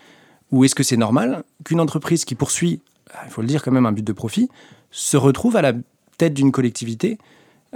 où 0.52 0.64
est-ce 0.64 0.74
que 0.74 0.82
c'est 0.82 0.96
normal 0.96 1.44
qu'une 1.64 1.80
entreprise 1.80 2.24
qui 2.24 2.34
poursuit, 2.34 2.80
ah, 3.14 3.22
il 3.24 3.30
faut 3.30 3.40
le 3.40 3.48
dire 3.48 3.62
quand 3.62 3.72
même, 3.72 3.86
un 3.86 3.92
but 3.92 4.06
de 4.06 4.12
profit, 4.12 4.48
se 4.90 5.16
retrouve 5.16 5.56
à 5.56 5.62
la 5.62 5.72
tête 6.18 6.34
d'une 6.34 6.52
collectivité 6.52 7.18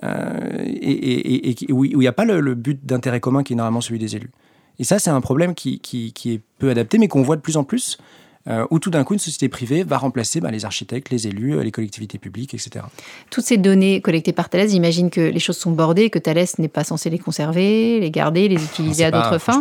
euh, 0.03 0.39
et, 0.65 1.57
où 1.71 1.85
il 1.85 1.99
n'y 1.99 2.07
a 2.07 2.13
pas 2.13 2.25
le, 2.25 2.55
but 2.55 2.85
d'intérêt 2.85 3.21
commun 3.21 3.43
qui 3.43 3.55
est 3.55 3.57
normalement 3.57 3.81
celui 3.81 3.99
des 3.99 4.17
élus. 4.17 4.31
Et 4.79 4.85
ça, 4.85 4.99
c'est 4.99 5.11
un 5.11 5.21
problème 5.21 5.55
qui 5.55 5.81
est 6.25 6.41
peu 6.59 6.71
adapté, 6.71 6.99
mais 6.99 7.09
qu'on 7.09 7.23
voit 7.23 7.37
de 7.37 7.43
plus 7.43 7.57
en 7.57 7.65
plus 7.65 7.99
euh, 8.49 8.67
où 8.71 8.79
tout 8.79 8.89
d'un 8.89 9.05
coup 9.05 9.13
une 9.13 9.19
société 9.19 9.51
privée 9.51 9.85
va 9.85 9.99
remplacer 9.99 10.41
bah, 10.41 10.51
les 10.51 10.65
architectes, 10.65 11.11
les 11.11 11.27
élus, 11.27 11.57
euh, 11.57 11.63
les 11.63 11.71
collectivités 11.71 12.17
publiques, 12.17 12.55
etc. 12.55 12.87
Toutes 13.29 13.45
ces 13.45 13.59
données 13.59 14.01
collectées 14.01 14.33
par 14.33 14.49
Thales, 14.49 14.71
j'imagine 14.71 15.11
que 15.11 15.21
les 15.21 15.39
choses 15.39 15.59
sont 15.59 15.73
bordées, 15.73 16.09
que 16.09 16.19
Thales 16.19 16.47
n'est 16.57 16.69
pas 16.69 16.83
censé 16.83 17.11
les 17.11 17.19
conserver, 17.19 18.01
les 18.01 18.11
garder, 18.11 18.49
les 18.49 18.65
utiliser 18.65 19.05
à 19.05 19.11
d'autres 19.11 19.37
fins. 19.37 19.61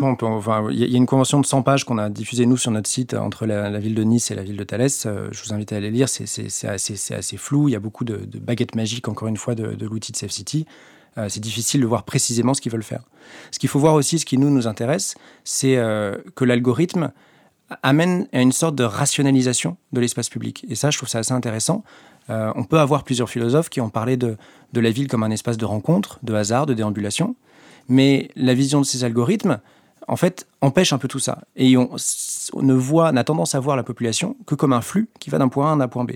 Il 0.71 0.79
y 0.79 0.93
a 0.93 0.97
une 0.97 1.05
convention 1.05 1.41
de 1.41 1.45
100 1.45 1.61
pages 1.63 1.83
qu'on 1.83 1.97
a 1.97 2.09
diffusée 2.09 2.45
nous 2.45 2.55
sur 2.55 2.71
notre 2.71 2.89
site 2.89 3.15
entre 3.15 3.45
la, 3.45 3.79
ville 3.79 3.95
de 3.95 4.03
Nice 4.03 4.31
et 4.31 4.35
la 4.35 4.43
ville 4.43 4.55
de 4.55 4.63
Thales. 4.63 4.87
Euh, 5.05 5.27
je 5.33 5.43
vous 5.43 5.53
invite 5.53 5.73
à 5.73 5.75
aller 5.75 5.91
lire, 5.91 6.07
c'est 6.07 6.23
assez, 6.65 7.13
assez, 7.13 7.37
flou. 7.37 7.67
Il 7.67 7.73
y 7.73 7.75
a 7.75 7.81
beaucoup 7.81 8.05
de, 8.05 8.21
baguettes 8.39 8.75
magiques, 8.75 9.09
encore 9.09 9.27
une 9.27 9.37
fois, 9.37 9.55
de, 9.55 9.85
l'outil 9.85 10.13
de 10.13 10.17
Safe 10.17 10.31
City. 10.31 10.65
c'est 11.27 11.41
difficile 11.41 11.81
de 11.81 11.85
voir 11.85 12.03
précisément 12.03 12.53
ce 12.53 12.61
qu'ils 12.61 12.71
veulent 12.71 12.81
faire. 12.83 13.03
Ce 13.51 13.59
qu'il 13.59 13.67
faut 13.67 13.79
voir 13.79 13.95
aussi, 13.95 14.19
ce 14.19 14.25
qui 14.25 14.37
nous, 14.37 14.49
nous 14.49 14.67
intéresse, 14.67 15.15
c'est 15.43 15.75
que 15.75 16.45
l'algorithme 16.45 17.11
amène 17.83 18.27
à 18.33 18.41
une 18.41 18.51
sorte 18.51 18.75
de 18.75 18.83
rationalisation 18.83 19.77
de 19.93 19.99
l'espace 19.99 20.29
public. 20.29 20.65
Et 20.69 20.75
ça, 20.75 20.89
je 20.89 20.97
trouve 20.97 21.09
ça 21.09 21.19
assez 21.19 21.33
intéressant. 21.33 21.83
Euh, 22.29 22.51
on 22.55 22.63
peut 22.63 22.79
avoir 22.79 23.03
plusieurs 23.03 23.29
philosophes 23.29 23.69
qui 23.69 23.81
ont 23.81 23.89
parlé 23.89 24.17
de, 24.17 24.37
de, 24.73 24.79
la 24.79 24.91
ville 24.91 25.07
comme 25.07 25.23
un 25.23 25.31
espace 25.31 25.57
de 25.57 25.65
rencontre, 25.65 26.19
de 26.23 26.33
hasard, 26.33 26.65
de 26.65 26.73
déambulation. 26.73 27.35
Mais 27.87 28.29
la 28.35 28.53
vision 28.53 28.81
de 28.81 28.85
ces 28.85 29.03
algorithmes, 29.03 29.59
en 30.07 30.15
fait, 30.15 30.47
empêche 30.61 30.93
un 30.93 30.97
peu 30.97 31.07
tout 31.07 31.19
ça. 31.19 31.39
Et 31.55 31.75
on, 31.77 31.89
ne 32.55 32.73
voit, 32.73 33.11
on 33.11 33.17
a 33.17 33.23
tendance 33.23 33.55
à 33.55 33.59
voir 33.59 33.75
la 33.75 33.83
population 33.83 34.35
que 34.45 34.55
comme 34.55 34.73
un 34.73 34.81
flux 34.81 35.09
qui 35.19 35.29
va 35.29 35.37
d'un 35.37 35.49
point 35.49 35.67
A 35.67 35.71
à 35.71 35.83
un 35.83 35.87
point 35.87 36.03
B. 36.03 36.11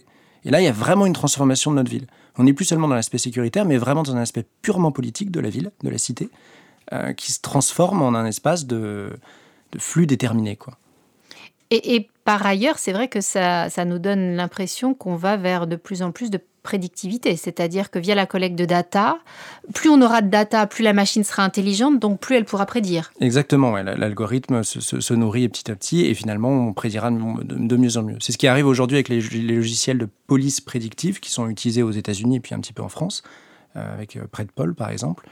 Et 0.45 0.51
là, 0.51 0.61
il 0.61 0.65
y 0.65 0.67
a 0.67 0.73
vraiment 0.73 1.05
une 1.05 1.13
transformation 1.13 1.71
de 1.71 1.77
notre 1.77 1.89
ville. 1.89 2.07
On 2.37 2.43
n'est 2.43 2.53
plus 2.53 2.65
seulement 2.65 2.87
dans 2.87 2.95
l'aspect 2.95 3.17
sécuritaire, 3.17 3.65
mais 3.65 3.77
vraiment 3.77 4.03
dans 4.03 4.15
un 4.15 4.21
aspect 4.21 4.45
purement 4.61 4.91
politique 4.91 5.31
de 5.31 5.39
la 5.39 5.49
ville, 5.49 5.71
de 5.83 5.89
la 5.89 5.97
cité, 5.97 6.29
euh, 6.91 7.13
qui 7.13 7.31
se 7.31 7.39
transforme 7.39 8.01
en 8.01 8.09
un 8.09 8.25
espace 8.25 8.65
de, 8.65 9.09
de 9.71 9.79
flux 9.79 10.05
déterminé. 10.05 10.57
Quoi. 10.57 10.77
Et, 11.71 12.09
par 12.23 12.45
ailleurs, 12.45 12.77
c'est 12.77 12.93
vrai 12.93 13.07
que 13.07 13.19
ça, 13.21 13.67
nous 13.85 13.99
donne 13.99 14.35
l'impression 14.35 14.93
qu'on 14.93 15.15
va 15.15 15.37
vers 15.37 15.67
de 15.67 15.75
plus 15.75 16.01
en 16.01 16.11
plus 16.11 16.29
de 16.29 16.39
prédictivité, 16.61 17.35
c'est-à-dire 17.35 17.91
que 17.91 17.99
via 17.99 18.15
la 18.15 18.25
collecte 18.25 18.57
de 18.57 18.63
data, 18.63 19.17
plus 19.73 19.89
on 19.89 20.01
aura 20.01 20.21
de 20.21 20.29
data, 20.29 20.65
plus 20.65 20.81
la 20.81 20.93
machine 20.93 21.25
sera 21.25 21.43
intelligente, 21.43 21.99
donc 21.99 22.21
plus 22.21 22.37
elle 22.37 22.45
pourra 22.45 22.65
prédire. 22.65 23.11
Exactement, 23.19 23.75
l'algorithme 23.75 24.63
se, 24.63 25.13
nourrit 25.13 25.49
petit 25.49 25.69
à 25.69 25.75
petit 25.75 26.05
et 26.05 26.13
finalement 26.13 26.49
on 26.49 26.71
prédira 26.71 27.11
de, 27.11 27.75
mieux 27.75 27.97
en 27.97 28.03
mieux. 28.03 28.17
C'est 28.21 28.31
ce 28.31 28.37
qui 28.37 28.47
arrive 28.47 28.65
aujourd'hui 28.65 28.95
avec 28.95 29.09
les, 29.09 29.19
logiciels 29.19 29.97
de 29.97 30.07
police 30.27 30.61
prédictive 30.61 31.19
qui 31.19 31.31
sont 31.31 31.49
utilisés 31.49 31.83
aux 31.83 31.91
États-Unis 31.91 32.37
et 32.37 32.39
puis 32.39 32.55
un 32.55 32.61
petit 32.61 32.73
peu 32.73 32.81
en 32.81 32.89
France, 32.89 33.23
euh, 33.75 33.93
avec 33.93 34.15
euh, 34.15 34.21
Predpol 34.31 34.73
par 34.73 34.89
exemple. 34.89 35.27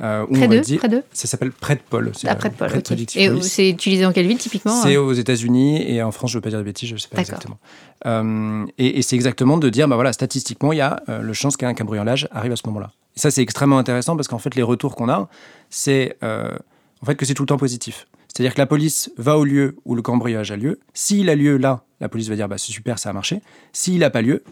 Euh, 0.00 0.26
près 0.26 0.48
d'eux 0.48 0.62
Près 0.78 1.04
Ça 1.12 1.28
s'appelle 1.28 1.52
Près 1.52 1.76
de 1.76 1.80
Paul. 1.88 2.10
Ah, 2.26 2.34
Près 2.34 2.50
de 2.50 2.54
Paul, 2.54 2.70
Et 3.14 3.42
c'est 3.42 3.70
utilisé 3.70 4.04
en 4.04 4.12
quelle 4.12 4.26
ville 4.26 4.38
typiquement 4.38 4.82
C'est 4.82 4.96
hein 4.96 5.00
aux 5.00 5.12
États-Unis 5.12 5.82
et 5.88 6.02
en 6.02 6.10
France, 6.10 6.32
je 6.32 6.36
ne 6.36 6.38
veux 6.38 6.42
pas 6.42 6.50
dire 6.50 6.58
de 6.58 6.64
bêtises, 6.64 6.88
je 6.88 6.94
ne 6.94 6.98
sais 6.98 7.08
pas 7.08 7.20
exactement. 7.20 7.58
Euh, 8.06 8.66
et, 8.78 9.02
c'est 9.02 9.14
exactement 9.14 9.56
de 9.56 9.68
dire, 9.70 9.86
bah 9.86 9.94
voilà, 9.94 10.12
statistiquement, 10.12 10.72
il 10.72 10.78
y 10.78 10.82
a 10.82 11.02
euh, 11.08 11.20
le 11.20 11.32
chance 11.32 11.56
qu'un 11.56 11.74
cambriolage 11.74 12.28
arrive 12.32 12.52
à 12.52 12.56
ce 12.56 12.66
moment-là. 12.66 12.90
Et 13.16 13.20
ça, 13.20 13.30
c'est 13.30 13.42
extrêmement 13.42 13.78
intéressant 13.78 14.16
parce 14.16 14.26
qu'en 14.26 14.38
fait, 14.38 14.56
les 14.56 14.62
retours 14.62 14.96
qu'on 14.96 15.08
a, 15.08 15.28
c'est 15.70 16.16
en 16.22 17.06
fait 17.06 17.14
que 17.14 17.24
c'est 17.24 17.34
tout 17.34 17.42
le 17.42 17.48
temps 17.48 17.58
positif. 17.58 18.06
C'est-à-dire 18.28 18.54
que 18.54 18.60
la 18.60 18.66
police 18.66 19.12
va 19.16 19.38
au 19.38 19.44
lieu 19.44 19.76
où 19.84 19.94
le 19.94 20.02
cambriolage 20.02 20.50
a 20.50 20.56
lieu. 20.56 20.80
S'il 20.92 21.30
a 21.30 21.36
lieu 21.36 21.56
là, 21.56 21.84
la 22.00 22.08
police 22.08 22.28
va 22.28 22.34
dire, 22.34 22.48
bah 22.48 22.58
c'est 22.58 22.72
super, 22.72 22.98
ça 22.98 23.10
a 23.10 23.12
marché. 23.12 23.40
S'il 23.72 24.00
n'a 24.00 24.10
pas 24.10 24.22
lieu, 24.22 24.42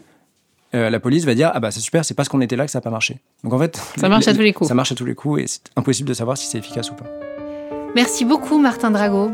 euh, 0.75 0.89
la 0.89 0.99
police 0.99 1.25
va 1.25 1.35
dire 1.35 1.51
ah 1.53 1.59
bah 1.59 1.71
c'est 1.71 1.79
super, 1.79 2.03
c'est 2.03 2.13
parce 2.13 2.29
qu'on 2.29 2.41
était 2.41 2.55
là 2.55 2.65
que 2.65 2.71
ça 2.71 2.79
n'a 2.79 2.81
pas 2.81 2.89
marché. 2.89 3.17
Donc 3.43 3.53
en 3.53 3.59
fait, 3.59 3.79
ça 3.97 4.09
marche 4.09 4.27
à 4.27 4.33
tous 4.33 4.41
les 4.41 4.53
coups. 4.53 4.67
Ça 4.67 4.73
marche 4.73 4.91
à 4.91 4.95
tous 4.95 5.05
les 5.05 5.15
coups 5.15 5.41
et 5.41 5.47
c'est 5.47 5.61
impossible 5.75 6.09
de 6.09 6.13
savoir 6.13 6.37
si 6.37 6.47
c'est 6.47 6.57
efficace 6.57 6.91
ou 6.91 6.95
pas. 6.95 7.05
Merci 7.95 8.25
beaucoup 8.25 8.59
Martin 8.59 8.91
Drago. 8.91 9.31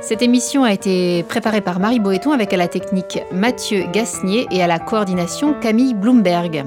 Cette 0.00 0.22
émission 0.22 0.64
a 0.64 0.72
été 0.72 1.22
préparée 1.22 1.60
par 1.60 1.78
Marie 1.78 2.00
Boéton 2.00 2.32
avec 2.32 2.52
à 2.52 2.56
la 2.56 2.66
technique 2.66 3.20
Mathieu 3.32 3.84
Gasnier 3.92 4.48
et 4.50 4.60
à 4.60 4.66
la 4.66 4.80
coordination 4.80 5.54
Camille 5.54 5.94
Bloomberg. 5.94 6.64